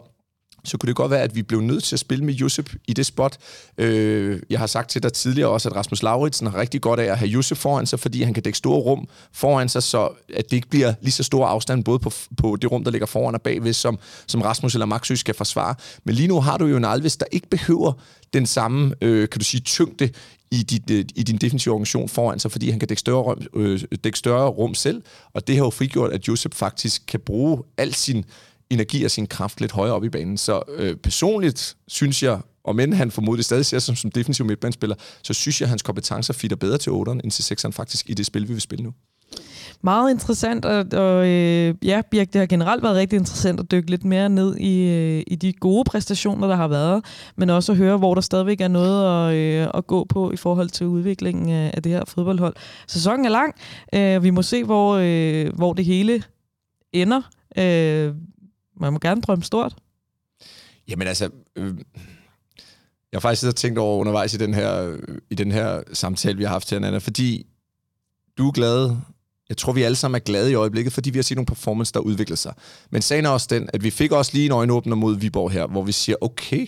så 0.63 0.77
kunne 0.77 0.87
det 0.87 0.95
godt 0.95 1.11
være, 1.11 1.21
at 1.21 1.35
vi 1.35 1.41
blev 1.41 1.61
nødt 1.61 1.83
til 1.83 1.95
at 1.95 1.99
spille 1.99 2.25
med 2.25 2.33
Josep 2.33 2.73
i 2.87 2.93
det 2.93 3.05
spot. 3.05 3.37
Øh, 3.77 4.39
jeg 4.49 4.59
har 4.59 4.67
sagt 4.67 4.89
til 4.89 5.03
dig 5.03 5.13
tidligere 5.13 5.49
også, 5.49 5.69
at 5.69 5.75
Rasmus 5.75 6.03
Lauritsen 6.03 6.47
har 6.47 6.59
rigtig 6.59 6.81
godt 6.81 6.99
af 6.99 7.11
at 7.11 7.17
have 7.17 7.29
Josep 7.29 7.57
foran 7.57 7.85
sig, 7.85 7.99
fordi 7.99 8.23
han 8.23 8.33
kan 8.33 8.43
dække 8.43 8.57
store 8.57 8.79
rum 8.79 9.07
foran 9.33 9.69
sig, 9.69 9.83
så 9.83 10.09
at 10.35 10.45
det 10.49 10.57
ikke 10.57 10.69
bliver 10.69 10.93
lige 11.01 11.11
så 11.11 11.23
stor 11.23 11.47
afstand 11.47 11.83
både 11.83 11.99
på, 11.99 12.11
på 12.37 12.57
det 12.61 12.71
rum, 12.71 12.83
der 12.83 12.91
ligger 12.91 13.07
foran 13.07 13.35
og 13.35 13.41
bagved, 13.41 13.73
som, 13.73 13.99
som 14.27 14.41
Rasmus 14.41 14.73
eller 14.73 14.85
Maxø 14.85 15.15
skal 15.15 15.35
forsvare. 15.35 15.75
Men 16.03 16.15
lige 16.15 16.27
nu 16.27 16.41
har 16.41 16.57
du 16.57 16.65
jo 16.65 16.77
en 16.77 16.85
Alves, 16.85 17.17
der 17.17 17.25
ikke 17.31 17.47
behøver 17.47 17.93
den 18.33 18.45
samme, 18.45 18.93
øh, 19.01 19.29
kan 19.29 19.39
du 19.39 19.45
sige, 19.45 19.61
tyngde 19.61 20.09
i, 20.51 20.63
dit, 20.63 20.89
øh, 20.91 21.05
i 21.15 21.23
din 21.23 21.37
defensive 21.37 21.73
organisation 21.73 22.09
foran 22.09 22.39
sig, 22.39 22.51
fordi 22.51 22.69
han 22.69 22.79
kan 22.79 22.87
dække 22.87 22.99
større, 22.99 23.21
rum, 23.21 23.41
øh, 23.53 23.81
dække 24.03 24.19
større 24.19 24.47
rum 24.47 24.73
selv, 24.73 25.01
og 25.33 25.47
det 25.47 25.55
har 25.55 25.63
jo 25.63 25.69
frigjort, 25.69 26.11
at 26.11 26.27
Josep 26.27 26.53
faktisk 26.53 27.03
kan 27.07 27.19
bruge 27.19 27.63
al 27.77 27.93
sin 27.93 28.25
energi 28.69 29.03
og 29.03 29.11
sin 29.11 29.27
kraft 29.27 29.61
lidt 29.61 29.71
højere 29.71 29.95
op 29.95 30.03
i 30.03 30.09
banen. 30.09 30.37
Så 30.37 30.61
øh, 30.75 30.95
personligt 30.95 31.77
synes 31.87 32.23
jeg, 32.23 32.39
og 32.63 32.75
men 32.75 32.93
han 32.93 33.11
formodentlig 33.11 33.45
stadig 33.45 33.65
ser 33.65 33.79
som, 33.79 33.95
som 33.95 34.11
defensiv 34.11 34.45
midtbanespiller, 34.45 34.95
så 35.23 35.33
synes 35.33 35.61
jeg, 35.61 35.65
at 35.65 35.69
hans 35.69 35.81
kompetencer 35.81 36.33
fitter 36.33 36.57
bedre 36.57 36.77
til 36.77 36.89
8'eren 36.89 37.19
end 37.23 37.31
til 37.31 37.53
6'eren 37.53 37.71
faktisk 37.71 38.09
i 38.09 38.13
det 38.13 38.25
spil, 38.25 38.47
vi 38.47 38.53
vil 38.53 38.61
spille 38.61 38.83
nu. 38.83 38.93
Meget 39.81 40.11
interessant, 40.11 40.65
og, 40.65 40.85
og 40.93 41.27
øh, 41.27 41.75
ja, 41.83 42.01
Birk, 42.11 42.33
det 42.33 42.39
har 42.39 42.45
generelt 42.45 42.83
været 42.83 42.95
rigtig 42.95 43.17
interessant 43.17 43.59
at 43.59 43.71
dykke 43.71 43.89
lidt 43.89 44.05
mere 44.05 44.29
ned 44.29 44.57
i, 44.57 44.89
øh, 44.89 45.23
i 45.27 45.35
de 45.35 45.53
gode 45.53 45.83
præstationer, 45.83 46.47
der 46.47 46.55
har 46.55 46.67
været, 46.67 47.05
men 47.35 47.49
også 47.49 47.71
at 47.71 47.77
høre, 47.77 47.97
hvor 47.97 48.13
der 48.13 48.21
stadigvæk 48.21 48.61
er 48.61 48.67
noget 48.67 49.29
at, 49.29 49.35
øh, 49.35 49.67
at 49.73 49.87
gå 49.87 50.03
på 50.03 50.31
i 50.31 50.35
forhold 50.35 50.69
til 50.69 50.87
udviklingen 50.87 51.49
af, 51.49 51.71
af 51.73 51.83
det 51.83 51.91
her 51.91 52.03
fodboldhold. 52.07 52.55
Sæsonen 52.87 53.25
er 53.25 53.29
lang. 53.29 53.55
Øh, 53.93 54.23
vi 54.23 54.29
må 54.29 54.41
se, 54.41 54.63
hvor, 54.63 54.99
øh, 55.01 55.55
hvor 55.55 55.73
det 55.73 55.85
hele 55.85 56.23
ender. 56.93 57.21
Øh, 57.57 58.13
man 58.79 58.93
må 58.93 58.99
gerne 58.99 59.21
drømme 59.21 59.43
stort. 59.43 59.75
Jamen 60.87 61.07
altså, 61.07 61.29
øh, 61.55 61.75
jeg 63.11 63.17
har 63.17 63.19
faktisk 63.19 63.55
tænkt 63.55 63.79
over 63.79 63.97
undervejs 63.97 64.33
i 64.33 64.37
den 64.37 64.53
her, 64.53 64.97
i 65.29 65.35
den 65.35 65.51
her 65.51 65.83
samtale, 65.93 66.37
vi 66.37 66.43
har 66.43 66.51
haft 66.51 66.67
til 66.67 66.75
hinanden, 66.75 67.01
fordi 67.01 67.45
du 68.37 68.47
er 68.47 68.51
glad, 68.51 68.95
jeg 69.49 69.57
tror, 69.57 69.73
vi 69.73 69.83
alle 69.83 69.95
sammen 69.95 70.15
er 70.15 70.23
glade 70.23 70.51
i 70.51 70.53
øjeblikket, 70.53 70.93
fordi 70.93 71.09
vi 71.09 71.17
har 71.17 71.23
set 71.23 71.35
nogle 71.35 71.45
performance, 71.45 71.93
der 71.93 71.99
udvikler 71.99 72.35
sig. 72.35 72.53
Men 72.89 73.01
sagen 73.01 73.25
er 73.25 73.29
også 73.29 73.47
den, 73.49 73.69
at 73.73 73.83
vi 73.83 73.89
fik 73.89 74.11
også 74.11 74.31
lige 74.33 74.45
en 74.45 74.51
øjenåbner 74.51 74.95
mod 74.95 75.15
Viborg 75.15 75.51
her, 75.51 75.67
hvor 75.67 75.83
vi 75.83 75.91
siger, 75.91 76.15
okay, 76.21 76.67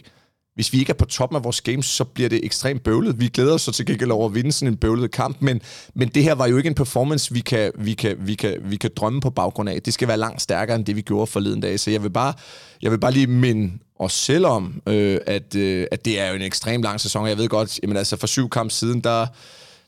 hvis 0.62 0.74
vi 0.74 0.80
ikke 0.80 0.90
er 0.90 0.96
på 0.96 1.06
toppen 1.06 1.36
af 1.36 1.44
vores 1.44 1.62
games, 1.62 1.86
så 1.86 2.04
bliver 2.04 2.30
det 2.30 2.40
ekstremt 2.44 2.84
bøvlet. 2.84 3.20
Vi 3.20 3.28
glæder 3.28 3.54
os 3.54 3.62
så 3.62 3.72
til 3.72 3.86
gengæld 3.86 4.12
over 4.12 4.30
at 4.30 4.36
vinde 4.36 4.52
sådan 4.52 4.74
en 4.74 4.78
bøvlet 4.78 5.12
kamp, 5.12 5.38
men, 5.40 5.62
men 5.94 6.08
det 6.08 6.24
her 6.24 6.36
var 6.36 6.48
jo 6.48 6.58
ikke 6.58 6.68
en 6.68 6.76
performance, 6.76 7.34
vi 7.34 7.40
kan, 7.40 7.72
vi, 7.78 7.94
kan, 7.94 8.16
vi, 8.20 8.36
kan, 8.36 8.58
vi 8.64 8.76
kan 8.76 8.90
drømme 8.96 9.22
på 9.22 9.30
baggrund 9.30 9.70
af. 9.70 9.82
Det 9.82 9.94
skal 9.94 10.08
være 10.08 10.18
langt 10.18 10.42
stærkere 10.42 10.76
end 10.76 10.86
det, 10.86 10.96
vi 10.96 11.02
gjorde 11.02 11.28
forleden 11.28 11.62
dag. 11.62 11.80
Så 11.80 11.92
jeg 11.92 12.04
vil 12.04 12.10
bare, 12.10 12.34
jeg 12.82 12.92
vil 12.92 13.00
bare 13.00 13.12
lige 13.12 13.28
minde 13.28 13.74
os 14.00 14.14
selv 14.14 14.46
om, 14.46 14.82
øh, 14.88 15.20
at, 15.28 15.56
øh, 15.56 15.88
at 15.92 16.06
det 16.06 16.20
er 16.20 16.30
jo 16.30 16.36
en 16.36 16.42
ekstrem 16.42 16.82
lang 16.82 17.02
sæson. 17.02 17.28
Jeg 17.28 17.38
ved 17.38 17.48
godt, 17.48 17.80
jamen 17.84 17.98
altså 17.98 18.18
for 18.18 18.28
syv 18.28 18.50
kamp 18.50 18.72
siden, 18.72 19.02
der 19.02 19.28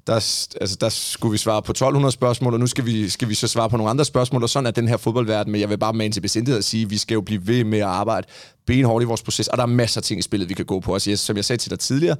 der, 0.07 0.13
altså, 0.61 0.77
der 0.81 0.89
skulle 0.89 1.31
vi 1.31 1.37
svare 1.37 1.61
på 1.61 1.71
1200 1.71 2.11
spørgsmål, 2.11 2.53
og 2.53 2.59
nu 2.59 2.67
skal 2.67 2.85
vi, 2.85 3.09
skal 3.09 3.29
vi 3.29 3.33
så 3.33 3.47
svare 3.47 3.69
på 3.69 3.77
nogle 3.77 3.89
andre 3.89 4.05
spørgsmål, 4.05 4.43
og 4.43 4.49
sådan 4.49 4.67
er 4.67 4.71
den 4.71 4.87
her 4.87 4.97
fodboldverden, 4.97 5.51
men 5.51 5.61
jeg 5.61 5.69
vil 5.69 5.77
bare 5.77 5.93
mane 5.93 6.13
til 6.13 6.21
besindighed 6.21 6.57
at 6.57 6.65
sige, 6.65 6.83
at 6.83 6.89
vi 6.89 6.97
skal 6.97 7.13
jo 7.13 7.21
blive 7.21 7.47
ved 7.47 7.63
med 7.63 7.79
at 7.79 7.85
arbejde 7.85 8.27
benhårdt 8.65 9.03
i 9.03 9.05
vores 9.05 9.23
proces, 9.23 9.47
og 9.47 9.57
der 9.57 9.63
er 9.63 9.67
masser 9.67 9.99
af 9.99 10.03
ting 10.03 10.19
i 10.19 10.21
spillet, 10.21 10.49
vi 10.49 10.53
kan 10.53 10.65
gå 10.65 10.79
på. 10.79 10.93
Altså, 10.93 11.17
som 11.17 11.35
jeg 11.35 11.45
sagde 11.45 11.61
til 11.61 11.71
dig 11.71 11.79
tidligere, 11.79 12.15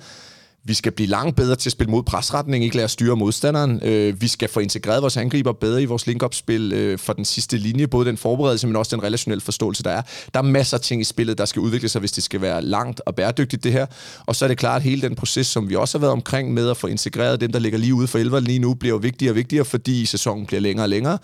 vi 0.65 0.73
skal 0.73 0.91
blive 0.91 1.09
langt 1.09 1.35
bedre 1.35 1.55
til 1.55 1.69
at 1.69 1.71
spille 1.71 1.91
mod 1.91 2.03
presretning, 2.03 2.63
ikke 2.63 2.75
lade 2.75 2.85
os 2.85 2.91
styre 2.91 3.15
modstanderen. 3.15 3.79
Øh, 3.83 4.21
vi 4.21 4.27
skal 4.27 4.49
få 4.49 4.59
integreret 4.59 5.01
vores 5.01 5.17
angriber 5.17 5.51
bedre 5.51 5.81
i 5.81 5.85
vores 5.85 6.07
link-up-spil 6.07 6.73
øh, 6.73 6.99
for 6.99 7.13
den 7.13 7.25
sidste 7.25 7.57
linje, 7.57 7.87
både 7.87 8.05
den 8.05 8.17
forberedelse, 8.17 8.67
men 8.67 8.75
også 8.75 8.95
den 8.95 9.03
relationelle 9.03 9.41
forståelse, 9.41 9.83
der 9.83 9.89
er. 9.89 10.01
Der 10.33 10.39
er 10.39 10.43
masser 10.43 10.77
af 10.77 10.81
ting 10.81 11.01
i 11.01 11.03
spillet, 11.03 11.37
der 11.37 11.45
skal 11.45 11.59
udvikle 11.59 11.89
sig, 11.89 11.99
hvis 11.99 12.11
det 12.11 12.23
skal 12.23 12.41
være 12.41 12.61
langt 12.61 13.01
og 13.05 13.15
bæredygtigt, 13.15 13.63
det 13.63 13.71
her. 13.71 13.85
Og 14.25 14.35
så 14.35 14.45
er 14.45 14.47
det 14.47 14.57
klart, 14.57 14.75
at 14.75 14.83
hele 14.83 15.01
den 15.01 15.15
proces, 15.15 15.47
som 15.47 15.69
vi 15.69 15.75
også 15.75 15.97
har 15.97 16.01
været 16.01 16.13
omkring 16.13 16.53
med 16.53 16.69
at 16.69 16.77
få 16.77 16.87
integreret 16.87 17.41
dem, 17.41 17.51
der 17.51 17.59
ligger 17.59 17.79
lige 17.79 17.93
ude 17.93 18.07
for 18.07 18.19
11 18.19 18.41
lige 18.41 18.59
nu, 18.59 18.73
bliver 18.73 18.97
vigtigere 18.97 19.31
og 19.31 19.35
vigtigere, 19.35 19.65
fordi 19.65 20.05
sæsonen 20.05 20.45
bliver 20.45 20.61
længere 20.61 20.85
og 20.85 20.89
længere. 20.89 21.17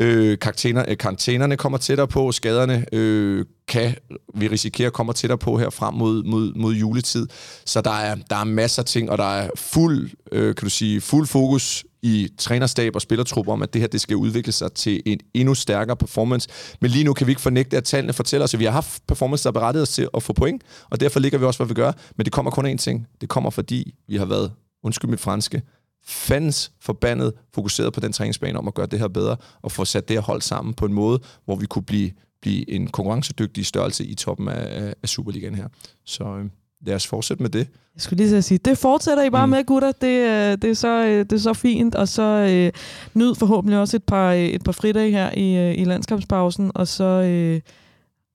Øh, 0.00 0.38
karantæner, 0.38 0.84
øh, 0.88 0.96
karantænerne 0.96 1.56
kommer 1.56 1.78
tættere 1.78 2.08
på, 2.08 2.32
skaderne 2.32 2.84
øh, 2.92 3.44
kan 3.68 3.94
vi 4.34 4.48
risikere 4.48 4.90
kommer 4.90 5.12
tættere 5.12 5.38
på 5.38 5.58
her 5.58 5.70
frem 5.70 5.94
mod, 5.94 6.22
mod, 6.22 6.52
mod 6.54 6.74
juletid. 6.74 7.26
Så 7.66 7.80
der 7.80 7.90
er, 7.90 8.16
der 8.30 8.36
er 8.36 8.44
masser 8.44 8.82
af 8.82 8.86
ting, 8.86 9.10
og 9.10 9.18
der 9.18 9.34
er 9.34 9.50
fuld, 9.56 10.10
øh, 10.32 10.54
kan 10.54 10.64
du 10.64 10.70
sige, 10.70 11.00
fuld 11.00 11.26
fokus 11.26 11.84
i 12.02 12.28
trænerstab 12.38 12.94
og 12.94 13.00
spillertrupper 13.00 13.52
om, 13.52 13.62
at 13.62 13.72
det 13.72 13.80
her 13.80 13.88
det 13.88 14.00
skal 14.00 14.16
udvikle 14.16 14.52
sig 14.52 14.72
til 14.72 15.02
en 15.06 15.20
endnu 15.34 15.54
stærkere 15.54 15.96
performance. 15.96 16.48
Men 16.80 16.90
lige 16.90 17.04
nu 17.04 17.12
kan 17.12 17.26
vi 17.26 17.32
ikke 17.32 17.42
fornægte, 17.42 17.76
at 17.76 17.84
tallene 17.84 18.12
fortæller 18.12 18.44
os, 18.44 18.54
at 18.54 18.60
vi 18.60 18.64
har 18.64 18.72
haft 18.72 19.02
performance, 19.08 19.44
der 19.44 19.50
berettiget 19.50 19.82
os 19.82 19.88
til 19.88 20.08
at 20.14 20.22
få 20.22 20.32
point, 20.32 20.62
og 20.90 21.00
derfor 21.00 21.20
ligger 21.20 21.38
vi 21.38 21.44
også, 21.44 21.58
hvad 21.58 21.68
vi 21.68 21.74
gør. 21.74 21.92
Men 22.16 22.24
det 22.24 22.32
kommer 22.32 22.50
kun 22.50 22.66
én 22.66 22.76
ting. 22.76 23.06
Det 23.20 23.28
kommer, 23.28 23.50
fordi 23.50 23.94
vi 24.08 24.16
har 24.16 24.24
været, 24.24 24.52
undskyld 24.84 25.10
mit 25.10 25.20
franske, 25.20 25.62
fans 26.08 26.72
forbandet 26.80 27.32
fokuseret 27.54 27.92
på 27.92 28.00
den 28.00 28.12
træningsbane 28.12 28.58
om 28.58 28.68
at 28.68 28.74
gøre 28.74 28.86
det 28.86 28.98
her 28.98 29.08
bedre, 29.08 29.36
og 29.62 29.72
få 29.72 29.84
sat 29.84 30.08
det 30.08 30.16
her 30.16 30.22
hold 30.22 30.42
sammen 30.42 30.74
på 30.74 30.86
en 30.86 30.92
måde, 30.92 31.20
hvor 31.44 31.56
vi 31.56 31.66
kunne 31.66 31.82
blive, 31.82 32.10
blive 32.42 32.70
en 32.70 32.86
konkurrencedygtig 32.86 33.66
størrelse 33.66 34.04
i 34.04 34.14
toppen 34.14 34.48
af, 34.48 34.94
af 35.02 35.08
Superligaen 35.08 35.54
her. 35.54 35.68
Så 36.04 36.24
øh, 36.24 36.44
lad 36.86 36.94
os 36.94 37.06
fortsætte 37.06 37.42
med 37.42 37.50
det. 37.50 37.68
Jeg 37.94 38.02
skulle 38.02 38.24
lige 38.24 38.42
sige, 38.42 38.58
det 38.58 38.78
fortsætter 38.78 39.24
I 39.24 39.30
bare 39.30 39.46
mm. 39.46 39.50
med, 39.50 39.64
gutter. 39.64 39.92
Det, 39.92 40.06
øh, 40.06 40.58
det, 40.62 40.70
er 40.70 40.74
så, 40.74 41.04
øh, 41.04 41.18
det 41.18 41.32
er 41.32 41.38
så 41.38 41.54
fint, 41.54 41.94
og 41.94 42.08
så 42.08 42.22
øh, 42.22 42.72
nyd 43.14 43.34
forhåbentlig 43.34 43.78
også 43.78 43.96
et 43.96 44.04
par, 44.04 44.32
et 44.32 44.64
par 44.64 44.72
fridage 44.72 45.10
her 45.10 45.30
i, 45.36 45.74
i 45.74 45.84
landskampspausen, 45.84 46.70
og 46.74 46.88
så... 46.88 47.04
Øh, 47.04 47.60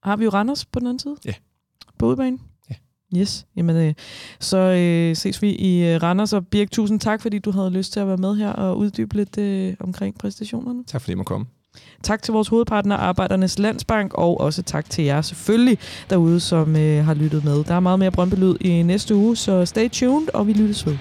har 0.03 0.15
vi 0.15 0.23
jo 0.23 0.29
Randers 0.29 0.65
på 0.65 0.79
den 0.79 0.87
anden 0.87 0.99
side. 0.99 1.15
Ja. 1.25 1.33
På 1.97 2.05
udbanen. 2.05 2.41
Yes, 3.17 3.45
jamen 3.55 3.75
øh, 3.75 3.93
så 4.39 4.57
øh, 4.57 5.15
ses 5.15 5.41
vi 5.41 5.49
i 5.49 5.83
øh, 5.83 6.03
Randers. 6.03 6.33
Og 6.33 6.47
Birk, 6.47 6.71
tusind 6.71 6.99
tak, 6.99 7.21
fordi 7.21 7.39
du 7.39 7.51
havde 7.51 7.69
lyst 7.69 7.93
til 7.93 7.99
at 7.99 8.07
være 8.07 8.17
med 8.17 8.35
her 8.35 8.49
og 8.49 8.77
uddybe 8.77 9.15
lidt 9.15 9.37
øh, 9.37 9.73
omkring 9.79 10.17
præstationerne. 10.17 10.83
Tak 10.87 11.01
fordi 11.01 11.11
jeg 11.11 11.17
må 11.17 11.23
komme. 11.23 11.45
Tak 12.03 12.21
til 12.21 12.31
vores 12.31 12.47
hovedpartner, 12.47 12.97
Arbejdernes 12.97 13.59
Landsbank, 13.59 14.13
og 14.13 14.39
også 14.39 14.63
tak 14.63 14.89
til 14.89 15.03
jer 15.03 15.21
selvfølgelig 15.21 15.77
derude, 16.09 16.39
som 16.39 16.75
øh, 16.75 17.05
har 17.05 17.13
lyttet 17.13 17.43
med. 17.43 17.63
Der 17.63 17.73
er 17.73 17.79
meget 17.79 17.99
mere 17.99 18.11
Brøndby 18.11 18.35
Lyd 18.35 18.55
i 18.61 18.83
næste 18.83 19.15
uge, 19.15 19.35
så 19.35 19.65
stay 19.65 19.89
tuned, 19.89 20.27
og 20.33 20.47
vi 20.47 20.53
lyttes 20.53 20.85
ved. 20.85 20.97